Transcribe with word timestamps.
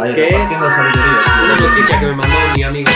Ahí, 0.00 0.14
que 0.14 0.28
es 0.28 0.32
una 0.32 1.56
noticia 1.60 1.98
que 1.98 2.06
me 2.06 2.12
mandó 2.12 2.36
mi 2.54 2.62
amigo 2.62 2.90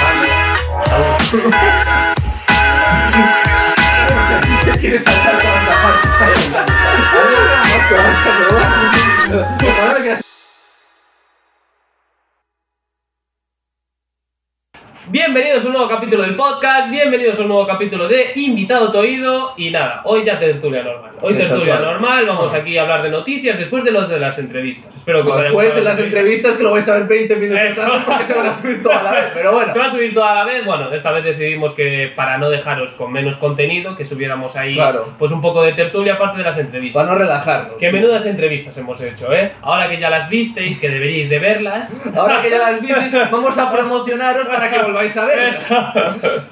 Se 4.62 4.70
quiere 4.78 5.00
saltar 5.00 5.32
con 5.32 5.52
parte. 9.28 10.31
Bienvenidos 15.08 15.64
a 15.64 15.66
un 15.66 15.72
nuevo 15.72 15.88
capítulo 15.88 16.22
del 16.22 16.36
podcast, 16.36 16.88
bienvenidos 16.88 17.36
a 17.38 17.42
un 17.42 17.48
nuevo 17.48 17.66
capítulo 17.66 18.06
de 18.06 18.30
Invitado 18.36 18.88
a 18.88 18.92
tu 18.92 18.98
oído 18.98 19.52
y 19.56 19.70
nada, 19.70 20.00
hoy 20.04 20.24
ya 20.24 20.38
tertulia 20.38 20.84
normal. 20.84 21.10
Hoy 21.20 21.34
tertulia 21.34 21.80
normal, 21.80 22.24
vamos 22.26 22.54
aquí 22.54 22.78
a 22.78 22.82
hablar 22.82 23.02
de 23.02 23.10
noticias 23.10 23.58
después 23.58 23.82
de 23.82 23.90
los 23.90 24.08
de 24.08 24.20
las 24.20 24.38
entrevistas. 24.38 24.94
Espero 24.94 25.24
que 25.24 25.30
os 25.30 25.36
haya 25.36 25.44
Después 25.46 25.66
gustado 25.74 25.84
de 25.84 25.90
las 25.90 25.98
entrevistas 26.00 26.54
que 26.54 26.62
lo 26.62 26.70
vais 26.70 26.88
a 26.88 26.94
ver 26.94 27.04
20 27.08 27.36
minutos 27.36 27.68
Eso. 27.68 27.82
antes 27.82 28.00
porque 28.04 28.24
se 28.24 28.34
van 28.34 28.46
a 28.46 28.52
subir 28.52 28.82
toda 28.82 29.02
la 29.02 29.12
vez, 29.12 29.24
pero 29.34 29.52
bueno. 29.52 29.72
Se 29.72 29.78
va 29.80 29.84
a 29.86 29.90
subir 29.90 30.14
toda 30.14 30.34
la 30.34 30.44
vez. 30.44 30.64
Bueno, 30.64 30.92
esta 30.92 31.10
vez 31.10 31.24
decidimos 31.24 31.74
que 31.74 32.12
para 32.14 32.38
no 32.38 32.48
dejaros 32.48 32.92
con 32.92 33.12
menos 33.12 33.36
contenido, 33.36 33.96
que 33.96 34.04
subiéramos 34.04 34.54
ahí 34.56 34.74
Claro. 34.74 35.08
pues 35.18 35.32
un 35.32 35.40
poco 35.42 35.62
de 35.62 35.72
tertulia 35.72 36.14
aparte 36.14 36.38
de 36.38 36.44
las 36.44 36.58
entrevistas. 36.58 37.02
Para 37.02 37.12
no 37.12 37.18
relajarnos. 37.18 37.72
Qué 37.74 37.88
tío. 37.90 37.92
menudas 37.92 38.24
entrevistas 38.26 38.76
hemos 38.78 39.00
hecho, 39.00 39.32
¿eh? 39.32 39.52
Ahora 39.62 39.88
que 39.88 39.98
ya 39.98 40.08
las 40.10 40.28
visteis, 40.28 40.78
que 40.80 40.88
deberíais 40.88 41.28
de 41.28 41.38
verlas. 41.40 42.04
Ahora 42.16 42.40
que 42.40 42.50
ya 42.50 42.58
las 42.58 42.80
visteis, 42.80 43.12
vamos 43.30 43.58
a 43.58 43.70
promocionaros 43.72 44.46
para 44.48 44.70
que 44.70 44.78
volváis 44.78 44.91
a 44.98 45.24
ver. 45.26 45.54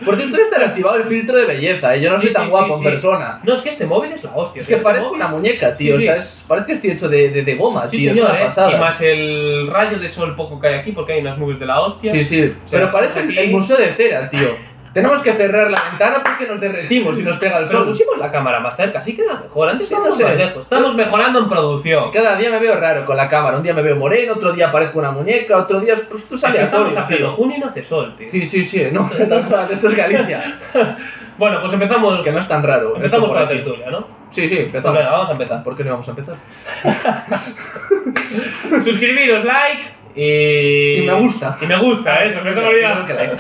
Por 0.05 0.17
cierto, 0.17 0.33
debe 0.37 0.43
estar 0.43 0.63
activado 0.63 0.97
el 0.97 1.05
filtro 1.05 1.37
de 1.37 1.45
belleza, 1.47 1.95
¿eh? 1.95 2.01
yo 2.01 2.11
no 2.11 2.17
Sí, 2.21 2.27
soy 2.27 2.33
tan 2.35 2.45
sí, 2.45 2.51
guapo 2.51 2.75
sí, 2.79 2.85
en 2.85 2.91
persona. 2.91 3.41
No, 3.43 3.55
es 3.55 3.63
que 3.63 3.69
este 3.71 3.87
móvil 3.87 4.13
es 4.13 4.25
la 4.25 4.31
hostia. 4.35 4.61
Es 4.61 4.69
que 4.69 4.75
este 4.75 4.85
parece 4.85 5.05
móvil- 5.05 5.15
una 5.15 5.29
muñeca, 5.29 5.77
tío. 5.77 5.97
O 5.97 6.01
sea, 6.01 6.17
es- 6.17 6.45
parece 6.49 6.67
que 6.69 6.73
estoy 6.75 6.91
hecho 6.91 7.09
de, 7.09 7.31
de, 7.31 7.43
de 7.45 7.55
goma, 7.57 7.87
tío. 7.89 8.11
señor, 8.11 8.27
es 8.27 8.31
una 8.33 8.41
¿eh? 8.41 8.45
pasada. 8.47 8.73
Y 8.73 8.81
más 8.81 9.01
el 9.01 9.69
rayo 9.71 9.99
de 9.99 10.09
sol 10.09 10.35
poco 10.37 10.61
que 10.61 10.69
hay 10.69 10.75
aquí, 10.75 10.93
porque 10.93 11.13
hay 11.15 11.21
unas 11.21 11.39
nubes 11.39 11.59
de 11.61 11.67
la 11.67 11.81
hostia. 11.81 12.13
Sí, 12.13 12.25
sí. 12.25 12.41
sea, 12.65 12.81
Pero 12.81 12.93
parece 12.93 13.21
aquí- 13.21 13.39
el 13.39 13.51
museo 13.51 13.77
de 13.77 13.93
cera, 13.93 14.29
tío. 14.31 14.49
Tenemos 14.93 15.23
que 15.23 15.33
cerrar 15.35 15.71
la 15.71 15.81
ventana 15.89 16.21
porque 16.23 16.47
nos 16.47 16.61
derretimos 16.61 17.19
y 17.19 17.23
nos 17.23 17.37
pega 17.37 17.59
el 17.59 17.65
Pero 17.67 17.79
sol. 17.79 17.89
pusimos 17.89 18.19
la 18.19 18.31
cámara 18.31 18.59
más 18.59 18.75
cerca, 18.77 18.99
así 18.99 19.15
queda 19.15 19.35
mejor. 19.41 19.69
Antes 19.69 19.89
Sí, 19.89 19.95
no 19.95 20.11
sé. 20.11 20.35
lejos. 20.35 20.65
Estamos 20.65 20.95
mejorando 20.97 21.39
en 21.39 21.49
producción. 21.49 22.11
Cada 22.11 22.35
día 22.37 22.51
me 22.51 22.59
veo 22.59 22.75
raro 22.75 23.07
con 23.07 23.17
la 23.17 23.29
cámara. 23.29 23.57
Un 23.57 23.63
día 23.63 23.73
me 23.73 23.83
veo 23.83 23.95
moreno, 23.97 24.33
otro 24.35 24.53
día 24.53 24.71
parezco 24.73 24.99
una 24.99 25.13
muñeca, 25.13 25.57
otro 25.59 25.79
día 25.81 25.95
pues, 26.09 26.29
tú 26.29 26.35
Es 26.35 26.41
que 26.41 26.47
sales 26.49 26.63
estamos 26.63 26.97
a 26.97 27.07
pleno 27.07 27.31
junio 27.33 27.57
y 27.57 27.61
no 27.61 27.67
hace 27.69 27.85
sol, 27.85 28.15
tío. 28.17 28.29
Sí, 28.31 28.47
sí, 28.49 28.65
sí. 28.65 28.89
No, 28.93 29.09
esto 29.71 29.89
es 29.89 29.97
Galicia. 29.97 30.59
Bueno, 31.39 31.59
pues 31.63 31.73
empezamos. 31.73 32.23
Que 32.23 32.33
no 32.33 32.39
es 32.41 32.47
tan 32.49 32.63
raro. 32.63 32.97
Empezamos 32.97 33.31
por 33.31 33.41
la 33.41 33.49
tertulia, 33.49 33.89
¿no? 33.91 34.07
Sí, 34.29 34.47
sí, 34.47 34.57
Pues 34.57 34.67
empezamos. 34.67 34.99
venga, 34.99 35.11
vamos 35.11 35.29
a 35.31 35.33
empezar. 35.33 35.65
¿Por 35.65 35.75
qué 35.75 35.85
no 35.85 35.93
vamos 35.93 36.07
a 36.07 36.11
empezar? 36.11 36.37
Suscribiros, 38.85 39.45
like 39.45 39.83
y. 40.15 40.99
Y 40.99 41.03
me 41.03 41.15
gusta. 41.15 41.57
Y 41.61 41.67
me 41.67 41.77
gusta, 41.77 42.25
eso, 42.25 42.43
que 42.43 42.53
se 42.55 42.61
me 42.61 42.67
olvida. 42.67 43.07
Que 43.07 43.37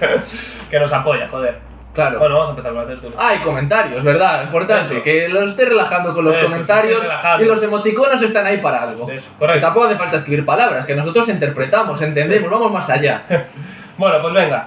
que 0.70 0.78
nos 0.80 0.92
apoya, 0.92 1.28
joder. 1.28 1.58
Claro. 1.94 2.18
Bueno, 2.18 2.34
vamos 2.34 2.48
a 2.48 2.50
empezar 2.50 2.72
con 2.72 2.82
la 2.82 2.88
tertulia. 2.88 3.16
Ah, 3.20 3.34
y 3.36 3.38
comentarios, 3.38 4.02
¿verdad? 4.02 4.42
Importante, 4.42 4.94
Eso. 4.94 5.02
que 5.04 5.28
los 5.28 5.50
esté 5.50 5.64
relajando 5.66 6.12
con 6.12 6.24
los 6.24 6.34
Eso, 6.36 6.46
comentarios 6.46 7.00
y 7.40 7.44
los 7.44 7.62
emoticonos 7.62 8.20
están 8.20 8.44
ahí 8.46 8.58
para 8.58 8.82
algo. 8.82 9.08
Eso, 9.08 9.30
Que 9.34 9.38
correcto. 9.38 9.60
tampoco 9.60 9.86
hace 9.86 9.96
falta 9.96 10.16
escribir 10.16 10.44
palabras, 10.44 10.84
que 10.84 10.96
nosotros 10.96 11.28
interpretamos, 11.28 12.02
entendemos, 12.02 12.50
vamos 12.50 12.72
más 12.72 12.90
allá. 12.90 13.22
Bueno, 13.96 14.20
pues 14.22 14.34
venga. 14.34 14.66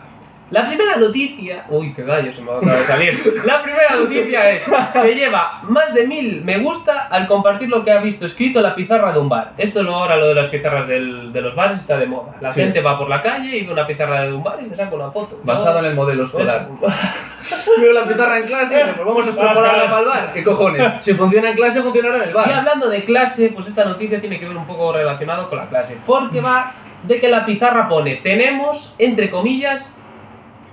La 0.49 0.65
primera 0.65 0.95
noticia. 0.95 1.65
Uy, 1.69 1.93
qué 1.93 2.03
gallo 2.03 2.31
se 2.31 2.41
me 2.41 2.51
acaba 2.51 2.71
de 2.73 2.83
salir. 2.85 3.41
La 3.45 3.61
primera 3.61 3.95
noticia 3.97 4.49
es: 4.51 4.63
se 4.93 5.13
lleva 5.13 5.59
más 5.63 5.93
de 5.93 6.07
mil 6.07 6.41
me 6.45 6.57
gusta 6.59 7.07
al 7.11 7.27
compartir 7.27 7.67
lo 7.67 7.83
que 7.83 7.91
ha 7.91 7.99
visto 7.99 8.25
escrito 8.25 8.59
en 8.59 8.63
la 8.63 8.73
pizarra 8.73 9.11
de 9.11 9.19
un 9.19 9.27
bar. 9.27 9.51
Esto 9.57 9.83
lo 9.83 9.93
ahora 9.95 10.15
lo 10.15 10.27
de 10.29 10.35
las 10.35 10.47
pizarras 10.47 10.87
del- 10.87 11.33
de 11.33 11.41
los 11.41 11.53
bares 11.53 11.79
está 11.79 11.97
de 11.97 12.05
moda. 12.05 12.35
La 12.39 12.49
Sí. 12.51 12.61
gente 12.61 12.79
va 12.81 12.97
por 12.97 13.09
la 13.09 13.21
calle 13.21 13.57
y 13.57 13.65
ve 13.65 13.73
una 13.73 13.85
pizarra 13.85 14.21
de 14.23 14.31
un 14.31 14.41
bar 14.41 14.57
y 14.65 14.69
le 14.69 14.75
saca 14.75 14.95
una 14.95 15.11
foto. 15.11 15.37
Basado 15.43 15.79
en 15.79 15.85
el 15.85 15.95
modelo 15.95 16.23
escolar. 16.23 16.67
Veo 17.81 17.93
la 17.93 18.05
pizarra 18.05 18.37
en 18.37 18.45
clase 18.45 18.79
y 18.79 18.93
pues 18.93 19.05
vamos 19.05 19.25
a 19.25 19.29
extrapolarla 19.29 19.85
para 19.89 19.99
el 20.01 20.07
bar. 20.07 20.31
¿Qué 20.33 20.43
cojones? 20.43 20.93
Si 21.01 21.13
funciona 21.13 21.49
en 21.49 21.55
clase, 21.55 21.81
funcionará 21.81 22.17
en 22.17 22.23
el 22.23 22.29
Y 22.29 22.33
bar. 22.33 22.51
hablando 22.53 22.89
de 22.89 23.03
clase, 23.03 23.51
pues 23.53 23.67
esta 23.67 23.83
noticia 23.85 24.19
tiene 24.21 24.39
que 24.39 24.47
ver 24.47 24.55
un 24.55 24.65
poco 24.65 24.93
relacionado 24.93 25.49
con 25.49 25.57
la 25.59 25.67
clase. 25.67 25.97
Porque 26.05 26.39
va 26.41 26.71
de 27.03 27.19
que 27.19 27.27
la 27.27 27.45
pizarra 27.45 27.87
pone 27.87 28.15
tenemos, 28.17 28.95
entre 28.97 29.29
comillas, 29.29 29.93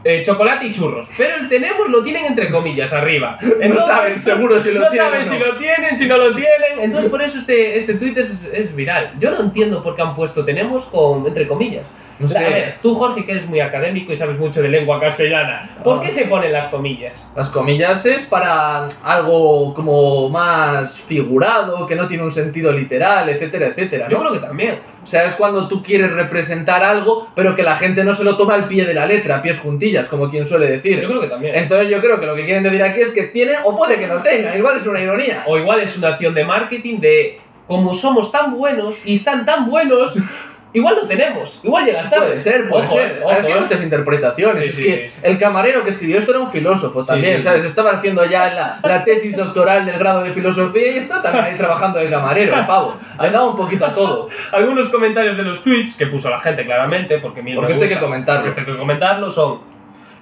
eh, 0.05 0.23
chocolate 0.25 0.67
y 0.67 0.73
churros. 0.73 1.09
Pero 1.17 1.37
el 1.37 1.49
tenemos 1.49 1.89
lo 1.89 2.03
tienen 2.03 2.27
entre 2.27 2.51
comillas 2.51 2.93
arriba. 2.93 3.39
No 3.75 3.81
saben 3.81 4.19
seguro 4.21 4.61
si 4.61 4.71
lo 4.73 4.81
no 4.81 4.89
tienen. 4.89 5.11
saben 5.11 5.29
o 5.29 5.33
si 5.33 5.39
no. 5.39 5.47
lo 5.47 5.57
tienen, 5.59 5.97
si 5.97 6.07
no 6.07 6.17
lo 6.19 6.31
tienen. 6.33 6.81
Entonces 6.81 7.11
por 7.11 7.23
eso 7.23 7.39
este, 7.39 7.79
este 7.79 7.95
tweet 7.95 8.15
es, 8.19 8.45
es 8.53 8.75
viral. 8.77 9.13
Yo 9.19 9.31
no 9.31 9.41
entiendo 9.41 9.83
por 9.83 9.97
qué 9.97 10.03
han 10.03 10.15
puesto 10.15 10.45
tenemos 10.45 10.85
con 10.87 11.27
entre 11.27 11.47
comillas. 11.49 11.85
No 12.17 12.29
sé. 12.29 12.39
A 12.39 12.49
ver, 12.49 12.79
tú 12.81 12.95
Jorge 12.95 13.25
que 13.25 13.33
eres 13.33 13.47
muy 13.49 13.59
académico 13.59 14.13
y 14.13 14.17
sabes 14.17 14.39
mucho 14.39 14.63
de 14.63 14.69
lengua 14.69 15.01
castellana, 15.01 15.69
¿por 15.83 15.99
Ah. 15.99 16.01
qué 16.01 16.13
se 16.13 16.27
ponen 16.27 16.53
las 16.53 16.67
comillas? 16.69 17.13
Las 17.35 17.49
comillas 17.49 18.07
es 18.07 18.25
para 18.27 18.87
algo 19.03 19.75
como 19.75 20.29
más 20.29 20.97
figurado, 21.01 21.85
que 21.89 21.97
no 21.97 22.07
tiene 22.07 22.23
un 22.23 22.31
sentido 22.31 22.71
literal, 22.71 23.29
etcétera, 23.31 23.67
etcétera. 23.67 24.07
Yo 24.09 24.19
¿no? 24.19 24.23
creo 24.31 24.33
que 24.41 24.47
también. 24.47 24.79
O 25.03 25.07
sea, 25.07 25.25
es 25.25 25.35
cuando 25.35 25.67
tú 25.67 25.83
quieres 25.83 26.13
representar 26.13 26.85
algo, 26.85 27.29
pero 27.35 27.57
que 27.57 27.65
la 27.65 27.77
gente 27.77 28.05
no 28.05 28.15
se 28.15 28.23
lo 28.23 28.37
toma 28.37 28.55
al 28.55 28.69
pie 28.69 28.85
de 28.85 28.95
la 28.95 29.07
letra, 29.07 29.43
pies 29.43 29.59
juntillas, 29.95 30.09
como 30.09 30.31
quien 30.31 30.45
suele 30.47 30.71
decir. 30.71 31.01
Yo 31.01 31.09
creo 31.09 31.21
que 31.21 31.29
también. 31.29 31.55
Entonces 31.55 31.89
yo 31.89 32.01
creo 32.01 32.19
que 32.21 32.27
lo 32.27 32.35
que 32.35 32.45
quieren 32.45 32.63
decir 32.63 32.83
aquí 32.83 33.01
es 33.01 33.11
que 33.11 33.25
tiene 33.25 33.55
o 33.65 33.77
puede 33.77 33.99
que 33.99 34.07
no 34.07 34.17
tenga, 34.17 34.57
igual 34.57 34.79
es 34.79 34.87
una 34.87 35.01
ironía. 35.01 35.45
O 35.47 35.57
igual 35.59 35.81
es 35.81 35.97
una 35.97 36.09
acción 36.09 36.35
de 36.35 36.45
marketing 36.45 36.99
de 37.01 37.39
como 37.67 37.95
somos 37.95 38.31
tan 38.31 38.55
buenos 38.57 39.07
y 39.07 39.15
están 39.15 39.47
tan 39.47 39.71
buenos, 39.71 40.15
igual 40.75 40.97
lo 40.97 41.07
tenemos. 41.07 41.61
Igual 41.65 41.87
llegas 41.87 42.11
tarde. 42.11 42.27
Puede 42.27 42.41
ser, 42.41 42.69
puede 42.69 42.85
Ojo, 42.85 42.97
ser. 42.97 43.07
eh, 43.07 43.21
ojo, 43.23 43.31
Aquí 43.33 43.47
hay 43.47 43.53
eh. 43.53 43.61
muchas 43.61 43.83
interpretaciones. 43.83 44.65
Sí, 44.65 44.71
es 44.71 44.77
sí, 44.77 44.83
que 44.85 45.11
sí. 45.11 45.19
el 45.23 45.39
camarero 45.39 45.83
que 45.83 45.91
escribió 45.91 46.19
esto 46.19 46.33
era 46.33 46.41
un 46.41 46.51
filósofo 46.51 47.05
también. 47.05 47.41
¿sabes? 47.41 47.65
Estaba 47.65 47.93
haciendo 47.93 48.23
ya 48.27 48.53
la, 48.53 48.81
la 48.83 49.03
tesis 49.05 49.35
doctoral 49.37 49.87
del 49.87 49.99
grado 49.99 50.23
de 50.25 50.31
filosofía 50.33 50.93
y 50.93 50.99
está 50.99 51.23
también 51.23 51.45
ahí 51.47 51.57
trabajando 51.57 51.99
de 52.01 52.11
camarero, 52.11 52.55
el 52.59 52.67
pavo. 52.67 52.97
Le 53.23 53.31
daba 53.31 53.49
un 53.49 53.57
poquito 53.57 53.87
a 53.87 53.95
todo. 53.95 54.29
Algunos 54.53 54.89
comentarios 54.91 55.37
de 55.39 55.43
los 55.43 55.63
tweets 55.63 55.97
que 55.97 56.07
puso 56.07 56.29
la 56.29 56.41
gente 56.41 56.65
claramente, 56.67 57.17
porque 57.19 57.41
mil 57.41 57.55
Porque 57.57 57.73
esto 57.73 57.85
hay 57.85 57.91
que 57.91 57.99
comentarlo. 58.01 58.43
porque 58.45 58.61
esto 58.61 58.71
hay 58.71 58.77
que 58.77 58.81
comentarlo, 58.81 59.31
son... 59.31 59.74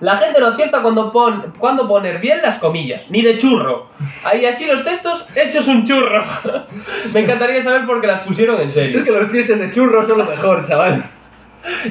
La 0.02 0.16
gente 0.16 0.40
no 0.40 0.48
acierta 0.48 0.82
cuando, 0.82 1.10
pon, 1.12 1.54
cuando 1.58 1.86
poner 1.86 2.18
bien 2.18 2.40
las 2.42 2.58
comillas, 2.58 3.08
ni 3.10 3.22
de 3.22 3.38
churro. 3.38 3.86
Ahí 4.24 4.44
así 4.44 4.66
los 4.66 4.84
textos 4.84 5.28
hechos 5.36 5.68
un 5.68 5.84
churro. 5.84 6.22
me 7.14 7.20
encantaría 7.20 7.62
saber 7.62 7.86
por 7.86 8.00
qué 8.00 8.08
las 8.08 8.20
pusieron 8.20 8.56
en 8.60 8.68
Es 8.68 8.74
serio. 8.74 9.04
que 9.04 9.10
los 9.12 9.30
chistes 9.30 9.58
de 9.60 9.70
churros 9.70 10.06
son 10.06 10.18
lo 10.18 10.24
mejor, 10.24 10.64
chaval. 10.66 11.04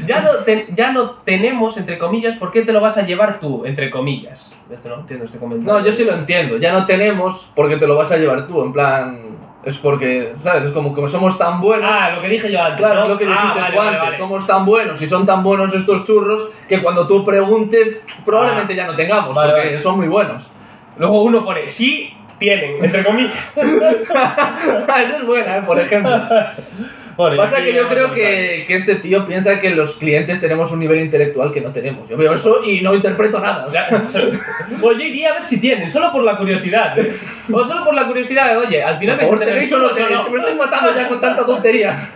Ya 0.05 0.19
no, 0.19 0.31
te- 0.43 0.67
ya 0.75 0.91
no 0.91 1.11
tenemos, 1.23 1.77
entre 1.77 1.97
comillas, 1.97 2.35
¿por 2.35 2.51
qué 2.51 2.63
te 2.63 2.73
lo 2.73 2.81
vas 2.81 2.97
a 2.97 3.03
llevar 3.03 3.39
tú, 3.39 3.65
entre 3.65 3.89
comillas? 3.89 4.51
Esto 4.69 4.89
no 4.89 4.95
entiendo 4.99 5.23
este 5.23 5.37
comentario. 5.37 5.79
No, 5.79 5.85
yo 5.85 5.91
sí 5.93 6.03
lo 6.03 6.13
entiendo. 6.13 6.57
Ya 6.57 6.73
no 6.73 6.85
tenemos 6.85 7.49
porque 7.55 7.77
te 7.77 7.87
lo 7.87 7.95
vas 7.95 8.11
a 8.11 8.17
llevar 8.17 8.45
tú. 8.47 8.61
En 8.61 8.73
plan, 8.73 9.30
es 9.63 9.77
porque, 9.77 10.33
¿sabes? 10.43 10.65
Es 10.65 10.71
como 10.71 10.93
que 10.93 11.07
somos 11.07 11.37
tan 11.37 11.61
buenos. 11.61 11.89
Ah, 11.91 12.11
lo 12.15 12.21
que 12.21 12.29
dije 12.29 12.51
yo 12.51 12.61
antes. 12.61 12.77
Claro, 12.77 13.01
¿no? 13.01 13.07
lo 13.09 13.17
que 13.17 13.25
dijiste 13.25 13.47
ah, 13.47 13.55
vale, 13.55 13.71
tú 13.71 13.77
vale, 13.77 13.89
antes. 13.89 14.01
vale. 14.01 14.17
Somos 14.17 14.47
tan 14.47 14.65
buenos 14.65 15.01
y 15.01 15.07
son 15.07 15.25
tan 15.25 15.43
buenos 15.43 15.73
estos 15.73 16.05
churros 16.05 16.49
que 16.67 16.81
cuando 16.81 17.07
tú 17.07 17.23
preguntes, 17.23 18.03
probablemente 18.25 18.75
ya 18.75 18.87
no 18.87 18.95
tengamos, 18.95 19.37
porque 19.37 19.79
son 19.79 19.97
muy 19.97 20.07
buenos. 20.07 20.49
Luego 20.97 21.23
uno 21.23 21.45
pone, 21.45 21.69
sí, 21.69 22.13
tienen, 22.39 22.83
entre 22.83 23.03
comillas. 23.03 23.57
Eso 23.57 25.17
es 25.17 25.25
buena, 25.25 25.57
¿eh? 25.57 25.63
Por 25.63 25.79
ejemplo. 25.79 26.11
Bueno, 27.21 27.37
Pasa 27.37 27.57
aquí 27.57 27.65
que 27.65 27.75
yo 27.75 27.87
creo 27.87 28.15
que, 28.15 28.63
que 28.65 28.73
este 28.73 28.95
tío 28.95 29.23
piensa 29.27 29.59
que 29.59 29.69
los 29.69 29.97
clientes 29.97 30.41
tenemos 30.41 30.71
un 30.71 30.79
nivel 30.79 31.01
intelectual 31.01 31.51
que 31.51 31.61
no 31.61 31.71
tenemos. 31.71 32.09
Yo 32.09 32.17
veo 32.17 32.33
eso 32.33 32.63
y 32.65 32.81
no 32.81 32.95
interpreto 32.95 33.39
nada. 33.39 33.67
o 33.67 33.71
sea. 33.71 33.87
Pues 34.81 34.97
yo 34.97 35.03
iría 35.03 35.29
a 35.29 35.33
ver 35.33 35.43
si 35.43 35.61
tienen, 35.61 35.91
solo 35.91 36.11
por 36.11 36.23
la 36.23 36.35
curiosidad. 36.35 36.97
¿eh? 36.97 37.13
O 37.51 37.63
solo 37.63 37.85
por 37.85 37.93
la 37.93 38.07
curiosidad, 38.07 38.57
oye, 38.57 38.81
al 38.81 38.97
final 38.97 39.19
Por 39.19 39.25
favor, 39.27 39.45
tenéis 39.45 39.69
que 39.69 39.77
me 40.31 40.37
estáis 40.39 40.57
matando 40.57 40.95
ya 40.95 41.07
con 41.07 41.21
tanta 41.21 41.45
tontería. 41.45 42.09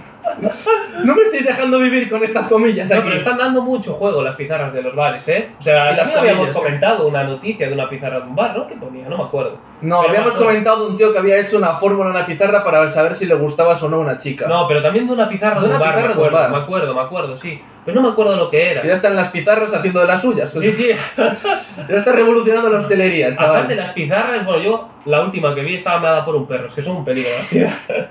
No 1.03 1.16
me 1.16 1.22
estáis 1.24 1.46
dejando 1.46 1.79
vivir 1.79 2.09
con 2.09 2.23
estas 2.23 2.47
comillas 2.47 2.90
No, 2.90 2.96
aquí. 2.97 3.03
pero 3.05 3.16
están 3.16 3.38
dando 3.38 3.61
mucho 3.61 3.94
juego 3.94 4.22
las 4.23 4.35
pizarras 4.35 4.73
de 4.73 4.82
los 4.82 4.96
bares, 4.96 5.28
¿eh? 5.28 5.50
O 5.59 5.61
sea, 5.64 5.91
las 5.91 6.16
habíamos 6.16 6.50
comentado 6.50 7.08
una 7.08 7.23
noticia 7.23 7.67
de 7.67 7.73
una 7.73 7.88
pizarra 7.90 8.20
de 8.20 8.28
un 8.28 8.35
bar, 8.35 8.55
¿no? 8.58 8.67
¿Qué 8.67 8.76
ponía? 8.76 9.08
No 9.08 9.17
me 9.17 9.23
acuerdo. 9.23 9.58
No, 9.82 10.00
Pero 10.02 10.14
habíamos 10.14 10.34
comentado 10.35 10.88
un 10.88 10.97
tío 10.97 11.11
que 11.11 11.20
había 11.20 11.38
hecho 11.40 11.58
una 11.58 11.73
fórmula 11.73 12.09
en 12.09 12.16
la 12.16 12.26
pizarra 12.26 12.64
para 12.64 12.90
saber 12.90 13.14
si 13.14 13.26
le 13.28 13.35
gustabas 13.35 13.82
o 13.84 13.90
no 13.90 13.97
a 13.97 14.00
una 14.00 14.17
chica. 14.17 14.47
No, 14.47 14.67
pero 14.67 14.82
también 14.82 15.05
de 15.05 15.14
una 15.14 15.28
pizarra 15.29 15.55
De 15.55 15.61
de, 15.61 15.66
un 15.67 15.72
una 15.76 15.79
bar, 15.79 15.90
pizarra 15.96 16.08
me 16.08 16.14
de 16.16 16.20
un 16.20 16.26
acuerdo, 16.28 16.38
bar. 16.38 16.52
me 16.52 16.58
acuerdo, 16.64 16.94
me 16.96 17.02
acuerdo, 17.02 17.38
sí. 17.38 17.61
Pero 17.84 18.02
no 18.02 18.08
me 18.08 18.14
acuerdo 18.14 18.35
lo 18.35 18.50
que 18.50 18.66
Es 18.66 18.72
era. 18.73 18.82
que 18.82 18.88
ya 18.88 18.94
están 18.96 19.16
las 19.16 19.28
pizarras 19.28 19.72
haciendo 19.73 20.00
de 20.00 20.08
las 20.08 20.20
suyas. 20.22 20.50
Sí, 20.52 20.72
sí. 20.72 20.90
Ya 21.88 21.97
está 21.97 22.14
revolucionando 22.14 22.70
la 22.70 22.79
hostelería, 22.79 23.35
chaval. 23.35 23.58
Aparte 23.58 23.76
las 23.76 23.90
pizarras, 23.90 24.44
bueno, 24.46 24.64
yo 24.64 24.90
la 25.05 25.22
última 25.22 25.53
que 25.53 25.61
vi 25.61 25.76
estaba 25.76 26.00
meada 26.00 26.26
por 26.26 26.35
un 26.35 26.47
perro, 26.47 26.66
es 26.66 26.73
que 26.73 26.82
son 26.82 26.96
un 26.97 27.05
peligro. 27.05 27.29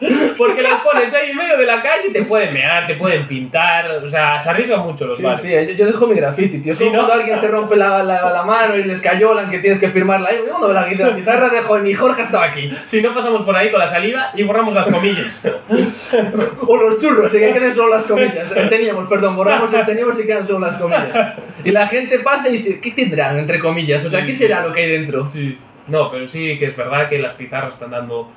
Porque 0.39 0.63
las 0.63 0.81
pones 0.81 1.13
ahí 1.15 1.31
en 1.31 1.37
medio 1.37 1.57
de 1.59 1.67
la 1.67 1.83
calle 1.83 2.09
y 2.09 2.13
te 2.13 2.23
pueden 2.23 2.53
mear, 2.53 2.87
te 2.87 2.95
pueden 2.95 3.25
pintar, 3.27 3.91
o 3.91 4.09
sea, 4.09 4.41
se 4.41 4.51
arriesgan 4.51 4.81
mucho 4.81 5.07
los 5.07 5.17
Sí, 5.17 5.23
bares. 5.23 5.41
sí, 5.43 5.51
yo, 5.51 5.61
yo 5.61 5.87
dejo 5.87 6.07
mi 6.07 6.15
graffiti, 6.17 6.59
tío. 6.59 6.75
Sí, 6.75 6.85
Solo 6.85 6.93
¿no? 6.93 6.99
cuando 7.05 7.15
alguien 7.15 7.39
se 7.39 7.49
rompe 7.49 7.77
la, 7.77 8.03
la, 8.03 8.31
la 8.31 8.43
mano 8.45 8.77
y 8.77 8.85
les 8.85 9.01
cayolan 9.01 9.51
que 9.51 9.59
tienes 9.59 9.79
que 9.79 9.89
firmarla. 9.89 10.33
Yo 10.35 10.45
cuando 10.51 10.73
la 10.73 10.87
guitarra, 10.89 11.11
la 11.11 11.17
pizarra 11.17 11.49
dejo 11.49 11.79
ni 11.79 11.95
Jorge 11.95 12.23
estaba 12.23 12.45
aquí. 12.47 12.71
Si 12.87 13.01
no 13.03 13.15
pasamos 13.15 13.43
por 13.43 13.57
ahí 13.57 13.71
con 13.71 13.81
la 13.81 13.89
saliva 13.89 14.31
y 14.35 14.43
borramos 14.43 14.75
las 14.75 14.87
comillas. 14.89 15.49
O 16.67 16.77
los 16.77 16.99
churros, 17.01 17.33
y 17.35 17.39
que 17.39 17.53
queden 17.53 17.73
solo 17.75 17.95
las 17.97 18.05
comillas. 18.05 18.53
Teníamos, 18.69 19.09
perdón, 19.09 19.37
borramos 19.37 19.73
el 19.73 19.85
teníamos 19.85 20.19
y 20.19 20.25
quedan 20.25 20.47
solo 20.47 20.67
las 20.67 20.77
comillas. 20.77 21.35
Y 21.65 21.71
la 21.71 21.87
gente 21.87 22.19
pasa 22.21 22.49
y 22.49 22.59
dice, 22.59 22.81
¿qué 22.81 22.91
tendrán 22.93 23.39
entre 23.39 23.59
comillas? 23.59 24.05
O 24.05 24.09
sea, 24.11 24.21
Sí, 24.21 24.27
¿qué 24.27 24.33
sí. 24.33 24.39
será 24.41 24.67
lo 24.67 24.73
que 24.73 24.83
hay 24.83 24.91
dentro? 24.91 25.29
Sí. 25.29 25.59
No, 25.87 26.11
pero 26.11 26.27
sí 26.27 26.57
que 26.59 26.67
es 26.67 26.77
verdad 26.77 27.09
que 27.09 27.19
las 27.19 27.35
pizarras 27.35 27.75
están 27.75 27.91
dando. 27.91 28.31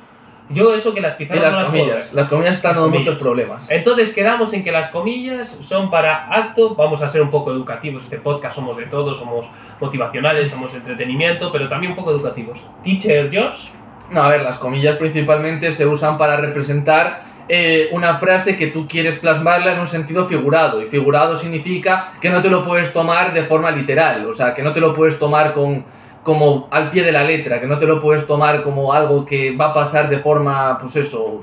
Yo 0.50 0.74
eso 0.74 0.94
que 0.94 1.02
las 1.02 1.16
pizarras 1.16 1.44
las 1.44 1.54
no 1.54 1.60
las 1.60 1.70
comillas. 1.70 2.14
Las 2.14 2.30
comillas 2.30 2.56
están 2.56 2.76
dando 2.76 2.90
muchos 2.90 3.16
problemas. 3.18 3.70
Entonces 3.70 4.14
quedamos 4.14 4.54
en 4.54 4.64
que 4.64 4.72
las 4.72 4.90
comillas 4.90 5.58
son 5.62 5.90
para 5.90 6.28
acto, 6.34 6.74
vamos 6.76 7.02
a 7.02 7.08
ser 7.10 7.22
un 7.22 7.30
poco 7.30 7.52
educativos, 7.52 8.04
este 8.04 8.18
podcast 8.18 8.56
somos 8.56 8.78
de 8.78 8.86
todo, 8.86 9.14
somos 9.14 9.48
motivacionales, 9.82 10.50
somos 10.50 10.74
entretenimiento, 10.74 11.52
pero 11.52 11.68
también 11.68 11.92
un 11.92 11.98
poco 11.98 12.12
educativos. 12.12 12.66
Teacher 12.84 13.30
George, 13.30 13.70
No, 14.10 14.24
a 14.24 14.30
ver, 14.30 14.42
las 14.42 14.58
comillas 14.58 14.96
principalmente 14.96 15.72
se 15.74 15.86
usan 15.86 16.18
para 16.18 16.38
representar 16.38 17.24
eh, 17.50 17.90
una 17.92 18.16
frase 18.16 18.56
que 18.56 18.68
tú 18.68 18.88
quieres 18.88 19.18
plasmarla 19.18 19.74
en 19.74 19.80
un 19.80 19.88
sentido 19.88 20.26
figurado. 20.28 20.82
Y 20.82 20.86
figurado 20.86 21.38
significa 21.38 22.14
que 22.22 22.30
no 22.30 22.42
te 22.42 22.50
lo 22.50 22.64
puedes 22.64 22.94
tomar 22.94 23.34
de 23.34 23.44
forma 23.44 23.72
literal, 23.72 24.26
o 24.26 24.34
sea, 24.34 24.54
que 24.54 24.62
no 24.62 24.72
te 24.72 24.80
lo 24.80 24.94
puedes 24.94 25.20
tomar 25.20 25.54
con, 25.54 25.86
como 26.28 26.68
al 26.72 26.90
pie 26.90 27.04
de 27.04 27.14
la 27.14 27.24
letra, 27.24 27.62
que 27.62 27.68
no 27.68 27.80
te 27.80 27.86
lo 27.86 28.02
puedes 28.02 28.28
tomar 28.28 28.62
como 28.62 28.92
algo 28.92 29.26
que 29.26 29.56
va 29.56 29.68
a 29.68 29.74
pasar 29.74 30.10
de 30.10 30.20
forma, 30.20 30.78
pues 30.78 30.98
eso, 30.98 31.42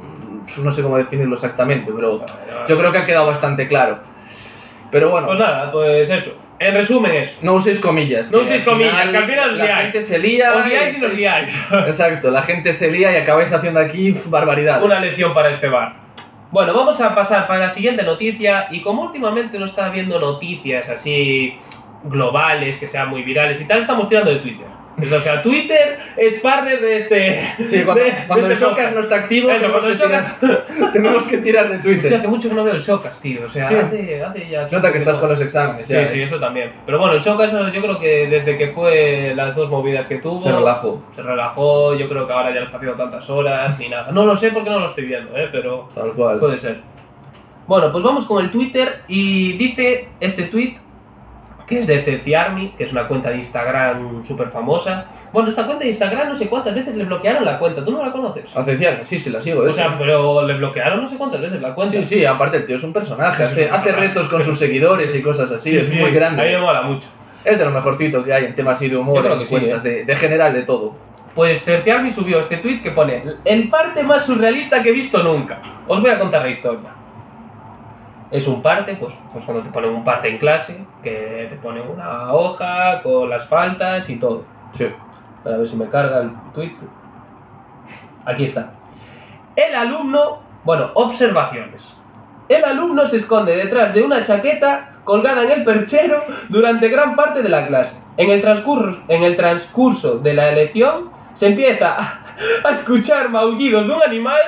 no 0.58 0.72
sé 0.72 0.82
cómo 0.82 0.98
definirlo 0.98 1.36
exactamente, 1.36 1.90
pero 1.90 2.22
yo 2.68 2.78
creo 2.78 2.92
que 2.92 2.98
ha 2.98 3.06
quedado 3.06 3.24
bastante 3.24 3.66
claro. 3.66 4.00
Pero 4.90 5.08
bueno, 5.08 5.28
pues 5.28 5.38
nada, 5.38 5.72
pues 5.72 6.10
eso. 6.10 6.32
En 6.58 6.74
resumen 6.74 7.12
eso. 7.14 7.38
no 7.40 7.54
uséis 7.54 7.80
comillas. 7.80 8.30
No 8.30 8.40
uséis 8.40 8.60
comillas, 8.60 9.10
que 9.10 9.16
al 9.16 9.24
final 9.24 9.50
os 9.52 9.56
la 9.56 9.64
liáis. 9.64 9.82
gente 9.84 10.02
se 10.02 10.18
lía. 10.18 10.54
Os 10.54 10.66
liáis 10.66 10.98
y 10.98 11.00
nos 11.00 11.14
liáis. 11.14 11.66
Exacto, 11.86 12.30
la 12.30 12.42
gente 12.42 12.74
se 12.74 12.90
lía 12.90 13.10
y 13.10 13.16
acabáis 13.16 13.50
haciendo 13.54 13.80
aquí 13.80 14.14
barbaridades. 14.26 14.84
Una 14.84 15.00
lección 15.00 15.32
para 15.32 15.48
este 15.48 15.66
bar. 15.66 15.94
Bueno, 16.50 16.74
vamos 16.74 17.00
a 17.00 17.14
pasar 17.14 17.46
para 17.46 17.60
la 17.60 17.70
siguiente 17.70 18.02
noticia 18.02 18.66
y 18.70 18.82
como 18.82 19.04
últimamente 19.04 19.58
no 19.58 19.64
está 19.64 19.86
habiendo 19.86 20.20
noticias 20.20 20.90
así 20.90 21.54
globales, 22.04 22.76
que 22.78 22.86
sean 22.86 23.08
muy 23.10 23.22
virales 23.22 23.60
y 23.60 23.64
tal, 23.64 23.80
estamos 23.80 24.08
tirando 24.08 24.30
de 24.30 24.38
Twitter. 24.40 24.66
O 24.96 25.20
sea, 25.20 25.42
Twitter 25.42 25.98
es 26.16 26.34
partner 26.34 26.80
de 26.80 26.96
este... 26.98 27.40
Sí, 27.66 27.82
cuando, 27.82 28.04
de- 28.04 28.12
cuando 28.28 28.46
de 28.46 28.46
el 28.46 28.52
este 28.52 28.64
Showcast 28.64 28.76
podcast. 28.76 28.94
no 28.94 29.00
está 29.00 29.16
activo, 29.16 29.50
Eso, 29.50 29.60
tenemos, 29.66 29.82
que 29.82 29.90
el 29.90 29.98
tirar, 29.98 30.24
tenemos 30.92 31.26
que 31.26 31.38
tirar 31.38 31.68
de 31.68 31.76
Hostia, 31.78 31.92
Twitter. 31.92 32.14
hace 32.18 32.28
mucho 32.28 32.48
que 32.48 32.54
no 32.54 32.62
veo 32.62 32.74
el 32.74 32.80
Showcast, 32.80 33.20
tío. 33.20 33.40
O 33.44 33.48
sea, 33.48 33.66
Sí. 33.66 33.74
hace, 33.74 34.22
hace 34.22 34.48
ya... 34.48 34.68
Nota 34.70 34.92
que 34.92 34.98
estás 34.98 35.16
con 35.16 35.28
los 35.30 35.40
exámenes. 35.40 35.88
Sí, 35.88 35.94
ya, 35.94 36.06
sí, 36.06 36.20
eh. 36.20 36.24
eso 36.24 36.38
también. 36.38 36.70
Pero 36.86 37.00
bueno, 37.00 37.14
el 37.14 37.20
Showcast 37.20 37.52
yo 37.72 37.82
creo 37.82 37.98
que 37.98 38.28
desde 38.28 38.56
que 38.56 38.68
fue 38.68 39.32
las 39.34 39.56
dos 39.56 39.68
movidas 39.68 40.06
que 40.06 40.18
tuvo... 40.18 40.38
Se 40.38 40.52
relajó. 40.52 41.02
Se 41.16 41.22
relajó, 41.22 41.96
yo 41.96 42.08
creo 42.08 42.24
que 42.28 42.32
ahora 42.32 42.50
ya 42.50 42.60
no 42.60 42.64
está 42.66 42.76
haciendo 42.76 42.96
tantas 42.96 43.28
horas 43.28 43.76
ni 43.80 43.88
nada. 43.88 44.12
No 44.12 44.24
lo 44.24 44.36
sé 44.36 44.52
porque 44.52 44.70
no 44.70 44.78
lo 44.78 44.86
estoy 44.86 45.06
viendo, 45.06 45.36
¿eh? 45.36 45.48
Pero... 45.50 45.88
Tal 45.92 46.12
cual. 46.12 46.38
Puede 46.38 46.56
ser. 46.56 46.78
Bueno, 47.66 47.90
pues 47.90 48.04
vamos 48.04 48.26
con 48.26 48.44
el 48.44 48.50
Twitter 48.52 49.00
y 49.08 49.54
dice 49.56 50.06
este 50.20 50.44
tweet 50.44 50.74
que 51.66 51.80
es 51.80 51.86
de 51.86 52.02
Ceci 52.02 52.34
Army, 52.34 52.74
que 52.76 52.84
es 52.84 52.92
una 52.92 53.08
cuenta 53.08 53.30
de 53.30 53.36
Instagram 53.38 54.22
súper 54.24 54.48
famosa. 54.50 55.06
Bueno, 55.32 55.48
esta 55.48 55.64
cuenta 55.64 55.84
de 55.84 55.90
Instagram 55.90 56.28
no 56.28 56.34
sé 56.34 56.48
cuántas 56.48 56.74
veces 56.74 56.94
le 56.94 57.04
bloquearon 57.04 57.44
la 57.44 57.58
cuenta, 57.58 57.84
¿tú 57.84 57.90
no 57.92 58.04
la 58.04 58.12
conoces? 58.12 58.54
Aceciarme, 58.56 59.04
sí, 59.06 59.18
sí, 59.18 59.30
la 59.30 59.40
sigo. 59.40 59.60
O 59.62 59.64
eso. 59.64 59.72
sea, 59.74 59.96
pero 59.98 60.46
le 60.46 60.54
bloquearon 60.58 61.00
no 61.02 61.08
sé 61.08 61.16
cuántas 61.16 61.40
veces 61.40 61.60
la 61.62 61.74
cuenta. 61.74 61.96
sí, 61.96 62.04
sí, 62.04 62.24
aparte 62.24 62.58
el 62.58 62.66
tío 62.66 62.76
es 62.76 62.82
un 62.84 62.92
personaje. 62.92 63.42
Hace, 63.42 63.66
un 63.68 63.74
hace 63.74 63.92
retos 63.92 64.28
con 64.28 64.42
sus 64.42 64.58
seguidores 64.58 65.14
y 65.14 65.22
cosas 65.22 65.50
así. 65.50 65.76
es 65.76 65.88
muy 65.90 66.00
A 66.02 66.04
mí 66.06 66.10
me 66.12 66.16
grande. 66.18 66.58
mola 66.58 66.82
mucho. 66.82 67.06
Es 67.44 67.58
de 67.58 67.64
lo 67.64 67.70
mejorcito 67.70 68.22
que 68.24 68.32
hay 68.32 68.44
en 68.46 68.54
temas 68.54 68.80
de 68.80 68.96
humor, 68.96 69.24
en 69.26 69.38
que 69.38 69.46
sí, 69.46 69.50
cuentas 69.50 69.82
de, 69.82 70.04
de 70.04 70.16
general 70.16 70.52
de 70.54 70.62
todo. 70.62 70.94
Pues 71.34 71.64
Ceci 71.64 71.90
Army 71.90 72.10
subió 72.10 72.40
este 72.40 72.58
tweet 72.58 72.80
que 72.82 72.90
pone 72.92 73.22
el 73.44 73.68
parte 73.68 74.02
más 74.02 74.24
surrealista 74.24 74.82
que 74.82 74.90
he 74.90 74.92
visto 74.92 75.22
nunca. 75.22 75.58
Os 75.88 76.00
voy 76.00 76.10
a 76.10 76.18
contar 76.18 76.42
la 76.42 76.48
historia. 76.50 76.90
Es 78.30 78.48
un 78.48 78.62
parte, 78.62 78.94
pues, 78.94 79.14
pues 79.32 79.44
cuando 79.44 79.62
te 79.62 79.70
ponen 79.70 79.90
un 79.90 80.02
parte 80.02 80.28
en 80.28 80.38
clase, 80.38 80.84
que 81.02 81.46
te 81.48 81.56
ponen 81.56 81.88
una 81.88 82.32
hoja 82.32 83.02
con 83.02 83.30
las 83.30 83.46
faltas 83.46 84.08
y 84.08 84.16
todo. 84.16 84.44
Sí. 84.72 84.86
Para 85.42 85.58
ver 85.58 85.68
si 85.68 85.76
me 85.76 85.88
carga 85.88 86.22
el 86.22 86.30
tweet. 86.52 86.74
Aquí 88.24 88.44
está. 88.44 88.70
El 89.54 89.74
alumno, 89.74 90.40
bueno, 90.64 90.90
observaciones. 90.94 91.94
El 92.48 92.64
alumno 92.64 93.06
se 93.06 93.18
esconde 93.18 93.56
detrás 93.56 93.94
de 93.94 94.02
una 94.02 94.22
chaqueta 94.22 94.96
colgada 95.04 95.44
en 95.44 95.50
el 95.50 95.64
perchero 95.64 96.22
durante 96.48 96.88
gran 96.88 97.14
parte 97.14 97.42
de 97.42 97.48
la 97.48 97.66
clase. 97.66 97.96
En 98.16 98.30
el 98.30 98.40
transcurso, 98.40 99.00
en 99.08 99.22
el 99.22 99.36
transcurso 99.36 100.18
de 100.18 100.34
la 100.34 100.50
elección 100.50 101.10
se 101.34 101.46
empieza 101.46 101.94
a, 101.94 102.20
a 102.64 102.70
escuchar 102.70 103.28
maullidos 103.28 103.86
de 103.86 103.92
un 103.92 104.02
animal 104.02 104.40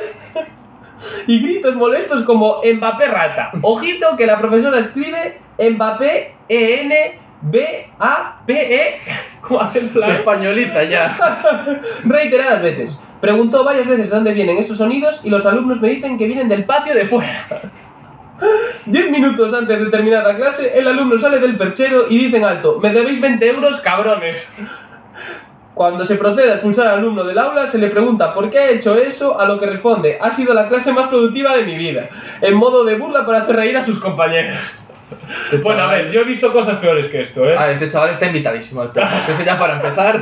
y 1.27 1.41
gritos 1.43 1.75
molestos 1.77 2.23
como 2.23 2.61
Mbappé 2.65 3.07
rata. 3.07 3.51
Ojito 3.63 4.17
que 4.17 4.27
la 4.27 4.39
profesora 4.39 4.79
escribe 4.79 5.39
Mbappé 5.59 6.35
E 6.49 6.81
N 6.83 7.19
B 7.43 7.87
A 7.99 8.41
P 8.47 8.75
E 8.75 8.95
como 9.41 9.61
acento 9.61 10.01
Lo 10.01 10.07
la- 10.09 10.13
españoliza 10.15 10.83
ya. 10.85 11.17
reiteradas 12.05 12.63
veces. 12.63 12.99
Preguntó 13.21 13.65
varias 13.65 13.87
veces 13.87 14.11
de 14.11 14.15
dónde 14.15 14.33
vienen 14.33 14.59
esos 14.59 14.77
sonidos 14.79 15.21
y 15.25 15.31
los 15.31 15.45
alumnos 15.47 15.81
me 15.81 15.89
dicen 15.89 16.19
que 16.19 16.27
vienen 16.27 16.49
del 16.49 16.65
patio 16.65 16.95
de 16.95 17.07
fuera. 17.07 17.45
Diez 18.85 19.11
minutos 19.11 19.55
antes 19.55 19.81
de 19.81 19.87
terminar 19.91 20.23
la 20.23 20.37
clase, 20.37 20.79
el 20.79 20.87
alumno 20.87 21.19
sale 21.19 21.39
del 21.39 21.57
perchero 21.57 22.07
y 22.11 22.19
dice 22.19 22.37
en 22.37 22.45
alto, 22.45 22.79
me 22.79 22.93
debéis 22.93 23.19
20 23.21 23.47
euros, 23.49 23.81
cabrones. 23.81 24.55
Cuando 25.77 26.07
se 26.07 26.15
procede 26.15 26.53
a 26.53 26.55
expulsar 26.55 26.87
al 26.87 27.01
alumno 27.01 27.23
del 27.23 27.37
aula, 27.37 27.67
se 27.67 27.77
le 27.77 27.91
pregunta 27.91 28.33
por 28.33 28.49
qué 28.49 28.59
ha 28.59 28.71
hecho 28.71 28.97
eso, 28.97 29.39
a 29.39 29.45
lo 29.45 29.61
que 29.61 29.67
responde, 29.67 30.17
ha 30.19 30.31
sido 30.31 30.55
la 30.55 30.71
clase 30.71 30.91
más 30.91 31.09
productiva 31.09 31.55
de 31.55 31.65
mi 31.65 31.77
vida, 31.77 32.09
en 32.41 32.55
modo 32.55 32.83
de 32.83 32.97
burla 32.97 33.27
para 33.27 33.43
hacer 33.43 33.57
reír 33.57 33.77
a 33.77 33.83
sus 33.83 34.01
compañeros. 34.01 34.57
Este 35.45 35.59
Bueno, 35.59 35.83
a 35.83 35.87
chaval- 35.87 36.03
ver, 36.05 36.11
yo 36.11 36.21
he 36.21 36.25
visto 36.25 36.53
cosas 36.53 36.79
peores 36.79 37.07
que 37.09 37.23
esto, 37.23 37.43
¿eh? 37.49 37.55
Ah, 37.57 37.71
este 37.71 37.89
chaval 37.89 38.11
está 38.11 38.27
invitadísimo 38.27 38.81
al 38.83 38.89
podcast. 38.89 39.29
Eso 39.29 39.43
ya 39.45 39.59
para 39.59 39.75
empezar. 39.77 40.21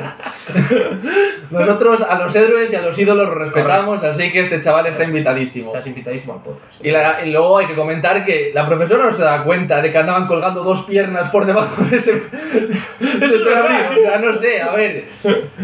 Nosotros 1.51 2.03
a 2.03 2.19
los 2.19 2.35
héroes 2.35 2.73
y 2.73 2.77
a 2.77 2.83
los 2.83 2.99
ídolos 2.99 3.29
los 3.29 3.37
respetamos, 3.37 4.03
así 4.03 4.31
que 4.31 4.41
este 4.41 4.61
chaval 4.61 4.87
está 4.87 5.05
invitadísimo. 5.05 5.69
Estás 5.69 5.87
invitadísimo 5.87 6.35
al 6.35 6.41
podcast. 6.43 6.85
Y, 6.85 6.91
la- 6.91 7.25
y 7.25 7.31
luego 7.31 7.59
hay 7.59 7.67
que 7.67 7.75
comentar 7.75 8.25
que 8.25 8.51
la 8.55 8.67
profesora 8.67 9.05
no 9.05 9.13
se 9.13 9.23
da 9.23 9.43
cuenta 9.45 9.81
de 9.81 9.91
que 9.91 9.99
andaban 9.99 10.27
colgando 10.27 10.63
dos 10.63 10.83
piernas 10.85 11.29
por 11.29 11.47
debajo 11.47 11.83
de 11.85 11.97
ese, 11.97 12.13
de 12.15 13.27
ese 13.27 13.45
verdad. 13.45 13.67
abrigo. 13.87 14.01
O 14.01 14.03
sea, 14.09 14.19
no 14.19 14.33
sé, 14.35 14.61
a 14.63 14.71
ver. 14.73 15.05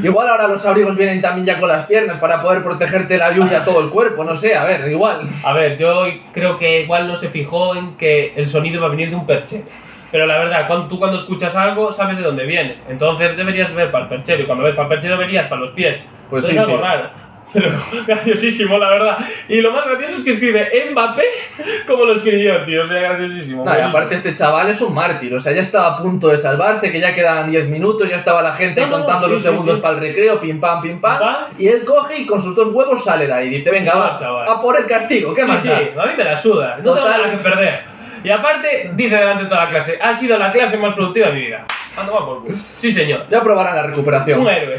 Igual 0.03 0.29
ahora 0.29 0.49
los 0.49 0.65
abrigos 0.65 0.97
vienen 0.97 1.21
también 1.21 1.47
ya 1.47 1.59
con 1.59 1.69
las 1.69 1.85
piernas 1.87 2.19
para 2.19 2.41
poder 2.41 2.63
protegerte 2.63 3.19
la 3.19 3.33
lluvia 3.33 3.65
todo 3.65 3.81
el 3.81 3.91
cuerpo, 3.91 4.25
no 4.25 4.37
sé, 4.37 4.55
a 4.55 4.65
ver, 4.65 4.89
igual. 4.91 5.23
A 5.45 5.53
ver, 5.53 5.77
yo 5.77 6.05
creo 6.33 6.59
que 6.59 6.83
igual 6.83 7.07
no 7.09 7.17
se 7.17 7.29
fijó 7.29 7.75
en 7.75 7.97
que 7.97 8.33
el 8.37 8.49
sonido 8.49 8.77
iba 8.77 8.87
a 8.87 8.91
venir 8.91 9.10
de 9.11 9.17
un 9.17 9.27
perchero. 9.27 9.65
Pero 10.11 10.27
la 10.27 10.39
verdad, 10.39 10.67
cuando, 10.67 10.89
tú 10.89 10.99
cuando 10.99 11.17
escuchas 11.19 11.55
algo 11.55 11.93
sabes 11.93 12.17
de 12.17 12.23
dónde 12.25 12.45
viene. 12.45 12.79
Entonces 12.89 13.37
deberías 13.37 13.73
ver 13.75 13.91
para 13.93 14.05
el 14.05 14.09
perchero 14.11 14.43
y 14.43 14.47
cuando 14.47 14.65
ves 14.65 14.75
para 14.75 14.89
el 14.89 14.95
perchero 14.95 15.17
verías 15.19 15.47
para 15.47 15.61
los 15.61 15.71
pies. 15.71 16.03
Pues 16.29 16.45
Entonces 16.45 16.51
sí, 16.51 16.57
es 16.57 16.59
algo 16.61 16.73
tío. 16.77 16.83
raro. 16.85 17.11
Pero 17.53 17.71
graciosísimo, 18.07 18.79
la 18.79 18.91
verdad. 18.91 19.19
Y 19.49 19.61
lo 19.61 19.73
más 19.73 19.85
gracioso 19.85 20.17
es 20.17 20.25
que 20.25 20.31
escribe 20.31 20.69
Mbappé 20.93 21.23
como 21.87 22.05
lo 22.05 22.13
escribió, 22.15 22.65
tío. 22.65 22.83
O 22.83 22.87
sea, 22.87 23.01
graciosísimo. 23.01 23.65
No, 23.65 23.77
y 23.77 23.81
aparte 23.81 24.15
este 24.17 24.35
chaval 24.35 24.69
es 24.71 24.81
un 24.81 24.95
mártir, 24.95 25.35
o 25.35 25.41
sea, 25.41 25.53
ya 25.53 25.61
estaba 25.61 25.89
a 25.89 25.97
punto 25.97 26.29
de 26.29 26.39
salvarse, 26.39 26.91
que 26.93 27.01
ya 27.01 27.13
quedaban 27.15 27.51
10 27.51 27.69
minutos, 27.69 28.09
ya 28.09 28.17
estaba 28.17 28.41
la 28.43 28.55
gente 28.55 28.81
No, 28.87 28.93
contando 28.93 29.27
sí, 29.27 29.33
los 29.33 29.43
sí, 29.43 29.49
segundos 29.49 29.77
sí. 29.77 29.81
para 29.81 29.95
el 29.95 30.01
recreo, 30.01 30.41
pim 30.41 30.61
pam, 30.61 30.81
pim 30.81 31.01
pam, 31.01 31.19
Pam. 31.19 31.37
y 31.59 31.67
él 31.69 31.85
coge 31.85 32.19
y 32.19 32.27
con 32.27 32.41
sus 32.41 32.55
dos 32.55 32.69
huevos 32.73 33.03
sale 33.05 33.27
de 33.27 33.33
ahí, 33.33 33.49
dice, 33.49 33.71
venga, 33.71 33.97
va, 33.97 34.17
chaval. 34.17 34.49
a 34.49 34.61
por 34.61 34.79
el 34.79 34.87
castigo, 34.87 35.35
¿qué 35.35 35.45
más 35.45 35.61
sí, 35.63 35.69
da? 35.69 36.03
a 36.05 36.07
mí 36.07 36.13
me 36.17 36.25
la 36.25 36.37
suda. 36.37 36.79
No 36.83 36.93
tengo 36.95 37.09
nada 37.09 37.31
que 37.31 37.37
perder. 37.39 37.90
Y 38.23 38.31
aparte, 38.31 38.91
dice 38.95 39.17
delante 39.17 39.45
de 39.45 39.49
toda 39.49 39.65
la 39.65 39.71
clase, 39.71 39.99
ha 40.01 40.15
sido 40.15 40.37
la 40.39 40.53
clase 40.53 40.77
más 40.77 40.95
productiva 40.95 41.29
de 41.29 41.33
mi 41.33 41.41
vida. 41.47 41.65
Ando 41.97 42.13
va 42.13 42.27
por 42.27 42.43
culo. 42.43 42.57
Sí, 42.79 42.91
señor. 42.91 43.27
Ya 43.31 43.43
probarán 43.43 43.77
la 43.77 43.83
recuperación. 43.83 44.41
Un 44.41 44.49
héroe. 44.49 44.77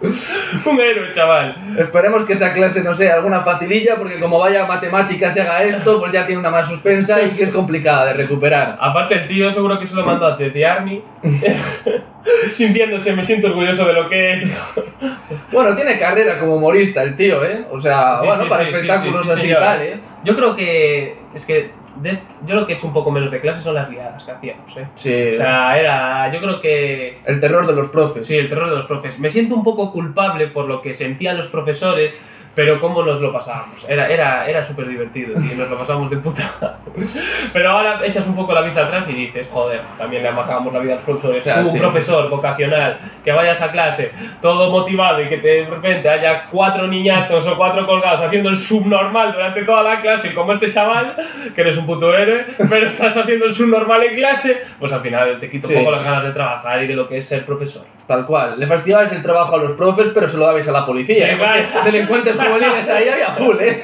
Un 0.66 0.80
héroe, 0.80 1.10
chaval. 1.10 1.56
Esperemos 1.78 2.24
que 2.24 2.34
esa 2.34 2.52
clase 2.52 2.82
no 2.82 2.94
sea 2.94 3.14
alguna 3.14 3.40
facililla, 3.40 3.96
porque 3.96 4.20
como 4.20 4.38
vaya 4.38 4.64
a 4.64 4.66
matemáticas 4.66 5.36
y 5.36 5.40
haga 5.40 5.62
esto, 5.64 5.98
pues 5.98 6.12
ya 6.12 6.26
tiene 6.26 6.40
una 6.40 6.50
más 6.50 6.68
suspensa 6.68 7.20
y 7.22 7.30
que 7.30 7.44
es 7.44 7.50
complicada 7.50 8.06
de 8.06 8.12
recuperar. 8.12 8.76
Aparte, 8.78 9.14
el 9.14 9.26
tío 9.26 9.50
seguro 9.50 9.78
que 9.78 9.86
se 9.86 9.94
lo 9.94 10.04
mandó 10.04 10.26
a 10.26 10.36
Ceci 10.36 10.62
Army. 10.62 11.02
Sintiéndose, 12.52 13.12
me 13.14 13.24
siento 13.24 13.48
orgulloso 13.48 13.86
de 13.86 13.92
lo 13.92 14.08
que 14.08 14.16
he 14.16 14.38
hecho. 14.38 14.54
Bueno, 15.52 15.74
tiene 15.74 15.98
carrera 15.98 16.38
como 16.38 16.56
humorista 16.56 17.02
el 17.02 17.16
tío, 17.16 17.44
¿eh? 17.44 17.64
O 17.70 17.80
sea, 17.80 18.18
Sí, 18.20 18.26
bueno, 18.26 18.42
sí, 18.42 18.48
para 18.48 18.64
sí, 18.64 18.70
espectáculos 18.70 19.22
sí, 19.22 19.28
sí, 19.28 19.34
sí, 19.34 19.40
así 19.40 19.50
y 19.50 19.54
tal, 19.54 19.82
¿eh? 19.82 20.00
Yo 20.26 20.34
creo 20.34 20.56
que. 20.56 21.16
Es 21.34 21.46
que. 21.46 21.70
yo 22.44 22.54
lo 22.56 22.66
que 22.66 22.72
he 22.72 22.76
hecho 22.76 22.88
un 22.88 22.92
poco 22.92 23.12
menos 23.12 23.30
de 23.30 23.40
clase 23.40 23.62
son 23.62 23.76
las 23.76 23.88
liadas 23.88 24.24
que 24.24 24.32
hacíamos, 24.32 24.76
¿eh? 24.76 24.88
Sí. 24.96 25.34
O 25.34 25.36
sea, 25.36 25.78
era. 25.78 26.32
Yo 26.32 26.40
creo 26.40 26.60
que. 26.60 27.18
el 27.24 27.38
terror 27.38 27.64
de 27.64 27.72
los 27.72 27.90
profes. 27.90 28.26
Sí, 28.26 28.36
el 28.36 28.48
terror 28.48 28.68
de 28.68 28.74
los 28.74 28.86
profes. 28.86 29.20
Me 29.20 29.30
siento 29.30 29.54
un 29.54 29.62
poco 29.62 29.92
culpable 29.92 30.48
por 30.48 30.66
lo 30.66 30.82
que 30.82 30.94
sentían 30.94 31.36
los 31.36 31.46
profesores, 31.46 32.20
pero 32.56 32.80
cómo 32.80 33.02
nos 33.02 33.20
lo 33.20 33.30
pasábamos. 33.32 33.84
Era, 33.86 34.08
era, 34.08 34.48
era 34.48 34.64
súper 34.64 34.88
divertido, 34.88 35.38
tío, 35.38 35.54
nos 35.58 35.70
lo 35.70 35.76
pasábamos 35.78 36.10
de 36.10 36.16
puta. 36.16 36.78
Pero 37.52 37.70
ahora 37.70 38.00
echas 38.04 38.26
un 38.26 38.34
poco 38.34 38.52
la 38.54 38.62
vista 38.62 38.86
atrás 38.86 39.06
y 39.10 39.12
dices, 39.12 39.48
joder, 39.52 39.82
también 39.98 40.22
le 40.22 40.30
amargábamos 40.30 40.72
la 40.72 40.80
vida 40.80 40.92
a 40.92 40.96
los 40.96 41.04
profesores. 41.04 41.44
Sí. 41.44 41.50
un 41.50 41.78
profesor 41.78 42.30
vocacional, 42.30 42.98
que 43.22 43.30
vayas 43.30 43.60
a 43.60 43.70
clase 43.70 44.10
todo 44.40 44.70
motivado 44.70 45.20
y 45.22 45.28
que 45.28 45.36
de 45.36 45.66
repente 45.68 46.08
haya 46.08 46.46
cuatro 46.50 46.86
niñatos 46.88 47.46
o 47.46 47.56
cuatro 47.58 47.84
colgados 47.86 48.22
haciendo 48.22 48.48
el 48.48 48.56
subnormal 48.56 49.32
durante 49.32 49.62
toda 49.62 49.82
la 49.82 50.00
clase, 50.00 50.32
como 50.34 50.52
este 50.52 50.70
chaval, 50.70 51.14
que 51.54 51.60
eres 51.60 51.76
un 51.76 51.84
puto 51.86 52.16
héroe, 52.16 52.46
pero 52.70 52.88
estás 52.88 53.14
haciendo 53.16 53.44
el 53.44 53.54
subnormal 53.54 54.02
en 54.04 54.14
clase, 54.14 54.62
pues 54.78 54.92
al 54.92 55.02
final 55.02 55.38
te 55.38 55.50
quito 55.50 55.68
Sí. 55.68 55.74
un 55.74 55.80
poco 55.80 55.90
las 55.96 56.04
ganas 56.04 56.24
de 56.24 56.30
trabajar 56.30 56.82
y 56.82 56.86
de 56.86 56.94
lo 56.94 57.06
que 57.06 57.18
es 57.18 57.26
ser 57.28 57.44
profesor. 57.44 57.84
Tal 58.06 58.24
cual. 58.24 58.54
Le 58.56 58.68
fastidiabais 58.68 59.10
el 59.10 59.20
trabajo 59.20 59.56
a 59.56 59.58
los 59.58 59.72
profes, 59.72 60.08
pero 60.14 60.28
se 60.28 60.36
lo 60.36 60.44
dabais 60.46 60.68
a 60.68 60.70
la 60.72 60.86
policía. 60.86 61.32
¿eh? 61.32 61.36
Porque 61.36 61.90
delincuentes 61.90 62.36
juveniles 62.36 62.88
ahí 62.88 63.08
había 63.08 63.34
full, 63.34 63.56
¿eh? 63.60 63.82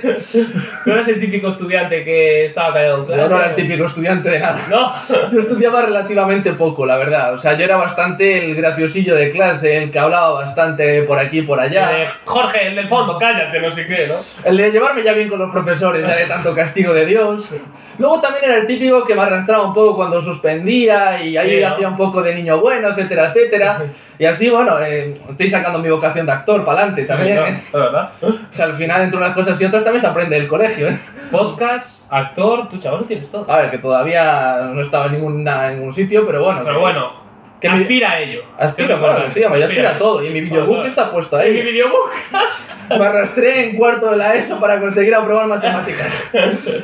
Tú 0.84 0.92
eras 0.92 1.08
el 1.08 1.18
típico 1.18 1.48
estudiante 1.48 2.04
que 2.04 2.44
estaba 2.44 2.72
callado 2.72 2.98
en 2.98 3.00
Yo 3.00 3.06
clase. 3.14 3.30
no 3.30 3.36
era 3.40 3.48
el 3.50 3.54
típico 3.56 3.84
estudiante 3.86 4.30
de 4.30 4.38
nada. 4.38 4.60
No. 4.70 4.92
Yo 5.32 5.40
estudiaba 5.40 5.82
relativamente 5.82 6.52
poco, 6.52 6.86
la 6.86 6.98
verdad. 6.98 7.34
O 7.34 7.38
sea, 7.38 7.54
yo 7.54 7.64
era 7.64 7.76
bastante 7.76 8.38
el 8.44 8.54
graciosillo 8.54 9.16
de 9.16 9.28
clase, 9.28 9.76
el 9.76 9.90
que 9.90 9.98
hablaba 9.98 10.30
bastante 10.30 11.02
por 11.02 11.18
aquí 11.18 11.40
y 11.40 11.42
por 11.42 11.58
allá. 11.58 12.02
Eh, 12.02 12.06
Jorge, 12.24 12.68
el 12.68 12.76
del 12.76 12.88
fondo, 12.88 13.18
cállate, 13.18 13.58
no 13.60 13.72
sé 13.72 13.86
qué, 13.86 14.06
¿no? 14.06 14.14
El 14.48 14.56
de 14.56 14.70
llevarme 14.70 15.02
ya 15.02 15.14
bien 15.14 15.28
con 15.28 15.40
los 15.40 15.50
profesores, 15.50 16.06
ya 16.06 16.14
de 16.14 16.26
tanto 16.26 16.54
castigo 16.54 16.94
de 16.94 17.06
Dios. 17.06 17.56
Luego 17.98 18.20
también 18.20 18.44
era 18.44 18.56
el 18.58 18.66
típico 18.68 19.04
que 19.04 19.14
me 19.16 19.22
arrastraba 19.22 19.66
un 19.66 19.74
poco 19.74 19.96
cuando 19.96 20.22
suspendía 20.22 21.20
y 21.22 21.36
ahí 21.36 21.56
Sí, 21.56 21.60
¿no? 21.60 21.68
hacía 21.74 21.88
un 21.88 21.96
poco 21.96 22.22
de 22.22 22.34
niño 22.34 22.58
bueno, 22.60 22.88
etcétera, 22.90 23.26
etcétera. 23.34 23.82
Y 24.18 24.24
así, 24.24 24.50
bueno, 24.50 24.78
eh, 24.80 25.12
estoy 25.30 25.50
sacando 25.50 25.78
mi 25.78 25.88
vocación 25.88 26.26
de 26.26 26.32
actor 26.32 26.64
para 26.64 26.78
adelante 26.80 27.04
también. 27.04 27.36
No, 27.36 27.46
¿eh? 27.46 27.56
la 27.72 27.78
verdad. 27.78 28.10
O 28.22 28.52
sea, 28.54 28.66
al 28.66 28.74
final, 28.76 29.02
entre 29.02 29.16
unas 29.18 29.34
cosas 29.34 29.60
y 29.60 29.64
otras, 29.64 29.82
también 29.82 30.00
se 30.00 30.06
aprende 30.06 30.36
del 30.36 30.46
colegio. 30.48 30.88
¿eh? 30.88 30.98
Podcast, 31.30 32.12
actor, 32.12 32.68
tú 32.68 32.78
chaval 32.78 33.00
lo 33.00 33.06
tienes 33.06 33.30
todo. 33.30 33.50
A 33.50 33.56
ver, 33.62 33.70
que 33.70 33.78
todavía 33.78 34.70
no 34.72 34.80
estaba 34.82 35.06
en, 35.06 35.12
ninguna, 35.12 35.68
en 35.72 35.78
ningún 35.78 35.92
sitio, 35.94 36.26
pero 36.26 36.44
bueno. 36.44 36.60
Pero 36.62 36.74
que- 36.74 36.80
bueno, 36.80 37.12
que 37.60 37.70
mi- 37.70 37.80
aspira 37.80 38.10
a 38.12 38.20
ello. 38.20 38.42
Aspiro, 38.58 38.94
importante. 38.94 39.30
sí, 39.30 39.40
yo 39.40 39.52
aspiro 39.64 39.88
a 39.88 39.98
todo. 39.98 40.22
Y 40.22 40.26
en 40.28 40.32
mi 40.34 40.40
videobook 40.42 40.84
está 40.84 41.10
puesto 41.10 41.40
En 41.40 41.52
mi 41.54 41.60
ahí. 41.60 41.66
videobook. 41.72 42.10
Me 42.90 43.06
arrastré 43.06 43.70
en 43.70 43.76
cuarto 43.76 44.10
de 44.10 44.16
la 44.18 44.34
ESO 44.34 44.60
para 44.60 44.78
conseguir 44.78 45.14
aprobar 45.14 45.46
matemáticas. 45.46 46.30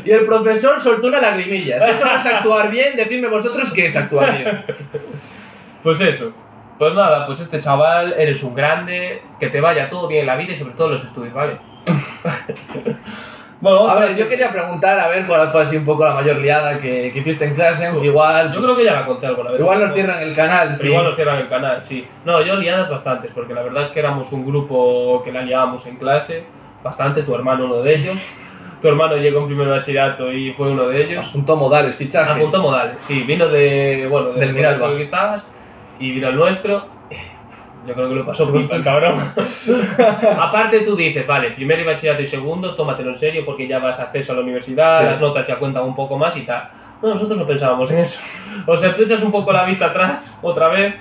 Y 0.05 0.11
el 0.11 0.25
profesor 0.25 0.81
soltó 0.81 1.09
una 1.09 1.21
lagrimilla. 1.21 1.79
Si 1.85 1.91
eso 1.91 2.07
no 2.07 2.17
es 2.17 2.25
actuar 2.25 2.71
bien, 2.71 2.97
decidme 2.97 3.29
vosotros 3.29 3.71
qué 3.75 3.87
es 3.87 3.97
actuar 3.97 4.39
bien. 4.39 4.65
Pues 5.83 6.01
eso. 6.01 6.33
Pues 6.79 6.95
nada, 6.95 7.27
pues 7.27 7.41
este 7.41 7.59
chaval, 7.59 8.15
eres 8.17 8.41
un 8.45 8.55
grande, 8.55 9.21
que 9.41 9.49
te 9.49 9.61
vaya 9.61 9.89
todo 9.89 10.07
bien 10.07 10.21
en 10.21 10.27
la 10.29 10.37
vida 10.37 10.53
y 10.53 10.57
sobre 10.57 10.75
todo 10.75 10.87
en 10.87 10.93
los 10.93 11.05
estudios, 11.05 11.35
¿vale? 11.35 11.59
bueno, 13.61 13.89
A 13.89 13.97
ver, 13.97 14.17
yo 14.17 14.29
quería 14.29 14.53
preguntar 14.53 14.97
a 15.01 15.09
ver 15.09 15.27
cuál 15.27 15.51
fue 15.51 15.63
así 15.63 15.77
un 15.77 15.85
poco 15.85 16.05
la 16.05 16.15
mayor 16.15 16.37
liada 16.37 16.79
que, 16.79 17.11
que 17.13 17.19
hiciste 17.19 17.47
en 17.47 17.57
clase, 17.57 17.91
igual. 18.01 18.53
Yo 18.53 18.61
pues, 18.61 18.65
creo 18.65 18.77
que 18.77 18.85
ya 18.85 18.95
la 18.95 19.07
conté 19.07 19.27
alguna 19.27 19.51
vez. 19.51 19.61
Igual 19.61 19.81
nos 19.81 19.89
¿no? 19.89 19.95
cierran 19.97 20.23
el 20.23 20.35
canal, 20.37 20.75
sí. 20.77 20.87
igual 20.87 21.05
nos 21.05 21.17
cierran 21.17 21.39
el 21.39 21.49
canal, 21.49 21.83
sí. 21.83 22.07
No, 22.25 22.41
yo 22.43 22.55
liadas 22.55 22.89
bastantes, 22.89 23.33
porque 23.35 23.55
la 23.55 23.63
verdad 23.63 23.83
es 23.83 23.91
que 23.91 23.99
éramos 23.99 24.31
un 24.31 24.47
grupo 24.47 25.21
que 25.25 25.33
la 25.33 25.43
liábamos 25.43 25.85
en 25.87 25.97
clase, 25.97 26.45
bastante, 26.85 27.25
tu 27.25 27.35
hermano 27.35 27.65
uno 27.65 27.83
de 27.83 27.95
ellos. 27.95 28.17
Tu 28.81 28.87
hermano 28.87 29.17
llegó 29.17 29.41
en 29.41 29.47
primer 29.47 29.67
bachillerato 29.67 30.31
y 30.31 30.53
fue 30.53 30.71
uno 30.71 30.87
de 30.87 31.03
ellos. 31.03 31.27
Apuntó 31.29 31.57
modales, 31.57 31.97
fichaje. 31.97 32.31
Apuntó 32.31 32.63
Modales, 32.63 32.99
sí, 33.01 33.25
vino 33.25 33.49
de, 33.49 34.07
bueno, 34.09 34.29
Del 34.29 34.39
del 34.39 34.53
Miralba. 34.53 34.97
que 34.97 35.03
estabas 35.03 35.45
y 35.99 36.13
vino 36.13 36.29
el 36.29 36.37
nuestro. 36.37 36.87
Yo 37.87 37.95
creo 37.95 38.09
que 38.09 38.15
lo 38.17 38.27
pasó 38.27 38.53
pipa 38.53 38.77
el 38.77 38.85
cabrón. 38.85 39.33
Aparte 40.41 40.81
tú 40.81 40.95
dices, 40.97 41.27
vale, 41.27 41.51
primero 41.53 41.81
y 41.83 41.85
bachillerato 41.85 42.23
y 42.23 42.27
segundo, 42.27 42.75
tómatelo 42.75 43.11
en 43.11 43.17
serio 43.17 43.43
porque 43.47 43.67
ya 43.67 43.79
vas 43.79 43.99
a 44.01 44.05
acceso 44.05 44.33
a 44.33 44.37
la 44.37 44.43
universidad, 44.43 45.01
Sí. 45.01 45.07
las 45.07 45.21
notas 45.21 45.47
ya 45.47 45.57
cuentan 45.59 45.85
un 45.85 45.95
poco 45.95 46.19
más 46.19 46.37
y 46.37 46.43
tal. 46.43 46.69
No, 47.01 47.11
nosotros 47.15 47.39
no 47.39 47.47
pensábamos 47.47 47.91
en 47.91 47.99
eso. 47.99 48.21
O 48.67 48.77
sea, 48.77 48.93
tú 48.95 49.03
echas 49.05 49.23
un 49.23 49.31
poco 49.33 49.53
la 49.53 49.65
vista 49.65 49.87
atrás 49.87 50.37
otra 50.43 50.69
vez 50.69 50.97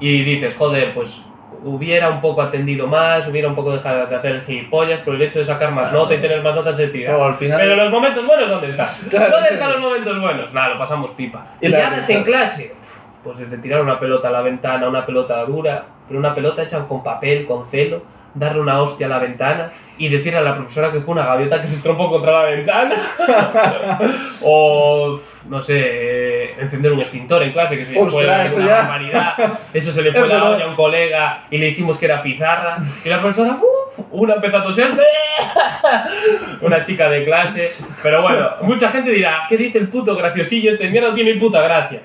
y 0.00 0.22
dices, 0.24 0.54
joder, 0.56 0.92
pues 0.92 1.24
hubiera 1.62 2.08
un 2.08 2.20
poco 2.20 2.42
atendido 2.42 2.86
más, 2.86 3.26
hubiera 3.28 3.46
un 3.48 3.54
poco 3.54 3.72
dejado 3.72 4.06
de 4.06 4.16
hacer 4.16 4.42
gilipollas 4.42 5.00
por 5.00 5.14
el 5.14 5.22
hecho 5.22 5.38
de 5.38 5.44
sacar 5.44 5.72
más 5.72 5.92
nota 5.92 6.14
y 6.14 6.18
tener 6.18 6.42
más 6.42 6.54
notas 6.54 6.76
de 6.76 6.88
tira. 6.88 7.12
Pero 7.12 7.24
al 7.24 7.34
final. 7.34 7.58
Pero 7.60 7.76
los 7.76 7.90
momentos 7.90 8.26
buenos, 8.26 8.48
¿dónde 8.48 8.70
están? 8.70 8.88
Claro, 9.08 9.30
¿Dónde 9.30 9.48
sí. 9.48 9.54
están 9.54 9.72
los 9.72 9.80
momentos 9.80 10.20
buenos? 10.20 10.52
Nada, 10.54 10.68
lo 10.70 10.78
pasamos 10.78 11.12
pipa. 11.12 11.46
Y 11.60 11.66
¿Y 11.66 11.68
liadas 11.68 12.10
en 12.10 12.22
clase? 12.24 12.74
Pues 13.22 13.38
desde 13.38 13.58
tirar 13.58 13.82
una 13.82 13.98
pelota 13.98 14.28
a 14.28 14.30
la 14.30 14.40
ventana, 14.40 14.88
una 14.88 15.04
pelota 15.04 15.44
dura, 15.44 15.84
pero 16.08 16.18
una 16.18 16.34
pelota 16.34 16.62
hecha 16.62 16.86
con 16.88 17.02
papel, 17.02 17.44
con 17.44 17.66
celo, 17.66 18.02
darle 18.34 18.60
una 18.60 18.80
hostia 18.80 19.06
a 19.06 19.10
la 19.10 19.18
ventana 19.18 19.70
y 19.98 20.08
decirle 20.08 20.38
a 20.38 20.42
la 20.42 20.54
profesora 20.54 20.92
que 20.92 21.00
fue 21.00 21.12
una 21.12 21.26
gaviota 21.26 21.60
que 21.60 21.66
se 21.66 21.74
estrompó 21.74 22.08
contra 22.08 22.32
la 22.32 22.50
ventana. 22.50 22.94
o, 24.42 25.18
no 25.48 25.60
sé, 25.60 25.78
eh, 25.78 26.54
encender 26.60 26.92
un 26.92 27.00
extintor 27.00 27.42
en 27.42 27.52
clase, 27.52 27.76
que 27.76 27.82
eso 27.82 27.92
ya 27.92 28.00
Ostras, 28.00 28.12
fue 28.14 28.46
eso 28.46 28.56
una 28.56 28.66
ya. 28.66 28.76
barbaridad. 28.76 29.34
Eso 29.74 29.92
se 29.92 30.02
le 30.02 30.12
fue 30.12 30.26
la 30.26 30.44
olla 30.44 30.64
a 30.64 30.68
un 30.68 30.76
colega 30.76 31.44
y 31.50 31.58
le 31.58 31.66
dijimos 31.66 31.98
que 31.98 32.06
era 32.06 32.22
pizarra. 32.22 32.78
Y 33.04 33.08
la 33.08 33.18
profesora, 33.18 33.56
uff, 33.56 34.06
una 34.12 34.34
empezó 34.34 34.58
a 34.58 34.62
toser. 34.62 34.90
una 36.60 36.82
chica 36.82 37.08
de 37.08 37.24
clase. 37.24 37.70
Pero 38.02 38.22
bueno, 38.22 38.48
mucha 38.62 38.90
gente 38.90 39.10
dirá, 39.10 39.44
¿qué 39.48 39.56
dice 39.56 39.78
el 39.78 39.88
puto 39.88 40.14
graciosillo 40.14 40.70
este? 40.72 40.88
Mierda, 40.88 41.08
no 41.08 41.14
tiene 41.14 41.34
puta 41.34 41.60
gracia. 41.62 42.00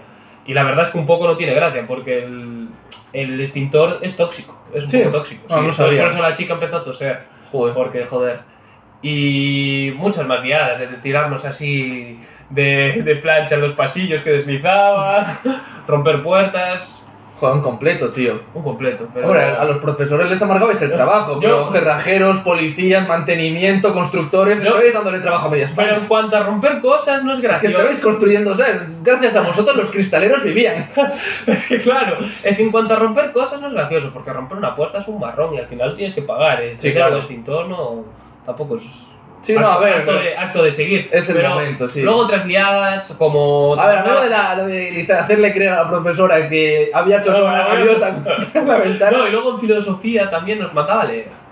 Y 0.45 0.53
la 0.53 0.63
verdad 0.63 0.83
es 0.85 0.89
que 0.91 0.97
un 0.97 1.05
poco 1.07 1.27
no 1.27 1.35
tiene 1.35 1.53
gracia, 1.53 1.85
porque 1.87 2.23
el, 2.23 2.67
el 3.13 3.41
extintor 3.41 3.99
es 4.01 4.15
tóxico. 4.15 4.63
Es 4.73 4.83
un 4.85 4.89
Sí. 4.91 4.99
poco 4.99 5.17
tóxico. 5.17 5.43
Ah, 5.49 5.61
no 5.61 5.71
sabía. 5.73 6.01
por 6.03 6.11
eso 6.11 6.21
la 6.21 6.33
chica 6.33 6.53
empezó 6.53 6.77
a 6.77 6.83
toser. 6.83 7.23
Joder. 7.51 7.73
Porque, 7.73 8.05
joder. 8.05 8.39
Y 9.01 9.91
muchas 9.97 10.25
más 10.25 10.41
liadas, 10.43 10.79
de 10.79 10.87
tirarnos 10.97 11.45
así 11.45 12.19
de, 12.49 13.01
de 13.03 13.15
plancha 13.17 13.55
en 13.55 13.61
los 13.61 13.73
pasillos 13.73 14.21
que 14.21 14.31
deslizaban, 14.31 15.25
romper 15.87 16.21
puertas, 16.23 17.04
Joder, 17.37 17.55
un 17.57 17.61
completo, 17.61 18.09
tío. 18.09 18.39
un 18.53 18.63
completo. 18.63 19.07
Pero 19.13 19.27
Hombre, 19.27 19.43
a 19.43 19.65
los 19.65 19.79
profesores 19.79 20.29
les 20.29 20.41
amargabais 20.41 20.81
el 20.81 20.93
trabajo, 20.93 21.33
Yo- 21.33 21.39
pero 21.41 21.67
cerrajeros, 21.71 22.37
policías, 22.37 23.05
mantenimiento, 23.07 23.91
constructores, 23.93 24.59
Yo- 24.59 24.67
estabais 24.67 24.93
dándole 24.93 25.19
trabajo 25.19 25.47
a 25.47 25.51
media 25.51 25.65
España. 25.65 25.89
Pero 25.89 26.01
en 26.01 26.07
cuanto 26.07 26.37
a 26.37 26.43
romper 26.43 26.79
cosas, 26.79 27.23
no 27.25 27.31
es 27.33 27.37
es 27.37 27.41
que 27.41 27.47
gracioso. 27.47 27.75
estabais 27.77 27.99
construyendo, 27.99 28.51
o 28.51 28.55
sea, 28.55 28.87
gracias 29.03 29.35
a 29.35 29.41
vosotros 29.41 29.75
los 29.75 29.91
cristaleros 29.91 30.43
vivían. 30.43 30.87
Es 31.47 31.67
que 31.67 31.77
claro, 31.79 32.17
es 32.43 32.55
que 32.57 32.63
en 32.63 32.71
cuanto 32.71 32.93
a 32.93 32.97
romper 32.97 33.31
cosas 33.33 33.59
no 33.61 33.67
es 33.67 33.73
gracioso, 33.73 34.11
porque 34.13 34.31
romper 34.31 34.57
una 34.57 34.73
puerta 34.75 34.99
es 34.99 35.07
un 35.09 35.19
marrón 35.19 35.53
y 35.53 35.57
al 35.57 35.67
final 35.67 35.95
tienes 35.95 36.15
que 36.15 36.21
pagar. 36.21 36.63
¿eh? 36.63 36.73
Sí, 36.77 36.93
claro. 36.93 37.17
extintor 37.17 37.67
no, 37.67 38.05
tampoco 38.45 38.77
es. 38.77 38.83
Sí, 39.45 39.53
no, 39.53 39.67
a 39.67 39.79
ver, 39.79 39.93
Acto, 39.99 40.05
pero- 40.11 40.19
de, 40.23 40.37
acto 40.37 40.63
de 40.63 40.71
seguir. 40.71 41.07
Es 41.11 41.29
el 41.29 41.35
Pero 41.35 41.49
momento, 41.49 41.87
sí. 41.87 42.01
Luego 42.01 42.19
otras 42.21 42.45
liadas, 42.45 43.13
como. 43.17 43.75
A 43.79 43.87
ver, 43.87 43.97
a 43.99 44.03
mí 44.03 44.09
lo 44.09 44.21
de, 44.21 44.29
la, 44.29 44.55
de 44.65 45.13
hacerle 45.19 45.51
creer 45.53 45.73
a 45.73 45.83
la 45.83 45.89
profesora 45.89 46.49
que 46.49 46.89
había 46.93 47.19
hecho 47.19 47.31
No, 47.31 47.45
una 47.45 47.67
gaviota 47.67 48.09
la 48.65 48.77
ventana. 48.79 49.17
No, 49.17 49.27
y 49.27 49.31
luego 49.31 49.51
en 49.53 49.59
filosofía 49.59 50.29
también 50.29 50.59
nos 50.59 50.73
mandaba 50.73 51.03
a 51.03 51.05
leer. 51.05 51.44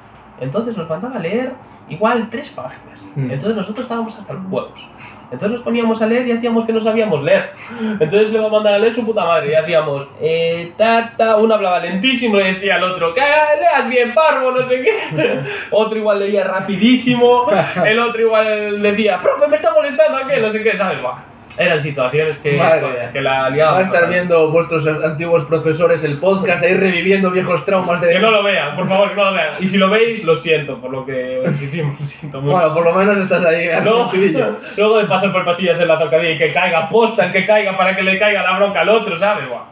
Entonces 0.43 0.77
nos 0.77 0.89
mandaba 0.89 1.15
a 1.15 1.19
leer 1.19 1.51
igual 1.89 2.29
tres 2.29 2.49
páginas. 2.49 3.01
Hmm. 3.15 3.31
Entonces 3.31 3.55
nosotros 3.55 3.85
estábamos 3.85 4.17
hasta 4.17 4.33
los 4.33 4.43
huevos. 4.49 4.87
Entonces 5.31 5.51
nos 5.51 5.61
poníamos 5.61 6.01
a 6.01 6.05
leer 6.05 6.27
y 6.27 6.31
hacíamos 6.31 6.65
que 6.65 6.73
no 6.73 6.79
sabíamos 6.79 7.23
leer. 7.23 7.51
Entonces 7.81 8.31
le 8.31 8.37
iba 8.37 8.47
a 8.47 8.51
mandar 8.51 8.75
a 8.75 8.79
leer 8.79 8.93
su 8.93 9.03
puta 9.03 9.25
madre 9.25 9.51
y 9.51 9.55
hacíamos, 9.55 10.07
eh, 10.21 10.73
ta, 10.77 11.13
ta, 11.17 11.37
uno 11.37 11.55
hablaba 11.55 11.79
lentísimo 11.79 12.39
y 12.39 12.43
decía 12.43 12.75
al 12.75 12.83
otro, 12.83 13.13
que 13.13 13.21
leas 13.21 13.89
bien, 13.89 14.13
parvo, 14.13 14.51
no 14.51 14.67
sé 14.67 14.81
qué. 14.81 15.39
otro 15.71 15.97
igual 15.97 16.19
leía 16.19 16.43
rapidísimo, 16.43 17.47
el 17.85 17.99
otro 17.99 18.21
igual 18.21 18.81
decía, 18.81 19.19
profe, 19.19 19.47
me 19.47 19.55
está 19.55 19.73
molestando 19.73 20.19
aquel, 20.19 20.41
no 20.41 20.51
sé 20.51 20.61
qué, 20.61 20.77
¿sabes? 20.77 21.01
Buah, 21.01 21.32
eran 21.57 21.81
situaciones 21.81 22.39
que, 22.39 22.57
Madre 22.57 22.81
mía. 22.81 23.11
que 23.11 23.21
la 23.21 23.41
Va 23.43 23.49
liábamos. 23.49 23.79
a 23.79 23.83
estar 23.83 24.09
viendo 24.09 24.49
vuestros 24.49 24.87
antiguos 24.87 25.43
profesores 25.45 26.03
el 26.03 26.17
podcast, 26.17 26.63
ahí 26.63 26.73
reviviendo 26.73 27.29
viejos 27.31 27.63
traumas 27.63 28.01
de... 28.01 28.09
Que 28.09 28.19
no 28.19 28.31
lo 28.31 28.43
vean, 28.43 28.75
por 28.75 28.87
favor, 28.87 29.09
que 29.09 29.15
no 29.15 29.25
lo 29.25 29.33
vean. 29.33 29.53
Y 29.59 29.67
si 29.67 29.77
lo 29.77 29.89
veis, 29.89 30.23
lo 30.23 30.35
siento 30.35 30.79
por 30.79 30.91
lo 30.91 31.05
que 31.05 31.39
os 31.45 31.61
hicimos, 31.61 31.99
lo 31.99 32.07
siento 32.07 32.41
mucho. 32.41 32.53
Bueno, 32.55 32.73
por 32.73 32.83
lo 32.83 32.93
menos 32.93 33.17
estás 33.17 33.45
ahí 33.45 33.69
luego, 33.83 34.11
luego, 34.77 34.97
de 34.97 35.05
pasar 35.05 35.31
por 35.31 35.41
el 35.41 35.45
pasillo 35.45 35.71
y 35.71 35.75
hacer 35.75 35.87
la 35.87 35.99
zancadilla 35.99 36.31
y 36.31 36.37
que 36.37 36.51
caiga, 36.53 36.89
posta 36.89 37.31
que 37.31 37.45
caiga 37.45 37.77
para 37.77 37.95
que 37.95 38.01
le 38.01 38.17
caiga 38.17 38.41
la 38.41 38.57
bronca 38.57 38.81
al 38.81 38.89
otro, 38.89 39.17
¿sabes? 39.19 39.47
Buah. 39.47 39.63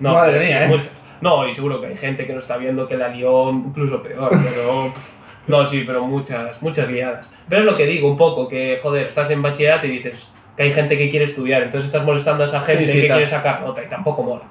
No, 0.00 0.14
Madre 0.14 0.32
pero 0.32 0.42
sí, 0.42 0.48
mía, 0.48 0.64
¿eh? 0.64 0.68
mucho. 0.68 0.88
No, 1.20 1.48
y 1.48 1.54
seguro 1.54 1.80
que 1.80 1.86
hay 1.86 1.96
gente 1.96 2.26
que 2.26 2.32
no 2.32 2.40
está 2.40 2.56
viendo 2.56 2.86
que 2.88 2.96
la 2.96 3.08
lió 3.08 3.50
incluso 3.50 4.02
peor, 4.02 4.30
pero... 4.30 4.92
No, 5.46 5.66
sí, 5.66 5.84
pero 5.86 6.06
muchas, 6.06 6.60
muchas 6.62 6.88
liadas. 6.88 7.30
Pero 7.50 7.60
es 7.60 7.66
lo 7.66 7.76
que 7.76 7.84
digo 7.84 8.08
un 8.08 8.16
poco, 8.16 8.48
que, 8.48 8.78
joder, 8.82 9.08
estás 9.08 9.28
en 9.30 9.42
bachillerato 9.42 9.86
y 9.86 9.90
dices 9.98 10.26
que 10.56 10.62
hay 10.62 10.72
gente 10.72 10.96
que 10.96 11.10
quiere 11.10 11.24
estudiar, 11.26 11.62
entonces 11.62 11.86
estás 11.86 12.04
molestando 12.04 12.44
a 12.44 12.46
esa 12.46 12.60
gente 12.60 12.86
sí, 12.86 13.00
que 13.02 13.08
tal. 13.08 13.16
quiere 13.18 13.30
sacar 13.30 13.60
nota 13.62 13.82
y 13.82 13.86
tampoco 13.88 14.22
mola. 14.22 14.42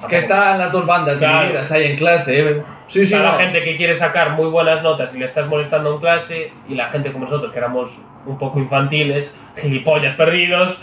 Es 0.00 0.06
que 0.06 0.18
están 0.18 0.58
las 0.58 0.70
dos 0.70 0.86
bandas 0.86 1.16
Claro. 1.16 1.40
divididas 1.40 1.72
ahí 1.72 1.84
en 1.86 1.96
clase, 1.96 2.38
¿eh? 2.40 2.62
Sí, 2.86 3.00
sí, 3.00 3.14
O 3.14 3.18
sea, 3.18 3.22
la 3.22 3.32
no. 3.32 3.38
gente 3.38 3.62
que 3.64 3.74
quiere 3.74 3.94
sacar 3.96 4.30
muy 4.32 4.48
buenas 4.48 4.82
notas 4.82 5.12
y 5.14 5.18
le 5.18 5.24
estás 5.24 5.46
molestando 5.46 5.92
en 5.94 6.00
clase, 6.00 6.52
y 6.68 6.74
la 6.74 6.88
gente 6.88 7.10
como 7.12 7.24
nosotros, 7.24 7.50
que 7.50 7.58
éramos 7.58 7.98
un 8.26 8.38
poco 8.38 8.58
infantiles, 8.60 9.34
gilipollas 9.56 10.14
perdidos, 10.14 10.78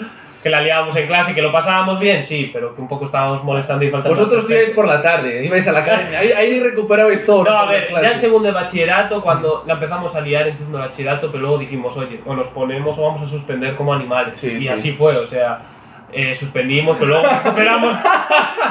que 0.46 0.52
la 0.52 0.62
liábamos 0.62 0.96
en 0.96 1.08
clase 1.08 1.32
y 1.32 1.34
que 1.34 1.42
lo 1.42 1.52
pasábamos 1.52 2.00
bien, 2.00 2.22
sí, 2.22 2.52
pero 2.54 2.76
que 2.76 2.80
un 2.80 2.88
poco 2.88 3.06
estábamos 3.06 3.44
molestando 3.44 3.84
y 3.84 3.90
faltando. 3.90 4.16
Vosotros 4.16 4.48
ibais 4.48 4.70
por 4.70 4.86
la 4.86 5.02
tarde, 5.02 5.44
ibais 5.44 5.68
a 5.68 5.72
la 5.72 5.80
academia, 5.80 6.20
ahí, 6.20 6.32
ahí 6.34 6.60
recuperabais 6.60 7.26
todo. 7.26 7.46
No, 7.46 7.58
a 7.58 7.66
ver, 7.66 7.90
ya 7.90 8.12
en 8.12 8.20
segundo 8.20 8.48
de 8.50 8.54
bachillerato, 8.54 9.24
cuando 9.24 9.64
la 9.66 9.74
empezamos 9.74 10.16
a 10.16 10.22
liar 10.22 10.48
en 10.48 10.56
segundo 10.56 10.78
de 10.78 10.84
bachillerato, 10.84 11.32
pero 11.32 11.42
luego 11.42 11.58
dijimos, 11.58 11.98
oye, 11.98 12.22
o 12.24 12.36
nos 12.36 12.48
ponemos 12.50 12.96
o 12.96 13.02
vamos 13.02 13.24
a 13.24 13.26
suspender 13.26 13.76
como 13.76 13.92
animales. 13.92 14.38
Sí, 14.38 14.52
y 14.52 14.62
sí. 14.62 14.68
así 14.68 14.92
fue, 14.92 15.18
o 15.18 15.26
sea, 15.26 15.62
eh, 16.14 16.36
suspendimos, 16.36 16.96
pero 17.00 17.10
luego 17.10 17.28
recuperamos. 17.28 17.98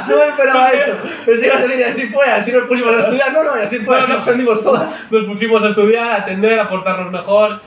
No 0.09 0.17
me 0.17 0.29
esperaba 0.29 0.71
eso. 0.71 0.93
Pensé 1.25 1.41
que 1.41 1.47
ibas 1.47 1.87
a 1.87 1.89
así 1.89 2.07
fue, 2.09 2.27
así 2.27 2.53
nos 2.53 2.65
pusimos 2.65 2.95
a 2.95 2.99
estudiar. 3.01 3.33
No, 3.33 3.43
no, 3.43 3.59
y 3.59 3.63
así 3.63 3.79
fue, 3.79 3.97
No, 3.97 4.03
así 4.03 4.11
no. 4.11 4.15
nos 4.15 4.23
aprendimos 4.23 4.63
todas. 4.63 5.13
nos 5.13 5.25
pusimos 5.25 5.63
a 5.63 5.69
estudiar, 5.69 6.09
a 6.09 6.17
atender, 6.17 6.61
a 6.61 6.69
portarnos 6.69 7.11
mejor, 7.11 7.61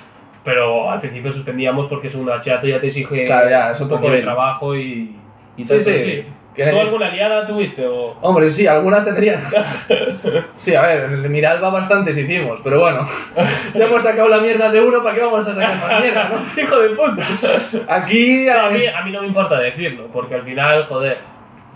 pero 0.47 0.89
al 0.89 1.01
principio 1.01 1.29
suspendíamos 1.29 1.87
porque 1.87 2.09
segundo 2.09 2.31
de 2.31 2.37
bachillerato 2.37 2.67
ya 2.67 2.79
te 2.79 2.87
exige 2.87 3.25
Claro, 3.25 3.49
ya, 3.49 3.71
es 3.71 3.79
un 3.81 3.87
otro 3.87 3.97
poco 3.97 4.07
de 4.07 4.11
nivel. 4.11 4.23
trabajo 4.23 4.73
y, 4.77 5.13
y 5.57 5.63
Sí, 5.63 5.67
todo 5.67 5.81
sí. 5.81 5.99
sí. 5.99 6.25
¿Tú 6.71 6.79
alguna 6.79 7.09
liada 7.11 7.45
tuviste 7.45 7.85
o...? 7.85 8.17
Hombre, 8.21 8.49
sí, 8.49 8.65
alguna 8.65 9.03
tendría. 9.03 9.41
Sí, 10.55 10.73
a 10.73 10.83
ver, 10.83 11.03
en 11.03 11.29
Miralba 11.31 11.69
bastantes 11.69 12.17
hicimos, 12.17 12.61
pero 12.63 12.79
bueno. 12.79 13.05
Ya 13.75 13.85
hemos 13.85 14.01
sacado 14.01 14.29
la 14.29 14.39
mierda 14.39 14.71
de 14.71 14.79
uno, 14.79 15.03
¿para 15.03 15.15
qué 15.15 15.21
vamos 15.21 15.45
a 15.45 15.53
sacar 15.53 15.75
más 15.75 16.01
mierda, 16.01 16.29
no? 16.29 16.61
¡Hijo 16.63 16.79
de 16.79 16.89
puta! 16.91 17.27
Aquí. 17.89 18.47
a, 18.47 18.69
mí, 18.69 18.87
a 18.87 19.01
mí 19.03 19.11
no 19.11 19.21
me 19.21 19.27
importa 19.27 19.59
decirlo, 19.59 20.07
porque 20.13 20.35
al 20.35 20.43
final, 20.43 20.85
joder, 20.85 21.17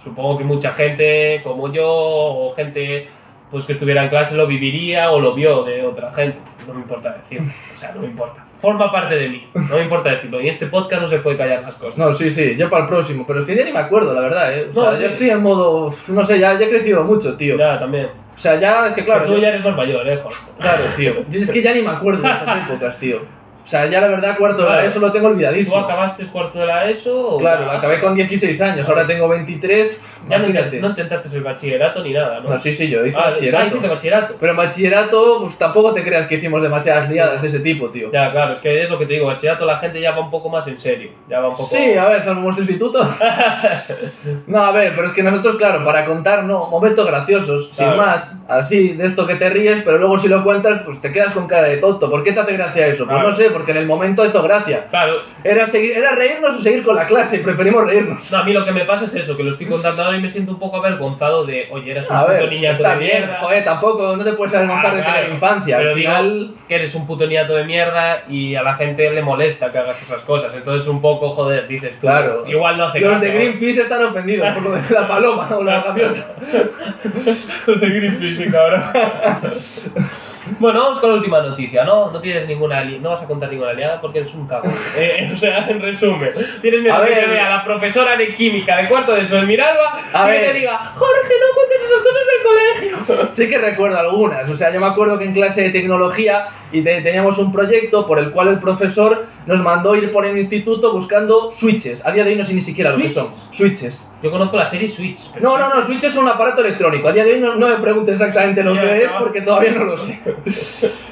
supongo 0.01 0.37
que 0.37 0.45
mucha 0.45 0.71
gente 0.71 1.41
como 1.43 1.71
yo 1.73 1.85
o 1.87 2.53
gente 2.53 3.07
pues 3.51 3.65
que 3.65 3.73
estuviera 3.73 4.03
en 4.03 4.09
clase 4.09 4.35
lo 4.35 4.47
viviría 4.47 5.11
o 5.11 5.19
lo 5.19 5.33
vio 5.35 5.63
de 5.63 5.85
otra 5.85 6.11
gente. 6.13 6.39
No 6.67 6.73
me 6.73 6.81
importa 6.81 7.11
decirlo, 7.21 7.47
o 7.75 7.77
sea, 7.77 7.91
no 7.93 8.01
me 8.01 8.07
importa. 8.07 8.45
Forma 8.55 8.91
parte 8.91 9.15
de 9.15 9.27
mí, 9.27 9.47
no 9.55 9.75
me 9.75 9.81
importa 9.81 10.11
decirlo. 10.11 10.39
Y 10.39 10.43
en 10.43 10.49
este 10.53 10.67
podcast 10.67 11.01
no 11.01 11.07
se 11.07 11.17
puede 11.19 11.35
callar 11.35 11.63
las 11.63 11.75
cosas. 11.75 11.97
No, 11.97 12.13
sí, 12.13 12.29
sí, 12.29 12.55
yo 12.55 12.69
para 12.69 12.83
el 12.83 12.89
próximo, 12.89 13.25
pero 13.27 13.39
es 13.41 13.45
que 13.47 13.55
ya 13.55 13.65
ni 13.65 13.73
me 13.73 13.79
acuerdo, 13.79 14.13
la 14.13 14.21
verdad, 14.21 14.55
¿eh? 14.55 14.67
O 14.69 14.73
sea, 14.73 14.91
No, 14.91 14.97
sí. 14.97 15.03
estoy 15.05 15.29
en 15.31 15.41
modo. 15.41 15.93
No 16.09 16.23
sé, 16.23 16.39
ya, 16.39 16.57
ya 16.59 16.65
he 16.65 16.69
crecido 16.69 17.03
mucho, 17.03 17.35
tío. 17.35 17.57
Ya, 17.57 17.79
también. 17.79 18.07
O 18.35 18.39
sea, 18.39 18.59
ya 18.59 18.85
es 18.87 18.93
que 18.93 19.03
claro. 19.03 19.21
Pero 19.21 19.33
tú 19.33 19.37
yo- 19.37 19.41
ya 19.43 19.49
eres 19.49 19.63
más 19.63 19.75
mayor, 19.75 20.07
eh, 20.07 20.17
joder. 20.17 20.37
Claro, 20.59 20.81
tío. 20.95 21.13
Yo 21.29 21.39
es 21.41 21.49
que 21.51 21.61
ya 21.61 21.73
ni 21.73 21.81
me 21.81 21.89
acuerdo 21.89 22.21
de 22.21 22.31
esas 22.33 22.57
épocas, 22.69 22.97
tío. 22.99 23.19
O 23.63 23.67
sea, 23.71 23.85
ya 23.85 24.01
la 24.01 24.07
verdad, 24.07 24.35
cuarto 24.37 24.63
de 24.63 24.69
la. 24.69 24.85
ESO 24.85 24.99
lo 24.99 25.11
tengo 25.11 25.27
¿Tú 25.27 25.33
olvidadísimo. 25.33 25.77
acabaste 25.77 26.25
cuarto 26.25 26.59
de 26.59 26.65
la 26.65 26.89
ESO? 26.89 27.35
o 27.35 27.37
Claro, 27.37 27.65
lo 27.65 27.71
acabé 27.71 27.99
con 27.99 28.15
16 28.15 28.59
años, 28.61 28.89
ahora 28.89 29.05
tengo 29.07 29.27
23. 29.29 30.01
Ya 30.29 30.37
no, 30.39 30.45
imagínate. 30.45 30.79
no 30.81 30.87
intentaste 30.89 31.35
el 31.35 31.43
bachillerato 31.43 32.03
ni 32.03 32.11
nada, 32.13 32.39
¿no? 32.41 32.49
No, 32.49 32.57
sí, 32.59 32.73
sí, 32.73 32.89
yo 32.89 33.05
hice 33.05 33.17
Ah, 33.17 33.29
bachillerato. 33.29 33.77
Ah, 33.83 33.87
bachillerato. 33.87 34.35
Pero 34.39 34.51
en 34.51 34.57
bachillerato, 34.57 35.37
pues 35.41 35.57
tampoco 35.57 35.93
te 35.93 36.03
creas 36.03 36.25
que 36.27 36.35
hicimos 36.35 36.61
demasiadas 36.61 37.09
liadas 37.09 37.41
de 37.41 37.47
ese 37.47 37.59
tipo, 37.59 37.89
tío. 37.89 38.11
Ya, 38.11 38.27
claro, 38.27 38.53
es 38.53 38.59
que 38.59 38.83
es 38.83 38.89
lo 38.89 38.97
que 38.97 39.05
te 39.05 39.13
digo, 39.13 39.27
bachillerato 39.27 39.65
la 39.65 39.77
gente 39.77 40.01
ya 40.01 40.11
va 40.11 40.19
un 40.21 40.29
poco 40.31 40.49
más 40.49 40.67
en 40.67 40.79
serio. 40.79 41.11
Ya 41.29 41.39
va 41.39 41.47
un 41.49 41.55
poco... 41.55 41.65
Sí, 41.69 41.93
a 41.93 42.05
ver, 42.09 42.23
salvo 42.23 42.41
nuestro 42.41 42.63
instituto. 42.63 43.03
no, 44.47 44.63
a 44.63 44.71
ver, 44.71 44.93
pero 44.95 45.07
es 45.07 45.13
que 45.13 45.23
nosotros, 45.23 45.55
claro, 45.55 45.83
para 45.83 46.05
contar, 46.05 46.43
no, 46.43 46.67
momentos 46.67 47.05
graciosos, 47.05 47.69
sin 47.71 47.85
Claro. 47.85 47.97
más, 48.01 48.35
así, 48.47 48.93
de 48.93 49.05
esto 49.05 49.25
que 49.27 49.35
te 49.35 49.49
ríes, 49.49 49.81
pero 49.83 49.97
luego 49.97 50.17
si 50.17 50.27
lo 50.27 50.43
cuentas, 50.43 50.81
pues 50.83 51.01
te 51.01 51.11
quedas 51.11 51.33
con 51.33 51.47
cara 51.47 51.67
de 51.67 51.77
tonto. 51.77 52.09
¿Por 52.09 52.23
qué 52.23 52.31
te 52.33 52.39
hace 52.39 52.53
gracia 52.53 52.87
eso? 52.87 53.05
Pues 53.05 53.15
Claro. 53.15 53.29
no 53.29 53.35
sé, 53.35 53.49
porque 53.61 53.71
en 53.71 53.77
el 53.77 53.85
momento 53.85 54.25
hizo 54.25 54.41
gracia. 54.43 54.85
Claro, 54.89 55.19
Era, 55.43 55.65
seguir, 55.65 55.97
era 55.97 56.11
reírnos 56.15 56.55
o 56.57 56.61
seguir 56.61 56.83
con 56.83 56.95
la 56.95 57.05
clase, 57.05 57.39
preferimos 57.39 57.85
reírnos. 57.85 58.31
No, 58.31 58.37
a 58.39 58.43
mí 58.43 58.53
lo 58.53 58.65
que 58.65 58.71
me 58.71 58.85
pasa 58.85 59.05
es 59.05 59.15
eso, 59.15 59.37
que 59.37 59.43
lo 59.43 59.51
estoy 59.51 59.67
contando 59.67 60.03
ahora 60.03 60.17
y 60.17 60.21
me 60.21 60.29
siento 60.29 60.51
un 60.53 60.59
poco 60.59 60.77
avergonzado 60.77 61.45
de, 61.45 61.67
oye, 61.71 61.91
eres 61.91 62.09
un 62.09 62.15
A 62.15 62.21
puto 62.21 62.33
ver, 62.33 62.49
niñato 62.49 62.77
está 62.77 62.93
de 62.95 62.99
bien, 63.05 63.17
mierda. 63.19 63.37
joder, 63.39 63.63
tampoco, 63.63 64.15
no 64.17 64.23
te 64.23 64.33
puedes 64.33 64.53
avergonzar 64.55 64.91
Ah, 64.91 64.95
de 64.95 65.01
claro. 65.03 65.17
tener 65.19 65.31
infancia. 65.33 65.77
Pero 65.77 65.89
Al 65.89 65.95
digo 65.95 66.09
final, 66.11 66.51
que 66.67 66.75
eres 66.75 66.95
un 66.95 67.07
puto 67.07 67.25
niñato 67.27 67.55
de 67.55 67.63
mierda 67.65 68.23
y 68.29 68.55
a 68.55 68.63
la 68.63 68.73
gente 68.73 69.09
le 69.11 69.21
molesta 69.21 69.71
que 69.71 69.77
hagas 69.77 70.01
esas 70.01 70.21
cosas. 70.23 70.53
Entonces 70.55 70.87
un 70.87 71.01
poco, 71.01 71.29
joder, 71.31 71.67
dices 71.67 71.93
tú, 71.99 72.07
Claro. 72.07 72.43
igual 72.47 72.77
no 72.77 72.85
hace 72.85 72.99
los 72.99 73.11
gracia, 73.11 73.29
de. 73.29 73.35
Greenpeace 73.35 73.81
están 73.81 74.03
ofendidos 74.03 74.53
por 74.53 74.63
lo 74.63 74.71
de 74.71 74.81
la 74.93 75.07
paloma 75.07 75.49
o 75.57 75.63
la 75.63 75.81
gaviota. 75.81 76.25
Los 77.67 77.79
de 77.79 77.87
Greenpeace, 77.89 78.47
cabrón. 78.51 78.83
Bueno, 80.59 80.79
vamos 80.81 80.99
con 80.99 81.09
la 81.09 81.15
última 81.17 81.41
noticia, 81.41 81.83
¿no? 81.83 82.11
No 82.11 82.19
tienes 82.19 82.47
ninguna 82.47 82.83
no 82.83 83.09
vas 83.11 83.21
a 83.21 83.25
contar 83.27 83.49
ninguna 83.51 83.73
liada 83.73 83.99
porque 84.01 84.19
eres 84.19 84.33
un 84.33 84.47
cabrón. 84.47 84.73
Eh, 84.97 85.31
o 85.33 85.37
sea, 85.37 85.67
en 85.69 85.79
resumen, 85.81 86.31
tienes 86.61 86.81
miedo 86.81 86.95
A 86.95 87.05
que 87.05 87.11
ver. 87.11 87.25
te 87.25 87.31
vea 87.31 87.49
la 87.49 87.61
profesora 87.61 88.17
de 88.17 88.33
química 88.33 88.77
de 88.77 88.87
cuarto 88.87 89.13
de 89.13 89.27
Sol 89.27 89.45
Miralba 89.47 89.99
A 90.13 90.27
y 90.27 90.31
ver. 90.31 90.51
te 90.51 90.59
diga, 90.59 90.77
Jorge, 90.95 91.33
no 91.39 91.55
cuentes 91.55 91.81
esas 91.85 92.01
cosas 92.01 92.27
del 92.27 93.15
colegio. 93.15 93.27
Sí 93.33 93.47
que 93.47 93.57
recuerdo 93.57 93.99
algunas, 93.99 94.49
o 94.49 94.55
sea, 94.57 94.71
yo 94.73 94.79
me 94.79 94.87
acuerdo 94.87 95.17
que 95.17 95.25
en 95.25 95.33
clase 95.33 95.61
de 95.63 95.69
tecnología 95.69 96.47
y 96.71 96.81
te- 96.81 97.01
teníamos 97.01 97.37
un 97.37 97.51
proyecto 97.51 98.05
por 98.07 98.19
el 98.19 98.31
cual 98.31 98.47
el 98.49 98.59
profesor 98.59 99.25
nos 99.45 99.61
mandó 99.61 99.95
ir 99.95 100.11
por 100.11 100.25
el 100.25 100.37
instituto 100.37 100.91
buscando 100.93 101.51
switches. 101.53 102.05
A 102.05 102.11
día 102.11 102.23
de 102.23 102.31
hoy 102.31 102.35
no 102.37 102.43
sé 102.43 102.53
ni 102.53 102.61
siquiera 102.61 102.91
lo 102.91 102.97
que 102.97 103.11
son. 103.11 103.29
Switches. 103.51 104.09
Yo 104.21 104.29
conozco 104.31 104.55
la 104.55 104.65
serie 104.65 104.87
Switch. 104.87 105.33
No, 105.41 105.57
no, 105.57 105.67
no, 105.67 105.83
switches 105.85 106.13
son 106.13 106.23
un 106.25 106.29
aparato 106.29 106.61
electrónico. 106.61 107.07
A 107.07 107.11
día 107.11 107.23
de 107.25 107.33
hoy 107.33 107.39
no, 107.39 107.55
no 107.55 107.67
me 107.69 107.75
preguntes 107.77 108.13
exactamente 108.21 108.63
lo 108.63 108.73
que 108.73 109.03
es 109.03 109.11
porque 109.13 109.41
todavía 109.41 109.71
no 109.71 109.83
lo 109.85 109.97
sé. 109.97 110.19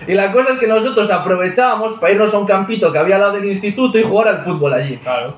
Y 0.07 0.13
la 0.13 0.31
cosa 0.31 0.53
es 0.53 0.59
que 0.59 0.67
nosotros 0.67 1.09
aprovechábamos 1.11 1.93
para 1.99 2.13
irnos 2.13 2.33
a 2.33 2.39
un 2.39 2.45
campito 2.47 2.91
que 2.91 2.97
había 2.97 3.15
al 3.15 3.21
lado 3.21 3.33
del 3.33 3.45
instituto 3.45 3.97
y 3.99 4.03
jugar 4.03 4.27
al 4.29 4.43
fútbol 4.43 4.73
allí. 4.73 4.97
Claro. 4.97 5.35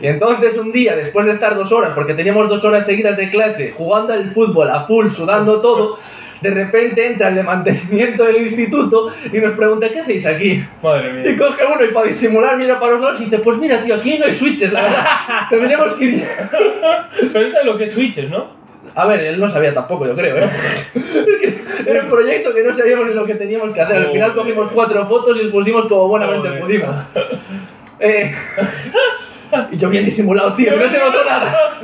Y 0.00 0.06
entonces 0.06 0.56
un 0.58 0.70
día, 0.72 0.94
después 0.94 1.26
de 1.26 1.32
estar 1.32 1.56
dos 1.56 1.72
horas, 1.72 1.92
porque 1.94 2.14
teníamos 2.14 2.48
dos 2.48 2.64
horas 2.64 2.86
seguidas 2.86 3.16
de 3.16 3.30
clase, 3.30 3.74
jugando 3.76 4.12
al 4.12 4.30
fútbol 4.32 4.70
a 4.70 4.82
full, 4.82 5.10
sudando 5.10 5.60
todo, 5.60 5.98
de 6.40 6.50
repente 6.50 7.06
entra 7.06 7.28
el 7.28 7.36
de 7.36 7.42
mantenimiento 7.44 8.24
del 8.24 8.48
instituto 8.48 9.12
y 9.32 9.38
nos 9.38 9.52
pregunta, 9.52 9.88
¿qué 9.88 10.00
hacéis 10.00 10.26
aquí? 10.26 10.62
Madre 10.82 11.10
Y 11.10 11.28
mía. 11.28 11.38
coge 11.38 11.64
uno 11.64 11.84
y 11.84 11.88
para 11.92 12.08
disimular 12.08 12.56
mira 12.56 12.80
para 12.80 12.92
los 12.94 13.00
lados 13.00 13.20
y 13.20 13.24
dice, 13.24 13.38
pues 13.38 13.58
mira 13.58 13.80
tío, 13.82 13.94
aquí 13.94 14.18
no 14.18 14.26
hay 14.26 14.34
switches, 14.34 14.72
la 14.72 14.82
verdad. 14.82 15.06
Tendríamos 15.50 15.92
que 15.92 16.04
ir... 16.04 16.24
Pero 17.32 17.50
sabes 17.50 17.66
lo 17.66 17.76
que 17.78 17.84
es 17.84 17.92
Switches, 17.92 18.28
¿no? 18.28 18.61
A 18.94 19.06
ver, 19.06 19.20
él 19.20 19.40
no 19.40 19.48
sabía 19.48 19.72
tampoco, 19.72 20.06
yo 20.06 20.14
creo, 20.14 20.36
¿eh? 20.36 20.50
Era 21.86 22.02
un 22.02 22.10
proyecto 22.10 22.52
que 22.54 22.62
no 22.62 22.72
sabíamos 22.72 23.06
ni 23.06 23.14
lo 23.14 23.24
que 23.24 23.34
teníamos 23.34 23.72
que 23.72 23.80
hacer. 23.80 23.96
Al 23.96 24.12
final 24.12 24.34
cogimos 24.34 24.68
cuatro 24.70 25.06
fotos 25.06 25.38
y 25.38 25.40
expusimos 25.42 25.86
como 25.86 26.08
buenamente 26.08 26.50
pudimos. 26.60 27.00
Eh, 27.98 28.34
y 29.70 29.76
yo 29.76 29.88
bien 29.88 30.04
disimulado, 30.04 30.54
tío, 30.54 30.76
no 30.76 30.88
se 30.88 30.98
notó 30.98 31.24
nada. 31.24 31.80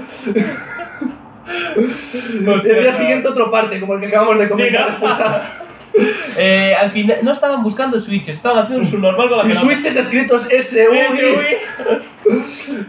El 1.46 2.80
día 2.80 2.92
siguiente 2.92 3.28
otro 3.28 3.50
parte, 3.50 3.80
como 3.80 3.94
el 3.94 4.00
que 4.00 4.06
acabamos 4.08 4.38
de 4.38 4.48
comentar 4.48 4.92
Sí, 4.92 5.04
¿no? 5.04 5.68
Eh, 6.36 6.74
al 6.78 6.90
final, 6.92 7.18
no 7.22 7.32
estaban 7.32 7.62
buscando 7.62 7.98
switches, 7.98 8.36
estaban 8.36 8.58
haciendo 8.58 8.84
su 8.84 8.98
normal 8.98 9.28
con 9.28 9.38
la 9.38 9.44
Y 9.46 9.48
que 9.48 9.54
switches 9.54 9.96
escritos. 9.96 10.42
SUI. 10.42 11.56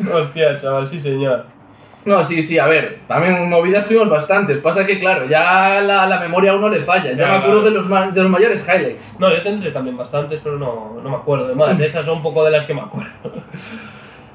Hostia, 0.13 0.57
chaval, 0.57 0.87
sí 0.87 1.01
señor. 1.01 1.45
No, 2.05 2.23
sí, 2.23 2.41
sí, 2.41 2.57
a 2.57 2.65
ver, 2.65 2.99
también 3.07 3.49
movidas 3.49 3.85
tuvimos 3.85 4.09
bastantes. 4.09 4.57
Pasa 4.59 4.85
que, 4.85 4.97
claro, 4.97 5.25
ya 5.25 5.81
la, 5.81 6.05
la 6.07 6.19
memoria 6.19 6.51
a 6.51 6.55
uno 6.55 6.69
le 6.69 6.81
falla. 6.81 7.11
Ya 7.11 7.17
Ya, 7.17 7.27
me 7.27 7.35
acuerdo 7.37 7.61
claro. 7.61 7.65
de 7.65 7.71
los, 7.71 7.89
ma- 7.89 8.07
de 8.11 8.21
los 8.23 8.31
mayores 8.31 8.67
highlights. 8.67 9.17
No, 9.19 9.29
yo 9.29 9.41
tendré 9.41 9.71
también 9.71 9.97
bastantes, 9.97 10.39
pero 10.43 10.57
no, 10.57 10.97
no 11.03 11.09
me 11.09 11.15
acuerdo 11.17 11.47
de 11.47 11.55
más. 11.55 11.77
Esas 11.79 12.05
son 12.05 12.17
un 12.17 12.23
poco 12.23 12.43
de 12.45 12.51
las 12.51 12.65
que 12.65 12.73
me 12.73 12.81
acuerdo. 12.81 13.09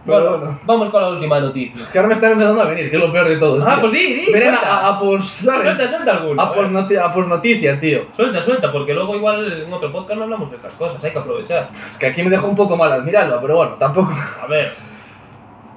Pero 0.06 0.20
Bueno, 0.20 0.36
bueno. 0.36 0.58
vamos 0.64 0.90
con 0.90 1.00
la 1.00 1.08
última 1.08 1.40
noticia. 1.40 1.82
Es 1.82 1.88
que 1.88 1.96
ahora 1.98 2.08
me 2.08 2.14
están 2.14 2.32
empezando 2.32 2.60
a 2.60 2.66
venir, 2.66 2.90
que 2.90 2.96
es 2.96 3.02
lo 3.02 3.10
peor 3.10 3.26
de 3.26 3.38
todo. 3.38 3.64
Ah, 3.66 3.72
tío. 3.76 3.80
pues 3.80 3.92
di, 3.94 4.12
di, 4.16 4.24
suelta. 4.26 4.60
a, 4.60 4.88
a, 4.88 4.98
pos, 5.00 5.24
¿sabes? 5.26 5.62
Suelta, 5.74 5.88
suelta 5.88 6.12
alguno. 6.12 6.42
A, 6.42 6.52
pos 6.54 6.70
noti- 6.70 6.96
a 6.98 7.10
posnoticia, 7.10 7.80
tío. 7.80 8.02
Suelta, 8.14 8.42
suelta, 8.42 8.70
porque 8.70 8.92
luego 8.92 9.16
igual 9.16 9.62
en 9.62 9.72
otro 9.72 9.90
podcast 9.90 10.18
no 10.18 10.24
hablamos 10.24 10.50
de 10.50 10.56
estas 10.56 10.74
cosas, 10.74 11.02
hay 11.02 11.10
que 11.10 11.18
aprovechar. 11.18 11.70
Es 11.72 11.96
que 11.96 12.04
aquí 12.08 12.22
me 12.22 12.28
dejó 12.28 12.48
un 12.48 12.54
poco 12.54 12.76
mal 12.76 12.92
admirarlo, 12.92 13.40
pero 13.40 13.56
bueno, 13.56 13.72
tampoco. 13.78 14.12
A 14.42 14.46
ver. 14.46 14.74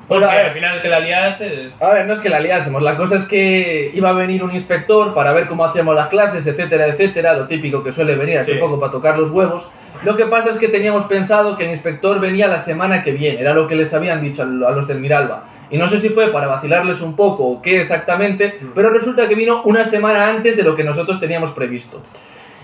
Porque 0.07 0.23
Bueno, 0.25 0.29
a 0.31 0.35
ver. 0.37 0.45
al 0.47 0.53
final 0.53 0.81
que 0.81 0.87
la 0.87 0.99
lías 1.01 1.41
es... 1.41 1.73
A 1.81 1.91
ver, 1.91 2.05
no 2.05 2.13
es 2.13 2.19
que 2.19 2.29
la 2.29 2.39
liásemos, 2.39 2.81
la 2.81 2.95
cosa 2.95 3.17
es 3.17 3.27
que 3.27 3.91
iba 3.93 4.09
a 4.09 4.13
venir 4.13 4.41
un 4.43 4.51
inspector 4.53 5.13
para 5.13 5.33
ver 5.33 5.47
cómo 5.47 5.65
hacíamos 5.65 5.95
las 5.95 6.07
clases, 6.07 6.47
etcétera, 6.47 6.87
etcétera, 6.87 7.33
lo 7.33 7.45
típico 7.47 7.83
que 7.83 7.91
suele 7.91 8.15
venir 8.15 8.37
hace 8.37 8.53
Sí. 8.53 8.57
poco 8.59 8.79
para 8.79 8.91
tocar 8.91 9.17
los 9.19 9.31
huevos. 9.31 9.67
Lo 10.03 10.15
que 10.15 10.25
pasa 10.25 10.51
es 10.51 10.57
que 10.57 10.67
teníamos 10.69 11.05
pensado 11.05 11.57
que 11.57 11.65
el 11.65 11.71
inspector 11.71 12.19
venía 12.19 12.47
la 12.47 12.59
semana 12.59 13.03
que 13.03 13.11
viene, 13.11 13.41
era 13.41 13.53
lo 13.53 13.67
que 13.67 13.75
les 13.75 13.93
habían 13.93 14.21
dicho 14.21 14.43
a 14.43 14.45
los 14.45 14.87
del 14.87 14.99
Miralba. 14.99 15.43
Y 15.69 15.77
no 15.77 15.87
sé 15.87 15.99
si 15.99 16.07
fue 16.09 16.31
para 16.31 16.47
vacilarles 16.47 17.01
un 17.01 17.15
poco 17.15 17.43
o 17.45 17.61
qué 17.61 17.79
exactamente, 17.81 18.59
Mm. 18.61 18.67
pero 18.75 18.89
resulta 18.91 19.27
que 19.27 19.35
vino 19.35 19.61
una 19.63 19.83
semana 19.83 20.27
antes 20.27 20.55
de 20.55 20.63
lo 20.63 20.75
que 20.75 20.83
nosotros 20.85 21.19
teníamos 21.19 21.51
previsto. 21.51 22.01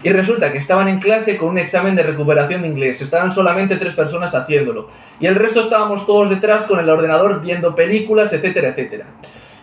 Y 0.04 0.10
resulta 0.10 0.52
que 0.52 0.58
estaban 0.58 0.90
en 0.90 1.00
clase 1.00 1.38
con 1.38 1.50
un 1.50 1.58
examen 1.58 1.96
de 1.96 2.04
recuperación 2.04 2.62
de 2.62 2.68
inglés. 2.68 3.02
Estaban 3.02 3.34
solamente 3.34 3.78
tres 3.78 3.94
personas 3.94 4.36
haciéndolo. 4.36 4.90
Y 5.20 5.28
el 5.28 5.36
resto 5.36 5.62
estábamos 5.62 6.06
todos 6.06 6.30
detrás 6.30 6.64
con 6.64 6.80
el 6.80 6.90
ordenador 6.90 7.42
viendo 7.42 7.74
películas, 7.74 8.34
etcétera, 8.34 8.70
etcétera. 8.70 9.06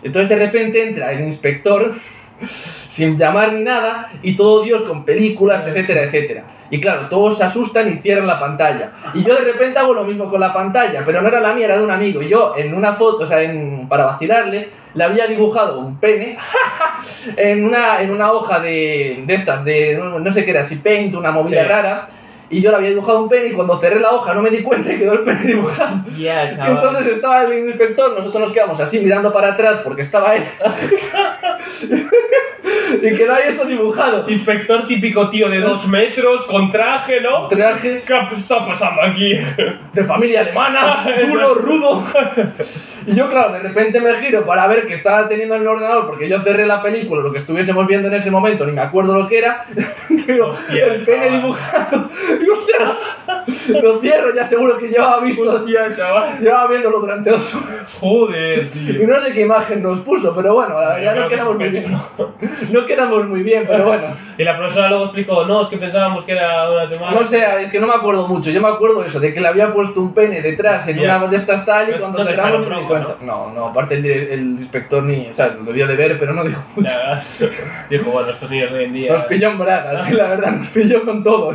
Entonces 0.01 0.29
de 0.29 0.35
repente 0.35 0.87
entra 0.87 1.11
el 1.11 1.21
inspector 1.21 1.93
sin 2.89 3.17
llamar 3.17 3.53
ni 3.53 3.61
nada, 3.63 4.11
y 4.23 4.35
todo 4.35 4.63
Dios 4.63 4.81
con 4.83 5.05
películas, 5.05 5.67
etcétera, 5.67 6.03
etcétera. 6.03 6.43
Y 6.71 6.79
claro, 6.79 7.07
todos 7.09 7.37
se 7.37 7.43
asustan 7.43 7.87
y 7.91 7.97
cierran 8.01 8.25
la 8.25 8.39
pantalla. 8.39 8.91
Y 9.13 9.23
yo 9.23 9.35
de 9.35 9.41
repente 9.41 9.77
hago 9.77 9.93
lo 9.93 10.05
mismo 10.05 10.29
con 10.29 10.39
la 10.39 10.53
pantalla, 10.53 11.03
pero 11.05 11.21
no 11.21 11.27
era 11.27 11.39
la 11.41 11.53
mía, 11.53 11.65
era 11.65 11.77
de 11.77 11.83
un 11.83 11.91
amigo. 11.91 12.21
Y 12.21 12.29
yo 12.29 12.53
en 12.57 12.73
una 12.73 12.93
foto, 12.93 13.23
o 13.23 13.25
sea, 13.27 13.41
en, 13.41 13.87
para 13.89 14.05
vacilarle, 14.05 14.69
le 14.93 15.03
había 15.03 15.27
dibujado 15.27 15.79
un 15.79 15.99
pene 15.99 16.37
en, 17.37 17.65
una, 17.65 18.01
en 18.01 18.09
una 18.11 18.31
hoja 18.31 18.59
de, 18.61 19.23
de 19.25 19.33
estas, 19.35 19.63
de 19.65 19.97
no, 20.01 20.31
sé 20.31 20.43
qué 20.45 20.51
era, 20.51 20.63
si 20.63 20.77
paint, 20.77 21.13
una 21.15 21.31
movida 21.31 21.61
Sí. 21.63 21.67
rara. 21.67 22.07
Y 22.49 22.61
yo 22.61 22.69
le 22.71 22.75
había 22.77 22.89
dibujado 22.89 23.21
un 23.23 23.29
pene 23.29 23.47
y 23.47 23.51
cuando 23.53 23.77
cerré 23.77 23.99
la 24.01 24.11
hoja 24.11 24.33
no 24.33 24.41
me 24.41 24.49
di 24.49 24.61
cuenta 24.61 24.91
y 24.91 24.97
quedó 24.97 25.13
el 25.13 25.19
pene 25.21 25.41
dibujado. 25.43 26.01
Ya, 26.17 26.49
chaval. 26.55 26.85
Entonces 26.87 27.13
estaba 27.13 27.43
el 27.43 27.65
inspector, 27.67 28.11
nosotros 28.17 28.43
nos 28.43 28.51
quedamos 28.51 28.77
así 28.81 28.99
mirando 28.99 29.31
para 29.31 29.53
atrás 29.53 29.79
porque 29.85 30.01
estaba 30.01 30.35
él. 30.35 30.43
y 33.01 33.15
quedó 33.15 33.33
ahí 33.33 33.49
esto 33.49 33.65
dibujado. 33.65 34.29
Inspector 34.29 34.87
típico 34.87 35.29
tío 35.29 35.49
de 35.49 35.59
dos 35.59 35.87
metros, 35.87 36.45
con 36.45 36.71
traje, 36.71 37.21
¿no? 37.21 37.47
Traje 37.47 38.03
¿Qué 38.05 38.35
está 38.35 38.65
pasando 38.65 39.01
aquí? 39.01 39.33
de 39.93 40.03
familia 40.03 40.41
alemana, 40.41 41.05
duro, 41.27 41.55
rudo. 41.55 42.03
Y 43.05 43.15
yo, 43.15 43.29
claro, 43.29 43.53
de 43.53 43.59
repente 43.59 43.99
me 43.99 44.15
giro 44.15 44.45
para 44.45 44.67
ver 44.67 44.85
qué 44.85 44.95
estaba 44.95 45.27
teniendo 45.27 45.55
en 45.55 45.61
el 45.61 45.67
ordenador 45.67 46.07
porque 46.07 46.27
yo 46.27 46.41
cerré 46.41 46.65
la 46.65 46.81
película, 46.81 47.21
lo 47.21 47.31
que 47.31 47.39
estuviésemos 47.39 47.85
viendo 47.87 48.07
en 48.07 48.15
ese 48.15 48.31
momento, 48.31 48.65
ni 48.65 48.73
me 48.73 48.81
acuerdo 48.81 49.17
lo 49.17 49.27
que 49.27 49.37
era. 49.39 49.65
Hostia, 50.45 50.85
el 50.85 51.01
pene 51.01 51.25
chaval. 51.25 51.41
dibujado. 51.41 52.09
Y 52.41 52.49
ostras, 52.49 52.97
lo 53.81 53.99
cierro, 53.99 54.33
ya 54.35 54.43
seguro 54.43 54.77
que 54.77 54.87
llevaba 54.87 55.19
visto. 55.21 55.43
Hostia, 55.49 55.91
chaval. 55.91 56.39
Llevaba 56.39 56.67
viéndolo 56.67 56.99
durante 56.99 57.29
dos 57.29 57.55
horas. 57.55 57.97
Joder, 57.99 58.63
Y 58.73 58.97
tío. 58.97 59.07
no 59.07 59.21
sé 59.21 59.33
qué 59.33 59.41
imagen 59.41 59.83
nos 59.83 59.99
puso, 59.99 60.33
pero 60.35 60.53
bueno, 60.53 60.79
la 60.79 61.01
Yo 61.01 61.13
no 61.15 61.27
que 61.27 61.35
quedamos 61.35 61.55
muy 61.57 61.69
bien. 61.69 61.97
No 62.71 62.85
quedamos 62.85 63.27
muy 63.27 63.43
bien, 63.43 63.65
pero 63.67 63.85
bueno. 63.85 64.07
Y 64.37 64.43
la 64.43 64.57
profesora 64.57 64.89
luego 64.89 65.05
explicó, 65.05 65.45
no, 65.45 65.61
es 65.61 65.67
que 65.67 65.77
pensábamos 65.77 66.23
que 66.23 66.31
era 66.33 66.69
una 66.71 66.87
semana. 66.87 67.17
No 67.17 67.23
sé, 67.23 67.43
es 67.63 67.71
que 67.71 67.79
no 67.79 67.87
me 67.87 67.93
acuerdo 67.93 68.27
mucho. 68.27 68.49
Yo 68.49 68.61
me 68.61 68.67
acuerdo 68.69 69.03
eso, 69.03 69.19
de 69.19 69.33
que 69.33 69.41
le 69.41 69.47
había 69.47 69.73
puesto 69.73 69.99
un 70.01 70.13
pene 70.13 70.41
detrás 70.41 70.87
en 70.87 70.97
Ya. 70.99 71.17
una 71.17 71.27
de 71.27 71.37
estas 71.37 71.65
tal 71.65 71.89
y 71.89 71.91
No- 71.93 71.99
cuando 71.99 72.23
no 72.23 72.29
cerramos 72.29 72.59
me 72.61 72.65
bronca, 72.67 72.87
cuenta. 72.87 73.15
No, 73.21 73.51
no, 73.53 73.65
aparte 73.67 73.95
el, 73.95 74.05
el 74.05 74.41
inspector 74.59 75.03
ni. 75.03 75.27
O 75.29 75.33
sea, 75.33 75.47
lo 75.49 75.63
debió 75.63 75.87
de 75.87 75.95
ver, 75.95 76.17
pero 76.19 76.33
no 76.33 76.43
dijo 76.43 76.61
mucho. 76.75 76.89
Ya, 76.89 77.21
Dijo, 77.89 78.09
bueno, 78.11 78.29
estos 78.29 78.49
niños 78.49 78.71
de 78.71 78.77
hoy 78.79 78.85
en 78.85 78.93
día. 78.93 79.13
Nos 79.13 79.23
pilló 79.23 79.49
en 79.49 79.59
bragas, 79.59 80.11
la 80.13 80.27
verdad, 80.29 80.51
nos 80.51 80.67
pilló 80.69 81.03
con 81.03 81.23
todo. 81.23 81.53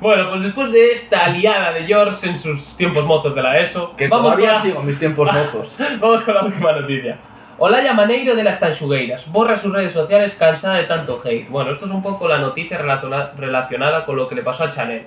Bueno, 0.00 0.28
pues 0.30 0.42
después 0.42 0.70
de 0.72 0.92
esta 0.92 1.28
liada 1.28 1.72
de 1.72 1.84
George 1.86 2.28
en 2.28 2.36
sus 2.38 2.76
tiempos 2.76 3.04
mozos 3.06 3.34
de 3.34 3.42
la 3.42 3.58
ESO, 3.58 3.94
Que 3.96 4.08
vamos, 4.08 4.26
todavía 4.34 4.52
la, 4.54 4.60
sigo 4.62 4.82
mis 4.82 4.98
tiempos 4.98 5.28
mozos. 5.32 5.78
vamos 6.00 6.22
con 6.22 6.34
la 6.34 6.42
última 6.44 6.72
noticia. 6.72 7.16
Olaya 7.56 7.92
Maneiro 7.94 8.34
de 8.34 8.42
las 8.42 8.58
Tanchugueiras 8.58 9.30
borra 9.30 9.56
sus 9.56 9.72
redes 9.72 9.92
sociales 9.92 10.34
cansada 10.34 10.74
de 10.74 10.84
tanto 10.84 11.20
hate. 11.24 11.48
Bueno, 11.48 11.70
esto 11.70 11.86
es 11.86 11.92
un 11.92 12.02
poco 12.02 12.26
la 12.28 12.38
noticia 12.38 12.76
relaciona- 12.78 13.30
relacionada 13.36 14.04
con 14.04 14.16
lo 14.16 14.28
que 14.28 14.34
le 14.34 14.42
pasó 14.42 14.64
a 14.64 14.70
Chanel. 14.70 15.06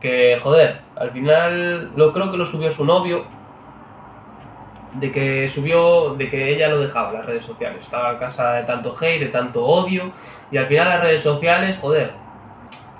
Que, 0.00 0.38
joder, 0.42 0.78
al 0.96 1.10
final 1.10 1.90
lo 1.94 2.12
creo 2.12 2.30
que 2.30 2.38
lo 2.38 2.46
subió 2.46 2.70
su 2.70 2.84
novio. 2.84 3.24
De 4.94 5.12
que 5.12 5.46
subió, 5.48 6.14
de 6.14 6.28
que 6.28 6.54
ella 6.54 6.68
lo 6.68 6.78
dejaba 6.80 7.12
las 7.12 7.26
redes 7.26 7.44
sociales. 7.44 7.80
Estaba 7.82 8.18
cansada 8.18 8.54
de 8.54 8.64
tanto 8.64 8.94
hate, 8.98 9.20
de 9.20 9.26
tanto 9.26 9.64
odio. 9.64 10.10
Y 10.50 10.56
al 10.56 10.66
final 10.66 10.88
las 10.88 11.00
redes 11.00 11.22
sociales, 11.22 11.76
joder, 11.80 12.10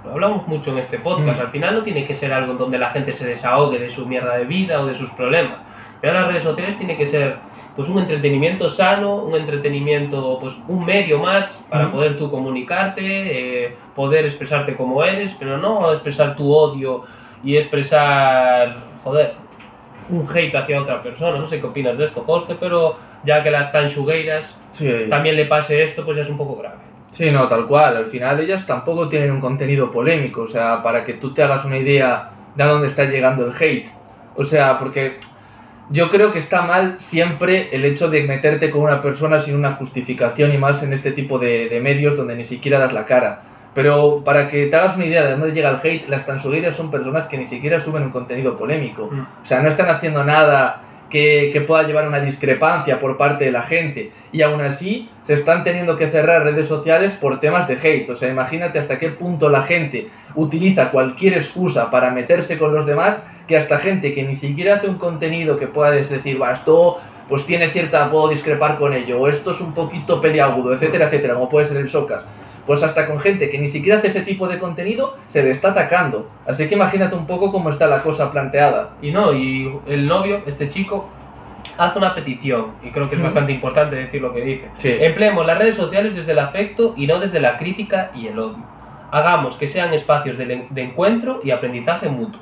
lo 0.04 0.12
hablamos 0.12 0.46
mucho 0.48 0.72
en 0.72 0.78
este 0.78 0.98
podcast. 0.98 1.38
Mm. 1.38 1.42
Al 1.42 1.48
final 1.50 1.74
no 1.74 1.82
tiene 1.82 2.04
que 2.06 2.14
ser 2.14 2.32
algo 2.32 2.54
donde 2.54 2.78
la 2.78 2.90
gente 2.90 3.12
se 3.12 3.26
desahogue 3.26 3.78
de 3.78 3.88
su 3.90 4.06
mierda 4.06 4.36
de 4.36 4.44
vida 4.44 4.80
o 4.80 4.86
de 4.86 4.94
sus 4.94 5.10
problemas. 5.10 5.58
Final 6.00 6.14
las 6.16 6.26
redes 6.28 6.42
sociales 6.42 6.76
tiene 6.76 6.96
que 6.96 7.06
ser 7.06 7.36
pues 7.76 7.88
un 7.88 7.98
entretenimiento 8.00 8.68
sano, 8.68 9.16
un 9.22 9.34
entretenimiento, 9.36 10.36
pues 10.40 10.54
un 10.68 10.84
medio 10.84 11.18
más 11.20 11.64
para 11.70 11.86
Mm. 11.86 11.92
poder 11.92 12.16
tú 12.18 12.30
comunicarte, 12.30 13.64
eh, 13.66 13.76
poder 13.94 14.24
expresarte 14.24 14.74
como 14.74 15.02
eres, 15.04 15.34
pero 15.38 15.56
no 15.58 15.90
expresar 15.92 16.34
tu 16.36 16.52
odio 16.52 17.04
y 17.44 17.56
expresar, 17.56 18.76
joder, 19.04 19.34
un 20.10 20.24
hate 20.28 20.54
hacia 20.56 20.80
otra 20.82 21.00
persona. 21.02 21.38
No 21.38 21.46
sé 21.46 21.60
qué 21.60 21.66
opinas 21.66 21.96
de 21.96 22.04
esto, 22.04 22.22
Jorge, 22.26 22.56
pero 22.58 22.96
ya 23.24 23.42
que 23.42 23.50
las 23.52 23.70
tanchugueiras 23.70 24.58
Sí. 24.70 24.90
también 25.08 25.36
le 25.36 25.44
pase 25.46 25.82
esto, 25.84 26.04
pues 26.04 26.16
ya 26.16 26.24
es 26.24 26.28
un 26.30 26.36
poco 26.36 26.56
grave. 26.56 26.76
Sí, 27.12 27.30
no, 27.30 27.46
tal 27.46 27.66
cual. 27.66 27.96
Al 27.96 28.06
final 28.06 28.40
ellas 28.40 28.66
tampoco 28.66 29.08
tienen 29.08 29.30
un 29.30 29.40
contenido 29.40 29.90
polémico, 29.90 30.42
o 30.42 30.48
sea, 30.48 30.82
para 30.82 31.04
que 31.04 31.14
tú 31.14 31.32
te 31.32 31.42
hagas 31.42 31.64
una 31.64 31.76
idea 31.76 32.30
de 32.54 32.62
a 32.62 32.66
dónde 32.66 32.88
está 32.88 33.04
llegando 33.04 33.46
el 33.46 33.52
hate. 33.52 33.90
O 34.34 34.42
sea, 34.42 34.78
porque 34.78 35.18
yo 35.90 36.10
creo 36.10 36.32
que 36.32 36.38
está 36.38 36.62
mal 36.62 36.96
siempre 36.98 37.68
el 37.72 37.84
hecho 37.84 38.08
de 38.08 38.22
meterte 38.22 38.70
con 38.70 38.82
una 38.82 39.02
persona 39.02 39.38
sin 39.38 39.54
una 39.54 39.72
justificación 39.72 40.52
y 40.52 40.58
más 40.58 40.82
en 40.82 40.94
este 40.94 41.12
tipo 41.12 41.38
de, 41.38 41.68
de 41.68 41.80
medios 41.80 42.16
donde 42.16 42.34
ni 42.34 42.44
siquiera 42.44 42.78
das 42.78 42.94
la 42.94 43.04
cara. 43.04 43.42
Pero 43.74 44.22
para 44.24 44.48
que 44.48 44.66
te 44.66 44.76
hagas 44.76 44.96
una 44.96 45.06
idea 45.06 45.24
de 45.24 45.32
dónde 45.32 45.52
llega 45.52 45.70
el 45.70 45.80
hate, 45.82 46.08
las 46.08 46.26
tansugueiras 46.26 46.76
son 46.76 46.90
personas 46.90 47.26
que 47.26 47.38
ni 47.38 47.46
siquiera 47.46 47.80
suben 47.80 48.04
un 48.04 48.10
contenido 48.10 48.56
polémico. 48.56 49.08
Mm. 49.10 49.20
O 49.42 49.46
sea, 49.46 49.62
no 49.62 49.68
están 49.68 49.88
haciendo 49.88 50.24
nada 50.24 50.82
que, 51.12 51.62
pueda 51.66 51.82
llevar 51.82 52.08
una 52.08 52.20
discrepancia 52.20 52.98
por 52.98 53.18
parte 53.18 53.44
de 53.44 53.52
la 53.52 53.62
gente. 53.62 54.10
Y 54.32 54.40
aún 54.40 54.62
así, 54.62 55.10
se 55.22 55.34
están 55.34 55.62
teniendo 55.62 55.98
que 55.98 56.08
cerrar 56.08 56.42
redes 56.42 56.66
sociales 56.66 57.12
por 57.12 57.38
temas 57.38 57.68
de 57.68 57.74
hate. 57.74 58.08
O 58.08 58.16
sea, 58.16 58.30
imagínate 58.30 58.78
hasta 58.78 58.98
qué 58.98 59.10
punto 59.10 59.50
la 59.50 59.62
gente 59.62 60.08
utiliza 60.34 60.90
cualquier 60.90 61.34
excusa 61.34 61.90
para 61.90 62.10
meterse 62.10 62.58
con 62.58 62.74
los 62.74 62.86
demás, 62.86 63.22
que 63.46 63.58
hasta 63.58 63.78
gente 63.78 64.14
que 64.14 64.22
ni 64.22 64.36
siquiera 64.36 64.76
hace 64.76 64.88
un 64.88 64.96
contenido 64.96 65.58
que 65.58 65.66
puedas 65.66 66.08
decir, 66.08 66.40
va, 66.40 66.54
esto 66.54 66.98
pues 67.28 67.44
tiene 67.44 67.68
cierta, 67.68 68.10
puedo 68.10 68.28
discrepar 68.28 68.78
con 68.78 68.94
ello, 68.94 69.20
o 69.20 69.28
esto 69.28 69.52
es 69.52 69.60
un 69.60 69.74
poquito 69.74 70.20
peliagudo, 70.20 70.74
etcétera, 70.74 71.06
etcétera, 71.06 71.34
como 71.34 71.48
puede 71.48 71.66
ser 71.66 71.76
el 71.76 71.88
Socas. 71.88 72.26
Pues 72.66 72.82
hasta 72.82 73.06
con 73.06 73.18
gente 73.18 73.50
que 73.50 73.58
ni 73.58 73.68
siquiera 73.68 73.98
hace 73.98 74.08
ese 74.08 74.22
tipo 74.22 74.46
de 74.46 74.58
contenido, 74.58 75.16
se 75.26 75.42
le 75.42 75.50
está 75.50 75.70
atacando. 75.70 76.28
Así 76.46 76.68
que 76.68 76.76
imagínate 76.76 77.14
un 77.16 77.26
poco 77.26 77.50
cómo 77.50 77.70
está 77.70 77.86
la 77.88 78.02
cosa 78.02 78.30
planteada. 78.30 78.90
Y 79.02 79.10
no, 79.10 79.32
y 79.32 79.72
el 79.86 80.06
novio, 80.06 80.42
este 80.46 80.68
chico, 80.68 81.08
hace 81.76 81.98
una 81.98 82.14
petición, 82.14 82.66
y 82.84 82.90
creo 82.90 83.08
que 83.08 83.16
es 83.16 83.22
bastante 83.22 83.50
importante 83.52 83.96
decir 83.96 84.22
lo 84.22 84.32
que 84.32 84.42
dice. 84.42 84.68
Sí. 84.76 84.96
Empleemos 85.00 85.44
las 85.44 85.58
redes 85.58 85.74
sociales 85.74 86.14
desde 86.14 86.32
el 86.32 86.38
afecto 86.38 86.94
y 86.96 87.06
no 87.08 87.18
desde 87.18 87.40
la 87.40 87.56
crítica 87.56 88.10
y 88.14 88.28
el 88.28 88.38
odio. 88.38 88.64
Hagamos 89.10 89.56
que 89.56 89.66
sean 89.66 89.92
espacios 89.92 90.38
de, 90.38 90.66
de 90.70 90.82
encuentro 90.82 91.40
y 91.42 91.50
aprendizaje 91.50 92.08
mutuo. 92.08 92.40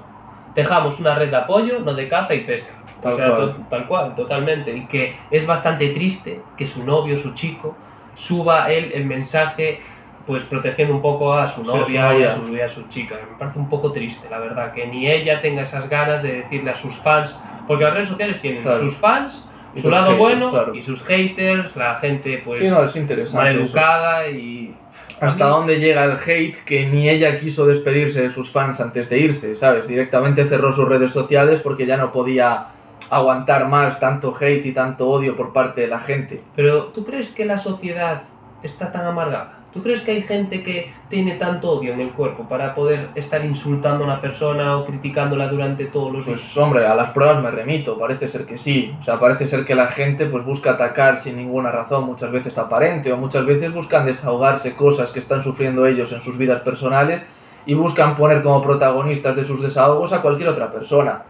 Dejamos 0.55 1.01
una 1.01 1.15
red 1.15 1.31
de 1.31 1.37
apoyo, 1.37 1.81
no 1.81 1.95
de 1.95 2.09
caza 2.09 2.35
y 2.35 2.41
pesca. 2.41 2.73
Tal 3.01 3.13
o 3.15 3.17
sea, 3.17 3.31
cual. 3.31 3.39
to- 3.55 3.63
tal 3.71 3.87
cual, 3.87 4.15
totalmente. 4.15 4.77
Y 4.77 4.85
que 4.87 5.15
es 5.31 5.47
bastante 5.47 5.89
triste 5.91 6.41
que 6.59 6.67
su 6.67 6.85
novio, 6.85 7.17
su 7.17 7.33
chico, 7.35 7.75
suba 8.15 8.71
él 8.71 8.91
el 8.95 9.07
mensaje 9.07 9.79
pues 10.27 10.45
protegiendo 10.45 10.95
un 10.95 11.03
poco 11.03 11.33
a 11.35 11.49
su 11.49 11.63
Sí, 11.65 11.69
a 11.69 11.73
su 11.73 11.79
novia 11.79 12.19
y 12.19 12.23
a 12.25 12.31
su, 12.31 12.49
y 12.57 12.61
a 12.61 12.69
su 12.69 12.89
chica. 12.89 13.17
Me 13.31 13.37
parece 13.39 13.59
un 13.59 13.69
poco 13.69 13.91
triste, 13.93 14.29
la 14.31 14.39
verdad, 14.39 14.73
que 14.73 14.87
ni 14.87 15.11
ella 15.11 15.41
tenga 15.41 15.63
esas 15.63 15.89
ganas 15.89 16.23
de 16.23 16.43
decirle 16.43 16.71
a 16.71 16.75
sus 16.77 16.95
fans, 16.95 17.37
porque 17.67 17.85
las 17.85 17.95
redes 17.95 18.09
sociales 18.09 18.41
tienen 18.41 18.63
Claro. 18.63 18.83
sus 18.85 18.95
fans, 18.97 19.47
Y 19.75 19.81
su 19.81 19.89
lado 19.91 20.05
haters, 20.07 20.19
bueno 20.19 20.51
claro. 20.51 20.75
y 20.75 20.83
sus 20.83 21.03
haters, 21.05 21.77
la 21.77 21.97
gente 21.97 22.43
pues 22.45 22.59
sí, 22.59 22.69
no, 22.69 22.83
es 22.83 22.95
eso. 22.97 23.37
maleducada 23.37 24.29
y... 24.29 24.75
Hasta 25.21 25.45
mí- 25.45 25.51
dónde 25.51 25.79
llega 25.79 26.05
el 26.05 26.13
hate 26.13 26.57
que 26.65 26.87
ni 26.87 27.09
ella 27.09 27.39
quiso 27.39 27.67
despedirse 27.67 28.23
de 28.23 28.31
sus 28.31 28.51
fans 28.51 28.81
antes 28.81 29.09
de 29.09 29.19
irse, 29.19 29.55
¿sabes? 29.55 29.87
Directamente 29.87 30.45
cerró 30.47 30.73
sus 30.73 30.89
redes 30.89 31.13
sociales 31.13 31.61
porque 31.61 31.87
ya 31.87 31.97
no 31.97 32.11
podía 32.11 32.67
aguantar 33.11 33.69
más 33.69 33.99
tanto 34.01 34.35
hate 34.39 34.67
y 34.67 34.73
tanto 34.73 35.09
odio 35.09 35.37
por 35.37 35.53
parte 35.53 35.83
de 35.83 35.89
la 35.89 35.99
gente. 36.01 36.43
Pero 36.57 36.85
¿tú 36.87 37.05
crees 37.05 37.31
que 37.31 37.45
la 37.45 37.59
sociedad 37.59 38.23
está 38.63 38.91
tan 38.91 39.07
amargada? 39.07 39.60
¿Tú 39.73 39.85
crees 39.85 40.03
que 40.03 40.11
hay 40.11 40.21
gente 40.21 40.65
que 40.65 40.93
tiene 41.09 41.37
tanto 41.37 41.71
odio 41.71 41.93
en 41.93 42.01
el 42.01 42.11
cuerpo 42.11 42.49
para 42.49 42.75
poder 42.75 43.11
estar 43.15 43.45
insultando 43.45 44.03
a 44.03 44.07
una 44.09 44.21
persona 44.21 44.77
o 44.77 44.85
criticándola 44.85 45.47
durante 45.47 45.85
todos 45.85 46.13
los 46.13 46.27
días? 46.27 46.41
Pues 46.41 46.57
hombre, 46.57 46.85
a 46.87 46.95
las 46.97 47.11
pruebas 47.11 47.41
me 47.41 47.53
remito, 47.53 47.97
parece 47.97 48.27
ser 48.27 48.47
que 48.47 48.59
sí. 48.59 48.93
O 48.99 49.05
sea, 49.05 49.21
parece 49.21 49.47
ser 49.47 49.65
que 49.65 49.77
la 49.77 49.87
gente 49.87 50.27
pues 50.27 50.45
busca 50.45 50.73
atacar 50.73 51.21
sin 51.21 51.37
ninguna 51.37 51.71
razón, 51.71 52.05
muchas 52.05 52.33
veces 52.33 52.59
aparente, 52.59 53.13
o 53.13 53.17
muchas 53.17 53.47
veces 53.47 53.73
buscan 53.73 54.07
desahogarse 54.07 54.75
cosas 54.75 55.13
que 55.13 55.21
están 55.21 55.41
sufriendo 55.41 55.87
ellos 55.87 56.11
en 56.11 56.21
sus 56.21 56.37
vidas 56.37 56.63
personales 56.63 57.25
y 57.65 57.75
buscan 57.75 58.17
poner 58.17 58.43
como 58.43 58.61
protagonistas 58.61 59.37
de 59.37 59.45
sus 59.45 59.63
desahogos 59.63 60.13
a 60.13 60.21
cualquier 60.21 60.49
otra 60.49 60.73
persona. 60.73 61.23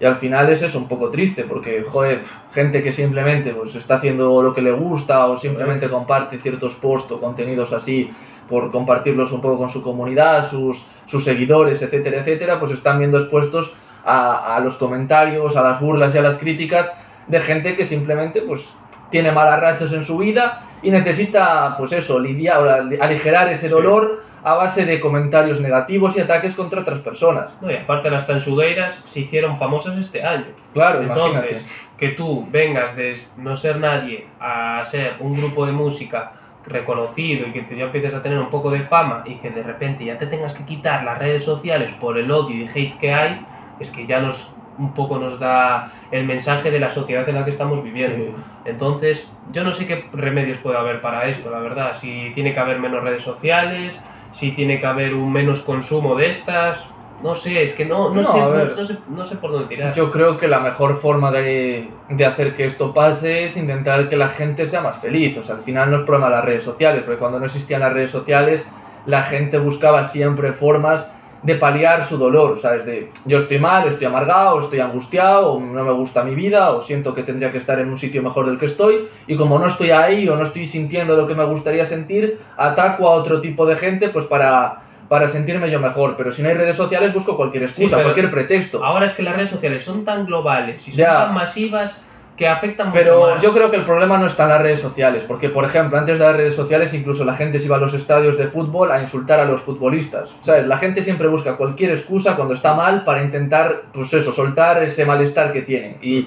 Y 0.00 0.04
al 0.04 0.16
final 0.16 0.50
es 0.50 0.62
eso 0.62 0.78
un 0.78 0.88
poco 0.88 1.10
triste, 1.10 1.44
porque, 1.44 1.82
joder, 1.82 2.22
gente 2.52 2.82
que 2.82 2.90
simplemente 2.90 3.52
pues, 3.52 3.74
está 3.76 3.96
haciendo 3.96 4.42
lo 4.42 4.52
que 4.54 4.62
le 4.62 4.72
gusta 4.72 5.26
o 5.26 5.36
simplemente 5.36 5.88
comparte 5.88 6.38
ciertos 6.38 6.74
posts 6.74 7.12
o 7.12 7.20
contenidos 7.20 7.72
así 7.72 8.10
por 8.48 8.70
compartirlos 8.70 9.32
un 9.32 9.40
poco 9.40 9.58
con 9.58 9.70
su 9.70 9.82
comunidad, 9.82 10.48
sus, 10.48 10.84
sus 11.06 11.24
seguidores, 11.24 11.80
etcétera, 11.80 12.18
etcétera, 12.18 12.60
pues 12.60 12.72
están 12.72 12.98
viendo 12.98 13.18
expuestos 13.18 13.72
a, 14.04 14.56
a 14.56 14.60
los 14.60 14.76
comentarios, 14.76 15.56
a 15.56 15.62
las 15.62 15.80
burlas 15.80 16.14
y 16.14 16.18
a 16.18 16.22
las 16.22 16.36
críticas 16.36 16.92
de 17.26 17.40
gente 17.40 17.74
que 17.74 17.84
simplemente 17.84 18.42
pues 18.42 18.74
tiene 19.10 19.32
malas 19.32 19.60
rachas 19.60 19.92
en 19.92 20.04
su 20.04 20.18
vida 20.18 20.62
y 20.82 20.90
necesita, 20.90 21.76
pues 21.78 21.92
eso, 21.92 22.18
lidiar, 22.18 22.88
aligerar 23.00 23.48
ese 23.48 23.68
dolor 23.68 24.22
a 24.44 24.54
base 24.54 24.84
de 24.84 25.00
comentarios 25.00 25.60
negativos 25.60 26.16
y 26.16 26.20
ataques 26.20 26.54
contra 26.54 26.82
otras 26.82 26.98
personas. 27.00 27.56
No, 27.62 27.70
y 27.70 27.76
aparte 27.76 28.10
las 28.10 28.26
tansugueiras 28.26 29.02
se 29.06 29.20
hicieron 29.20 29.56
famosas 29.58 29.96
este 29.96 30.22
año. 30.22 30.44
Claro, 30.74 31.02
imagínate. 31.02 31.48
Entonces, 31.54 31.90
que 31.98 32.08
tú 32.10 32.46
vengas 32.50 32.94
de 32.94 33.18
no 33.38 33.56
ser 33.56 33.78
nadie 33.78 34.26
a 34.38 34.82
ser 34.84 35.14
un 35.20 35.34
grupo 35.36 35.64
de 35.64 35.72
música 35.72 36.32
reconocido 36.66 37.46
y 37.46 37.52
que 37.52 37.62
te- 37.62 37.76
ya 37.76 37.84
empieces 37.84 38.14
a 38.14 38.22
tener 38.22 38.38
un 38.38 38.50
poco 38.50 38.70
de 38.70 38.80
fama 38.80 39.22
y 39.26 39.36
que 39.36 39.50
de 39.50 39.62
repente 39.62 40.04
ya 40.04 40.18
te 40.18 40.26
tengas 40.26 40.54
que 40.54 40.64
quitar 40.64 41.04
las 41.04 41.18
redes 41.18 41.44
sociales 41.44 41.92
por 42.00 42.18
el 42.18 42.30
odio 42.30 42.56
y 42.64 42.68
hate 42.68 42.98
que 42.98 43.12
hay, 43.12 43.40
es 43.80 43.90
que 43.90 44.06
ya 44.06 44.20
nos 44.20 44.50
un 44.76 44.92
poco 44.92 45.18
nos 45.18 45.38
da 45.38 45.92
el 46.10 46.24
mensaje 46.24 46.68
de 46.72 46.80
la 46.80 46.90
sociedad 46.90 47.28
en 47.28 47.36
la 47.36 47.44
que 47.44 47.52
estamos 47.52 47.80
viviendo. 47.84 48.24
Sí. 48.24 48.34
Entonces, 48.64 49.30
yo 49.52 49.62
no 49.62 49.72
sé 49.72 49.86
qué 49.86 50.06
remedios 50.12 50.58
puede 50.58 50.76
haber 50.76 51.00
para 51.00 51.26
esto, 51.28 51.48
la 51.48 51.60
verdad. 51.60 51.92
Si 51.94 52.32
tiene 52.34 52.52
que 52.52 52.58
haber 52.58 52.80
menos 52.80 53.04
redes 53.04 53.22
sociales, 53.22 53.96
si 54.34 54.50
tiene 54.52 54.78
que 54.80 54.86
haber 54.86 55.14
un 55.14 55.32
menos 55.32 55.60
consumo 55.60 56.14
de 56.16 56.28
estas. 56.30 56.84
No 57.22 57.34
sé, 57.34 57.62
es 57.62 57.72
que 57.72 57.86
no, 57.86 58.10
no, 58.10 58.20
No, 58.20 58.32
sé, 58.32 58.40
ver. 58.44 58.74
no 58.76 58.84
sé, 58.84 58.98
no 59.08 59.24
sé 59.24 59.36
por 59.36 59.52
dónde 59.52 59.68
tirar. 59.68 59.94
Yo 59.94 60.10
creo 60.10 60.36
que 60.36 60.46
la 60.46 60.60
mejor 60.60 60.98
forma 60.98 61.30
de, 61.30 61.88
de 62.10 62.26
hacer 62.26 62.54
que 62.54 62.66
esto 62.66 62.92
pase 62.92 63.44
es 63.46 63.56
intentar 63.56 64.08
que 64.10 64.16
la 64.16 64.28
gente 64.28 64.66
sea 64.66 64.82
más 64.82 64.98
feliz. 64.98 65.38
O 65.38 65.42
sea, 65.42 65.54
al 65.54 65.62
final 65.62 65.90
no 65.90 65.98
es 65.98 66.02
problema 66.02 66.28
de 66.28 66.36
las 66.36 66.44
redes 66.44 66.64
sociales, 66.64 67.02
porque 67.04 67.18
cuando 67.18 67.38
no 67.38 67.46
existían 67.46 67.80
las 67.80 67.94
redes 67.94 68.10
sociales, 68.10 68.66
la 69.06 69.22
gente 69.22 69.56
buscaba 69.58 70.04
siempre 70.04 70.52
formas 70.52 71.10
de 71.44 71.54
paliar 71.56 72.04
su 72.06 72.16
dolor, 72.16 72.58
¿sabes? 72.58 72.84
De 72.86 73.10
yo 73.26 73.38
estoy 73.38 73.58
mal, 73.58 73.86
estoy 73.86 74.06
amargado, 74.06 74.60
estoy 74.60 74.80
angustiado, 74.80 75.52
o 75.52 75.60
no 75.60 75.84
me 75.84 75.92
gusta 75.92 76.24
mi 76.24 76.34
vida, 76.34 76.70
o 76.70 76.80
siento 76.80 77.14
que 77.14 77.22
tendría 77.22 77.52
que 77.52 77.58
estar 77.58 77.78
en 77.78 77.90
un 77.90 77.98
sitio 77.98 78.22
mejor 78.22 78.46
del 78.46 78.58
que 78.58 78.64
estoy, 78.64 79.06
y 79.26 79.36
como 79.36 79.58
no 79.58 79.66
estoy 79.66 79.90
ahí 79.90 80.26
o 80.28 80.36
no 80.36 80.42
estoy 80.44 80.66
sintiendo 80.66 81.14
lo 81.16 81.26
que 81.26 81.34
me 81.34 81.44
gustaría 81.44 81.84
sentir, 81.84 82.38
ataco 82.56 83.06
a 83.08 83.12
otro 83.12 83.40
tipo 83.42 83.66
de 83.66 83.76
gente 83.76 84.08
pues 84.08 84.24
para, 84.24 84.80
para 85.08 85.28
sentirme 85.28 85.70
yo 85.70 85.78
mejor. 85.78 86.14
Pero 86.16 86.32
si 86.32 86.42
no 86.42 86.48
hay 86.48 86.54
redes 86.54 86.76
sociales, 86.78 87.12
busco 87.12 87.36
cualquier 87.36 87.64
excusa, 87.64 88.02
cualquier 88.02 88.30
pretexto. 88.30 88.82
Ahora 88.82 89.04
es 89.04 89.12
que 89.14 89.22
las 89.22 89.36
redes 89.36 89.50
sociales 89.50 89.84
son 89.84 90.02
tan 90.04 90.24
globales 90.24 90.88
y 90.88 90.92
son 90.92 90.98
Ya. 90.98 91.12
tan 91.26 91.34
masivas 91.34 92.02
que 92.36 92.48
afectan 92.48 92.88
mucho 92.88 92.98
Pero 92.98 93.30
más. 93.30 93.42
yo 93.42 93.52
creo 93.52 93.70
que 93.70 93.76
el 93.76 93.84
problema 93.84 94.18
no 94.18 94.26
está 94.26 94.44
en 94.44 94.48
las 94.48 94.62
redes 94.62 94.80
sociales, 94.80 95.24
porque 95.26 95.48
por 95.48 95.64
ejemplo, 95.64 95.98
antes 95.98 96.18
de 96.18 96.24
las 96.24 96.36
redes 96.36 96.56
sociales 96.56 96.92
incluso 96.94 97.24
la 97.24 97.36
gente 97.36 97.60
se 97.60 97.66
iba 97.66 97.76
a 97.76 97.78
los 97.78 97.94
estadios 97.94 98.36
de 98.36 98.48
fútbol 98.48 98.90
a 98.90 99.00
insultar 99.00 99.38
a 99.40 99.44
los 99.44 99.60
futbolistas. 99.60 100.34
¿Sabes? 100.42 100.66
La 100.66 100.78
gente 100.78 101.02
siempre 101.02 101.28
busca 101.28 101.56
cualquier 101.56 101.92
excusa 101.92 102.34
cuando 102.34 102.54
está 102.54 102.74
mal 102.74 103.04
para 103.04 103.22
intentar, 103.22 103.82
pues 103.92 104.12
eso, 104.12 104.32
soltar 104.32 104.82
ese 104.82 105.04
malestar 105.04 105.52
que 105.52 105.62
tienen. 105.62 105.98
Y 106.02 106.26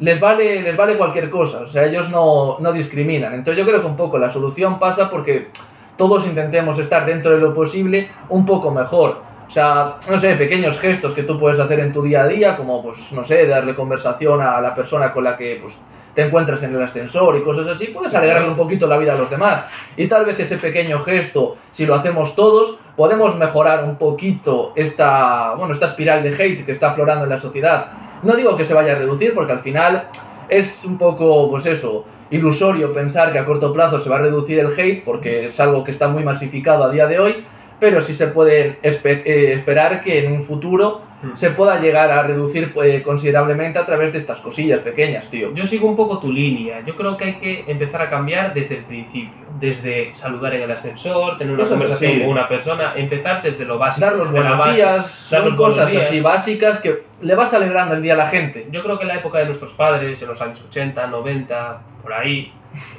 les 0.00 0.20
vale, 0.20 0.62
les 0.62 0.76
vale 0.76 0.96
cualquier 0.96 1.28
cosa, 1.28 1.62
o 1.62 1.66
sea, 1.66 1.84
ellos 1.84 2.08
no, 2.08 2.58
no 2.60 2.72
discriminan. 2.72 3.34
Entonces 3.34 3.62
yo 3.62 3.68
creo 3.68 3.80
que 3.80 3.88
un 3.88 3.96
poco 3.96 4.16
la 4.18 4.30
solución 4.30 4.78
pasa 4.78 5.10
porque 5.10 5.48
todos 5.96 6.24
intentemos 6.26 6.78
estar 6.78 7.04
dentro 7.04 7.32
de 7.32 7.38
lo 7.38 7.52
posible 7.52 8.08
un 8.28 8.46
poco 8.46 8.70
mejor. 8.70 9.27
O 9.48 9.50
sea, 9.50 9.96
no 10.08 10.20
sé, 10.20 10.34
pequeños 10.36 10.78
gestos 10.78 11.14
que 11.14 11.22
tú 11.22 11.38
puedes 11.40 11.58
hacer 11.58 11.80
en 11.80 11.90
tu 11.90 12.02
día 12.02 12.24
a 12.24 12.28
día, 12.28 12.54
como, 12.54 12.82
pues, 12.82 13.10
no 13.12 13.24
sé, 13.24 13.46
darle 13.46 13.74
conversación 13.74 14.42
a 14.42 14.60
la 14.60 14.74
persona 14.74 15.10
con 15.10 15.24
la 15.24 15.38
que, 15.38 15.58
pues, 15.62 15.78
te 16.14 16.22
encuentras 16.22 16.62
en 16.64 16.74
el 16.74 16.82
ascensor 16.82 17.36
y 17.36 17.42
cosas 17.42 17.68
así, 17.68 17.86
puedes 17.86 18.14
alegrarle 18.14 18.48
un 18.48 18.56
poquito 18.56 18.86
la 18.86 18.98
vida 18.98 19.14
a 19.14 19.16
los 19.16 19.30
demás. 19.30 19.64
Y 19.96 20.06
tal 20.06 20.26
vez 20.26 20.38
ese 20.40 20.58
pequeño 20.58 21.00
gesto, 21.00 21.56
si 21.70 21.86
lo 21.86 21.94
hacemos 21.94 22.34
todos, 22.34 22.76
podemos 22.96 23.36
mejorar 23.36 23.84
un 23.84 23.96
poquito 23.96 24.72
esta, 24.74 25.54
bueno, 25.54 25.72
esta 25.72 25.86
espiral 25.86 26.22
de 26.22 26.30
hate 26.30 26.66
que 26.66 26.72
está 26.72 26.88
aflorando 26.88 27.24
en 27.24 27.30
la 27.30 27.38
sociedad. 27.38 27.86
No 28.22 28.34
digo 28.34 28.56
que 28.56 28.64
se 28.64 28.74
vaya 28.74 28.92
a 28.92 28.96
reducir, 28.96 29.32
porque 29.32 29.52
al 29.52 29.60
final 29.60 30.08
es 30.48 30.84
un 30.84 30.98
poco, 30.98 31.48
pues 31.50 31.66
eso, 31.66 32.04
ilusorio 32.30 32.92
pensar 32.92 33.32
que 33.32 33.38
a 33.38 33.46
corto 33.46 33.72
plazo 33.72 33.98
se 33.98 34.10
va 34.10 34.16
a 34.16 34.22
reducir 34.22 34.58
el 34.58 34.78
hate, 34.78 35.04
porque 35.04 35.46
es 35.46 35.60
algo 35.60 35.84
que 35.84 35.92
está 35.92 36.08
muy 36.08 36.24
masificado 36.24 36.84
a 36.84 36.90
día 36.90 37.06
de 37.06 37.18
hoy, 37.20 37.44
pero 37.80 38.00
sí 38.00 38.14
se 38.14 38.28
puede 38.28 38.78
eh, 38.82 39.52
esperar 39.52 40.02
que 40.02 40.24
en 40.24 40.32
un 40.32 40.42
futuro 40.42 41.08
Hmm. 41.20 41.34
se 41.34 41.50
pueda 41.50 41.80
llegar 41.80 42.12
a 42.12 42.22
reducir 42.22 42.72
eh, 42.84 43.02
considerablemente 43.02 43.76
a 43.76 43.84
través 43.84 44.12
de 44.12 44.18
estas 44.18 44.38
cosillas 44.38 44.78
pequeñas, 44.80 45.28
tío. 45.28 45.52
Yo 45.52 45.66
sigo 45.66 45.88
un 45.88 45.96
poco 45.96 46.20
tu 46.20 46.30
línea. 46.30 46.80
Yo 46.86 46.94
creo 46.94 47.16
que 47.16 47.24
hay 47.24 47.34
que 47.38 47.64
empezar 47.66 48.02
a 48.02 48.08
cambiar 48.08 48.54
desde 48.54 48.76
el 48.78 48.84
principio. 48.84 49.48
Desde 49.58 50.14
saludar 50.14 50.54
en 50.54 50.62
el 50.62 50.70
ascensor, 50.70 51.36
tener 51.36 51.54
una 51.54 51.64
Cosas 51.64 51.72
conversación 51.76 52.12
así. 52.12 52.20
con 52.20 52.30
una 52.30 52.46
persona, 52.48 52.92
empezar 52.94 53.42
desde 53.42 53.64
lo 53.64 53.78
básico. 53.78 54.06
Dar 54.06 54.14
los 54.14 54.30
buenos 54.30 54.56
base. 54.56 54.76
días, 54.76 54.96
dar 55.30 55.40
son 55.40 55.44
los 55.48 55.56
cosas 55.56 55.90
días. 55.90 56.06
así 56.06 56.20
básicas 56.20 56.78
que 56.80 57.02
le 57.20 57.34
vas 57.34 57.52
alegrando 57.52 57.96
el 57.96 58.02
día 58.02 58.14
a 58.14 58.16
la 58.16 58.28
gente. 58.28 58.68
Yo 58.70 58.84
creo 58.84 58.96
que 58.96 59.02
en 59.02 59.08
la 59.08 59.16
época 59.16 59.38
de 59.38 59.46
nuestros 59.46 59.72
padres, 59.72 60.22
en 60.22 60.28
los 60.28 60.40
años 60.40 60.64
80, 60.68 61.04
90, 61.08 61.80
por 62.00 62.12
ahí, 62.12 62.52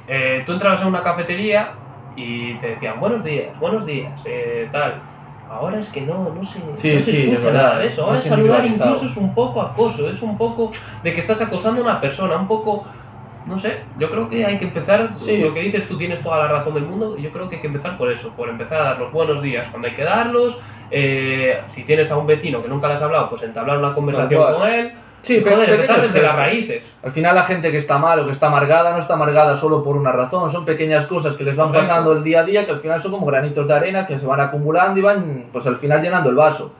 eh, 0.09 0.43
tú 0.45 0.51
entrabas 0.51 0.81
en 0.81 0.87
una 0.87 1.01
cafetería 1.01 1.71
y 2.19 2.53
te 2.55 2.67
decían 2.71 2.99
buenos 2.99 3.23
días, 3.23 3.57
buenos 3.59 3.85
días, 3.85 4.21
eh, 4.25 4.67
tal. 4.71 4.95
Ahora 5.49 5.79
es 5.79 5.89
que 5.89 6.01
no, 6.01 6.31
no 6.35 6.43
se, 6.43 6.59
Sí, 6.75 6.93
no 6.93 6.99
se 6.99 7.11
sí, 7.11 7.17
escucha 7.21 7.37
es 7.39 7.45
verdad, 7.45 7.63
nada 7.63 7.79
de 7.79 7.87
eso. 7.87 8.01
Ahora 8.03 8.13
más 8.13 8.23
saludar 8.23 8.65
incluso 8.65 9.05
es 9.05 9.17
un 9.17 9.33
poco 9.33 9.61
acoso, 9.61 10.09
es 10.09 10.21
un 10.21 10.37
poco 10.37 10.69
de 11.01 11.13
que 11.13 11.19
estás 11.21 11.41
acosando 11.41 11.81
a 11.81 11.83
una 11.85 12.01
persona, 12.01 12.35
un 12.35 12.47
poco, 12.47 12.83
no 13.47 13.57
sé, 13.57 13.79
yo 13.97 14.09
creo 14.11 14.27
que 14.29 14.45
hay 14.45 14.57
que 14.59 14.65
empezar, 14.65 15.09
Sí. 15.15 15.37
lo 15.37 15.53
que 15.53 15.61
dices 15.61 15.87
tú 15.87 15.97
tienes 15.97 16.21
toda 16.21 16.37
la 16.37 16.47
razón 16.49 16.75
del 16.75 16.83
mundo, 16.83 17.17
yo 17.17 17.31
creo 17.31 17.49
que 17.49 17.55
hay 17.55 17.61
que 17.61 17.67
empezar 17.67 17.97
por 17.97 18.11
eso, 18.11 18.29
por 18.31 18.47
empezar 18.49 18.81
a 18.81 18.85
dar 18.85 18.99
los 18.99 19.11
buenos 19.11 19.41
días 19.41 19.67
cuando 19.69 19.87
hay 19.87 19.95
que 19.95 20.03
darlos, 20.03 20.59
eh, 20.91 21.61
si 21.69 21.83
tienes 21.83 22.11
a 22.11 22.17
un 22.17 22.27
vecino 22.27 22.61
que 22.61 22.67
nunca 22.67 22.87
le 22.87 22.93
has 22.95 23.01
hablado, 23.01 23.29
pues 23.29 23.41
entablar 23.43 23.77
una 23.79 23.93
conversación 23.95 24.53
con 24.53 24.67
él, 24.69 24.91
Sí, 25.21 25.37
y, 25.37 25.41
pe- 25.41 25.51
joder, 25.51 25.69
empezar 25.69 26.01
desde 26.01 26.21
las 26.21 26.35
raíces. 26.35 26.83
Al 27.03 27.11
final 27.11 27.35
la 27.35 27.43
gente 27.43 27.71
que 27.71 27.77
está 27.77 27.97
mal 27.97 28.19
o 28.19 28.25
que 28.25 28.31
está 28.31 28.47
amargada 28.47 28.91
no 28.93 28.99
está 28.99 29.15
amargada 29.15 29.57
solo 29.57 29.83
por 29.83 29.97
una 29.97 30.11
razón, 30.11 30.49
son 30.51 30.65
pequeñas 30.65 31.05
cosas 31.07 31.35
que 31.35 31.43
les 31.43 31.55
van 31.55 31.67
Correcto. 31.67 31.87
pasando 31.89 32.11
el 32.13 32.23
día 32.23 32.39
a 32.39 32.43
día 32.43 32.65
que 32.65 32.71
al 32.71 32.79
final 32.79 33.01
son 33.01 33.11
como 33.11 33.25
granitos 33.25 33.67
de 33.67 33.73
arena 33.73 34.07
que 34.07 34.17
se 34.17 34.25
van 34.25 34.39
acumulando 34.39 34.97
y 34.99 35.03
van 35.03 35.45
pues 35.51 35.67
al 35.67 35.75
final 35.75 36.01
llenando 36.01 36.29
el 36.29 36.35
vaso. 36.35 36.73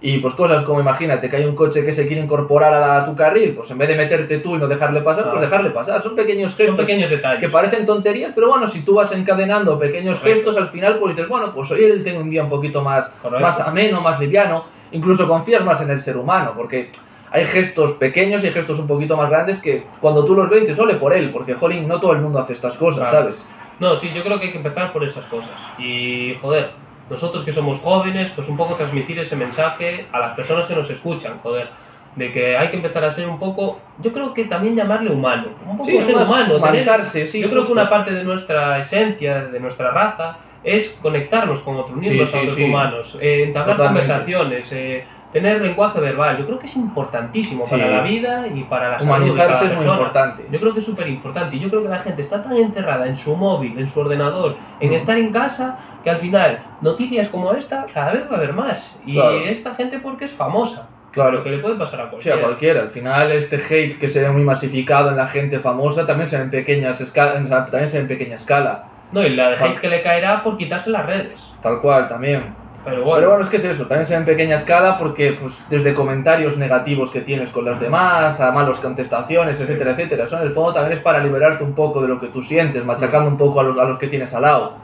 Y 0.00 0.18
pues 0.18 0.34
cosas 0.34 0.64
como 0.64 0.80
imagínate 0.80 1.30
que 1.30 1.36
hay 1.36 1.46
un 1.46 1.54
coche 1.54 1.82
que 1.82 1.90
se 1.92 2.06
quiere 2.06 2.20
incorporar 2.20 2.74
a, 2.74 2.80
la- 2.80 2.96
a 2.98 3.06
tu 3.06 3.14
carril, 3.16 3.54
pues 3.54 3.70
en 3.70 3.78
vez 3.78 3.88
de 3.88 3.94
meterte 3.96 4.38
tú 4.38 4.56
y 4.56 4.58
no 4.58 4.66
dejarle 4.66 5.00
pasar, 5.00 5.30
pues 5.30 5.40
dejarle 5.40 5.70
pasar. 5.70 6.02
Son 6.02 6.14
pequeños 6.14 6.50
Son 6.50 6.58
gestos 6.58 6.76
pequeños 6.76 7.08
detalles. 7.08 7.40
que 7.40 7.48
parecen 7.48 7.86
tonterías, 7.86 8.32
pero 8.34 8.48
bueno, 8.48 8.66
si 8.68 8.82
tú 8.82 8.94
vas 8.96 9.12
encadenando 9.12 9.78
pequeños 9.78 10.18
Correcto. 10.18 10.50
gestos 10.50 10.56
al 10.62 10.68
final 10.68 10.98
pues 10.98 11.14
dices, 11.16 11.28
bueno, 11.28 11.54
pues 11.54 11.70
hoy 11.70 11.84
él 11.84 12.02
tengo 12.04 12.20
un 12.20 12.28
día 12.28 12.42
un 12.42 12.50
poquito 12.50 12.82
más 12.82 13.06
Correcto. 13.22 13.40
más 13.46 13.60
ameno, 13.60 14.00
más 14.02 14.20
liviano, 14.20 14.64
incluso 14.92 15.26
confías 15.26 15.64
más 15.64 15.80
en 15.80 15.88
el 15.90 16.02
ser 16.02 16.18
humano, 16.18 16.52
porque 16.54 16.90
hay 17.34 17.44
gestos 17.46 17.92
pequeños 17.92 18.44
y 18.44 18.50
gestos 18.50 18.78
un 18.78 18.86
poquito 18.86 19.16
más 19.16 19.28
grandes 19.28 19.58
que 19.60 19.82
cuando 20.00 20.24
tú 20.24 20.34
los 20.34 20.48
ves 20.48 20.62
dices, 20.62 20.78
ole 20.78 20.94
por 20.94 21.12
él, 21.12 21.30
porque 21.32 21.54
jolín, 21.54 21.88
no 21.88 22.00
todo 22.00 22.12
el 22.12 22.20
mundo 22.20 22.38
hace 22.38 22.52
estas 22.52 22.74
cosas, 22.76 23.08
Claro. 23.10 23.24
¿sabes? 23.24 23.44
No, 23.80 23.96
sí, 23.96 24.10
yo 24.14 24.22
creo 24.22 24.38
que 24.38 24.46
hay 24.46 24.52
que 24.52 24.58
empezar 24.58 24.92
por 24.92 25.02
esas 25.02 25.24
cosas. 25.26 25.50
Y, 25.78 26.34
joder, 26.40 26.70
nosotros 27.10 27.42
que 27.44 27.50
somos 27.52 27.78
jóvenes, 27.80 28.30
pues 28.36 28.48
un 28.48 28.56
poco 28.56 28.76
transmitir 28.76 29.18
ese 29.18 29.34
mensaje 29.36 30.06
a 30.12 30.20
las 30.20 30.34
personas 30.34 30.66
que 30.66 30.74
nos 30.76 30.88
escuchan, 30.90 31.38
joder. 31.42 31.68
De 32.14 32.30
que 32.30 32.56
hay 32.56 32.68
que 32.68 32.76
empezar 32.76 33.04
a 33.04 33.10
ser 33.10 33.28
un 33.28 33.40
poco, 33.40 33.80
yo 34.00 34.12
creo 34.12 34.32
que 34.32 34.44
también 34.44 34.76
llamarle 34.76 35.10
humano. 35.10 35.48
Un 35.66 35.78
poco 35.78 35.90
Sí, 35.90 36.00
ser 36.02 36.14
humano. 36.14 36.44
tener- 36.44 36.56
humanizarse, 36.56 37.26
sí, 37.26 37.40
yo 37.40 37.48
creo 37.48 37.62
que 37.62 37.66
justo. 37.66 37.72
una 37.72 37.90
parte 37.90 38.12
de 38.12 38.22
nuestra 38.22 38.78
esencia, 38.78 39.46
de 39.46 39.58
nuestra 39.58 39.90
raza, 39.90 40.36
es 40.62 40.96
conectarnos 41.02 41.58
con 41.60 41.74
otros 41.76 41.96
miembros 41.96 42.30
sí, 42.30 42.38
a 42.38 42.40
otros 42.42 42.58
humanos, 42.60 43.18
eh, 43.20 43.42
entablar 43.48 43.76
Totalmente. 43.76 44.06
conversaciones, 44.08 44.72
eh, 44.72 45.04
tener 45.34 45.60
lenguaje 45.60 46.00
verbal. 46.00 46.38
Yo 46.38 46.46
creo 46.46 46.58
que 46.58 46.64
es 46.66 46.76
importantísimo 46.76 47.66
Sí. 47.66 47.72
para 47.72 47.90
la 47.90 48.00
vida 48.02 48.46
y 48.46 48.62
para 48.64 48.88
la 48.92 48.98
salud 49.00 49.10
Humanizarse 49.16 49.64
es 49.66 49.70
muy 49.72 49.78
persona. 49.80 49.92
importante. 49.98 50.44
Yo 50.50 50.60
creo 50.60 50.72
que 50.72 50.78
es 50.78 50.84
súper 50.86 51.08
importante. 51.08 51.58
Yo 51.58 51.68
creo 51.68 51.82
que 51.82 51.88
la 51.90 51.98
gente 51.98 52.22
está 52.22 52.42
tan 52.42 52.56
encerrada 52.56 53.06
en 53.06 53.16
su 53.16 53.34
móvil, 53.36 53.78
en 53.78 53.86
su 53.86 54.00
ordenador, 54.00 54.56
en 54.80 54.90
Mm. 54.90 54.94
estar 54.94 55.18
en 55.18 55.30
casa, 55.32 55.76
que 56.02 56.08
al 56.10 56.16
final 56.18 56.60
noticias 56.80 57.28
como 57.28 57.52
esta 57.52 57.84
cada 57.92 58.12
vez 58.12 58.26
va 58.30 58.36
a 58.36 58.38
haber 58.38 58.52
más. 58.54 58.96
Y 59.04 59.14
Claro. 59.14 59.38
esta 59.40 59.74
gente 59.74 59.98
porque 59.98 60.24
es 60.26 60.30
famosa. 60.32 60.86
Claro, 61.10 61.32
Lo 61.32 61.42
que 61.44 61.50
le 61.50 61.58
puede 61.58 61.76
pasar 61.76 62.00
a 62.00 62.04
sí, 62.04 62.10
cualquiera. 62.10 62.36
a 62.36 62.40
cualquiera. 62.40 62.80
Al 62.80 62.88
final 62.88 63.30
este 63.32 63.56
hate 63.56 63.98
que 63.98 64.08
se 64.08 64.22
ve 64.22 64.30
muy 64.30 64.42
masificado 64.42 65.10
en 65.10 65.16
la 65.16 65.28
gente 65.28 65.58
famosa 65.60 66.06
también 66.06 66.26
se 66.26 66.36
ve 66.38 66.42
en 66.44 66.50
pequeñas 66.50 67.00
escala, 67.00 67.34
también 67.70 67.88
se 67.88 67.96
ve 67.98 68.02
en 68.02 68.08
pequeña 68.08 68.36
escala, 68.36 68.84
No, 69.12 69.22
y 69.22 69.30
la 69.30 69.50
de 69.50 69.56
hate 69.56 69.78
que 69.80 69.88
le 69.88 70.02
caerá 70.02 70.42
por 70.42 70.56
quitarse 70.56 70.90
las 70.90 71.06
redes. 71.06 71.52
tal 71.62 71.80
cual 71.80 72.08
también. 72.08 72.54
Pero 72.84 73.02
bueno, 73.02 73.16
Pero 73.16 73.28
bueno, 73.30 73.44
es 73.44 73.48
que 73.48 73.56
es 73.56 73.64
eso, 73.64 73.86
también 73.86 74.06
se 74.06 74.12
ve 74.14 74.20
en 74.20 74.26
pequeña 74.26 74.56
escala 74.56 74.98
porque 74.98 75.38
pues 75.40 75.64
desde 75.70 75.94
comentarios 75.94 76.56
negativos 76.58 77.10
que 77.10 77.22
tienes 77.22 77.50
con 77.50 77.64
los 77.64 77.80
demás, 77.80 78.40
a 78.40 78.52
malos 78.52 78.78
contestaciones, 78.78 79.58
etcétera, 79.58 79.92
etcétera. 79.92 80.24
Eso 80.24 80.36
en 80.36 80.42
el 80.42 80.50
fondo 80.50 80.74
también 80.74 80.92
es 80.92 81.02
para 81.02 81.22
liberarte 81.24 81.64
un 81.64 81.72
poco 81.72 82.02
de 82.02 82.08
lo 82.08 82.20
que 82.20 82.26
tú 82.26 82.42
sientes, 82.42 82.84
machacando 82.84 83.28
un 83.28 83.38
poco 83.38 83.60
a 83.60 83.62
los, 83.62 83.78
a 83.78 83.84
los 83.84 83.98
que 83.98 84.08
tienes 84.08 84.34
al 84.34 84.42
lado. 84.42 84.74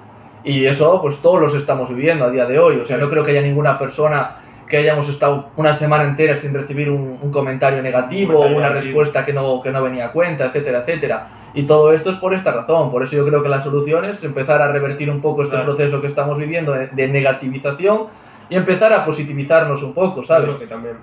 Y 0.44 0.64
eso 0.64 1.00
pues 1.02 1.18
todos 1.18 1.40
los 1.40 1.54
estamos 1.54 1.90
viviendo 1.90 2.24
a 2.24 2.30
día 2.30 2.46
de 2.46 2.58
hoy. 2.58 2.76
O 2.80 2.84
sea, 2.86 2.96
no 2.96 3.10
creo 3.10 3.22
que 3.22 3.32
haya 3.32 3.42
ninguna 3.42 3.78
persona 3.78 4.36
que 4.66 4.78
hayamos 4.78 5.08
estado 5.08 5.50
una 5.56 5.74
semana 5.74 6.04
entera 6.04 6.36
sin 6.36 6.54
recibir 6.54 6.88
un, 6.88 7.18
un 7.20 7.30
comentario 7.30 7.82
negativo 7.82 8.34
comentario 8.34 8.56
o 8.56 8.58
una 8.58 8.68
negativo. 8.70 9.00
respuesta 9.00 9.26
que 9.26 9.32
no, 9.32 9.60
que 9.60 9.70
no 9.70 9.82
venía 9.82 10.06
a 10.06 10.12
cuenta, 10.12 10.46
etcétera, 10.46 10.78
etcétera. 10.78 11.26
Y 11.54 11.64
todo 11.64 11.92
esto 11.92 12.10
es 12.10 12.16
por 12.16 12.32
esta 12.34 12.52
razón. 12.52 12.90
Por 12.90 13.02
eso 13.02 13.16
yo 13.16 13.26
creo 13.26 13.42
que 13.42 13.48
la 13.48 13.60
solución 13.60 14.04
es 14.04 14.22
empezar 14.24 14.62
a 14.62 14.70
revertir 14.72 15.10
un 15.10 15.20
poco 15.20 15.42
este 15.42 15.56
Claro. 15.56 15.74
proceso 15.74 16.00
que 16.00 16.06
estamos 16.06 16.38
viviendo 16.38 16.72
de, 16.72 16.86
de 16.88 17.08
negativización 17.08 18.04
y 18.48 18.56
empezar 18.56 18.92
a 18.92 19.04
positivizarnos 19.04 19.82
un 19.82 19.92
poco, 19.94 20.22
¿sabes? 20.22 20.54
que 20.56 20.66
también. 20.66 20.96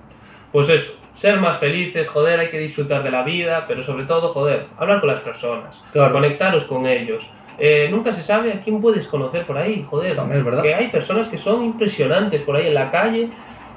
Pues 0.52 0.70
eso, 0.70 0.94
ser 1.16 1.40
más 1.40 1.58
felices, 1.58 2.08
joder, 2.08 2.40
hay 2.40 2.50
que 2.50 2.60
disfrutar 2.60 3.04
de 3.04 3.12
la 3.12 3.24
vida, 3.24 3.66
pero 3.68 3.84
sobre 3.84 4.06
todo, 4.06 4.30
joder, 4.30 4.68
hablar 4.78 5.00
con 5.02 5.10
las 5.10 5.20
personas, 5.20 5.84
Claro. 5.92 6.14
conectaros 6.14 6.64
con 6.64 6.86
ellos. 6.86 7.30
Eh, 7.60 7.88
nunca 7.92 8.12
se 8.12 8.22
sabe 8.22 8.54
a 8.54 8.62
quién 8.62 8.80
puedes 8.80 9.08
conocer 9.08 9.46
por 9.46 9.58
ahí, 9.58 9.84
joder. 9.84 10.16
También 10.16 10.40
es 10.40 10.46
verdad. 10.46 10.62
Que 10.62 10.76
hay 10.76 10.88
personas 10.90 11.28
que 11.28 11.38
son 11.38 11.64
impresionantes 11.64 12.42
por 12.44 12.56
ahí 12.56 12.68
en 12.68 12.76
la 12.76 12.92
calle 12.92 13.30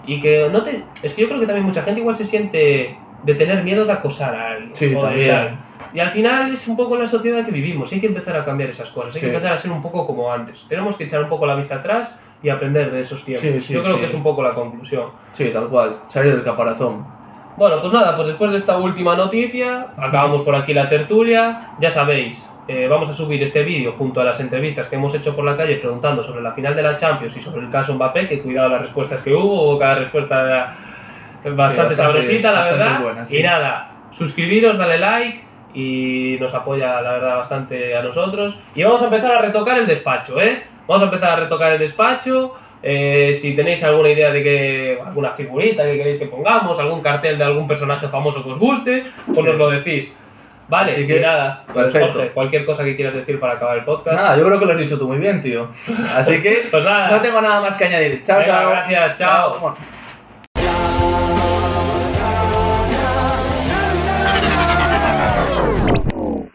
y 0.07 0.21
que 0.21 0.49
no 0.53 0.63
te... 0.63 0.83
Es 1.03 1.15
que 1.15 1.23
yo 1.23 1.29
creo 1.29 1.41
que 1.41 1.47
también 1.47 1.67
mucha 1.67 1.83
gente 1.83 2.01
igual 2.01 2.15
se 2.15 2.25
siente 2.27 2.95
de 3.25 3.35
tener 3.35 3.63
miedo 3.65 3.85
de 3.87 3.93
acosar 3.93 4.35
a 4.35 4.51
alguien. 4.53 4.71
Sí, 4.77 4.87
o 4.95 5.01
de 5.01 5.07
también. 5.07 5.29
tal. 5.31 5.59
Y 5.93 6.01
al 6.01 6.11
final 6.11 6.53
es 6.53 6.67
un 6.69 6.77
poco 6.77 6.97
la 6.97 7.07
sociedad 7.07 7.45
que 7.45 7.51
vivimos, 7.51 7.93
hay 7.93 8.01
que 8.01 8.07
empezar 8.07 8.37
a 8.37 8.45
cambiar 8.45 8.71
esas 8.71 8.89
cosas, 8.91 9.15
hay 9.15 9.21
que 9.21 9.29
Sí. 9.29 9.35
empezar 9.35 9.53
a 9.55 9.59
ser 9.59 9.71
un 9.73 9.83
poco 9.83 10.07
como 10.07 10.33
antes. 10.33 10.65
Tenemos 10.69 10.97
que 10.97 11.05
echar 11.05 11.23
un 11.23 11.29
poco 11.29 11.47
la 11.47 11.57
vista 11.57 11.77
atrás 11.77 12.19
y 12.43 12.49
aprender 12.49 12.91
de 12.93 13.01
esos 13.01 13.25
tiempos. 13.25 13.43
Sí, 13.47 13.61
sí, 13.61 13.75
Yo 13.75 13.83
creo 13.83 13.95
sí. 13.95 14.01
que 14.01 14.07
es 14.07 14.15
un 14.15 14.23
poco 14.23 14.43
la 14.43 14.55
conclusión. 14.55 15.07
Sí, 15.33 15.51
tal 15.53 15.69
cual. 15.69 15.97
Salir 16.07 16.33
del 16.35 16.43
caparazón. 16.45 17.05
Bueno, 17.57 17.81
pues 17.81 17.93
nada, 17.93 18.15
pues 18.17 18.29
después 18.29 18.53
de 18.53 18.57
esta 18.59 18.79
última 18.79 19.17
noticia, 19.17 19.89
acabamos 19.97 20.43
por 20.43 20.55
aquí 20.55 20.73
la 20.73 20.89
tertulia. 20.89 21.73
Ya 21.81 21.91
sabéis, 21.91 22.49
eh, 22.69 22.87
vamos 22.89 23.09
a 23.11 23.13
subir 23.13 23.43
este 23.43 23.63
vídeo 23.65 23.93
junto 23.93 24.21
a 24.21 24.25
las 24.25 24.39
entrevistas 24.41 24.87
que 24.89 24.97
hemos 24.97 25.13
hecho 25.15 25.35
por 25.37 25.45
la 25.45 25.57
calle 25.57 25.75
preguntando 25.77 26.23
sobre 26.23 26.41
la 26.41 26.53
final 26.53 26.75
de 26.77 26.83
la 26.83 26.95
Champions 26.97 27.37
y 27.37 27.41
sobre 27.41 27.63
el 27.63 27.69
caso 27.69 27.93
Mbappé, 27.95 28.29
que 28.29 28.41
cuidado 28.41 28.69
las 28.71 28.81
respuestas 28.83 29.21
que 29.23 29.35
hubo, 29.35 29.77
cada 29.79 29.97
respuesta 29.97 30.37
bastante, 31.45 31.51
bastante- 31.51 31.97
sabrosita, 31.97 32.53
la 32.53 32.59
bastante 32.61 32.85
verdad. 32.85 33.03
buena, 33.03 33.27
sí. 33.27 33.39
Y 33.39 33.43
nada, 33.43 33.91
suscribiros, 34.13 34.79
dale 34.79 34.99
like 34.99 35.41
y 35.75 36.37
nos 36.41 36.53
apoya, 36.55 37.01
la 37.01 37.13
verdad, 37.13 37.37
bastante 37.37 37.97
a 37.97 38.03
nosotros. 38.03 38.59
Y 38.75 38.83
vamos 38.83 39.01
a 39.03 39.07
empezar 39.07 39.33
a 39.33 39.41
retocar 39.41 39.79
el 39.79 39.87
despacho, 39.87 40.41
¿eh? 40.41 40.63
Vamos 40.87 41.03
a 41.03 41.07
empezar 41.07 41.31
a 41.31 41.37
retocar 41.37 41.73
el 41.73 41.79
despacho. 41.79 42.55
Eh, 42.83 43.37
si 43.39 43.55
tenéis 43.55 43.85
alguna 43.85 44.09
idea 44.09 44.31
de 44.33 44.43
que 44.43 44.99
alguna 45.05 45.31
figurita 45.33 45.85
que 45.85 45.97
queréis 45.99 46.19
que 46.19 46.27
pongamos, 46.27 46.79
algún 46.79 47.03
cartel 47.03 47.37
de 47.37 47.45
algún 47.45 47.69
personaje 47.69 48.09
famoso 48.09 48.43
que 48.43 48.51
os 48.51 48.59
guste, 48.59 49.05
pues 49.27 49.39
Sí. 49.39 49.45
nos 49.45 49.57
lo 49.57 49.71
decís. 49.71 50.17
Vale, 50.69 50.93
Así 50.93 51.05
que, 51.07 51.17
y 51.17 51.21
nada, 51.21 51.65
pues, 51.73 51.87
perfecto. 51.87 52.13
Jorge, 52.13 52.29
cualquier 52.31 52.65
cosa 52.65 52.85
que 52.85 52.95
quieras 52.95 53.15
decir 53.15 53.39
para 53.41 53.55
acabar 53.55 53.77
el 53.79 53.85
podcast. 53.85 54.17
Nada, 54.17 54.37
yo 54.37 54.47
creo 54.47 54.59
que 54.61 54.67
lo 54.67 54.73
has 54.73 54.79
dicho 54.79 54.97
tú 54.99 55.09
muy 55.09 55.19
bien, 55.19 55.41
tío. 55.43 55.67
Así 56.15 56.41
que 56.41 56.69
Pues 56.71 56.85
nada, 56.85 57.11
no 57.11 57.21
tengo 57.21 57.41
nada 57.41 57.61
más 57.61 57.77
que 57.77 57.85
añadir. 57.87 58.23
Chao, 58.23 58.39
Venga, 58.39 58.53
chao. 58.53 58.71
gracias, 58.71 59.19
chao. 59.19 59.59
Bueno. 59.61 60.00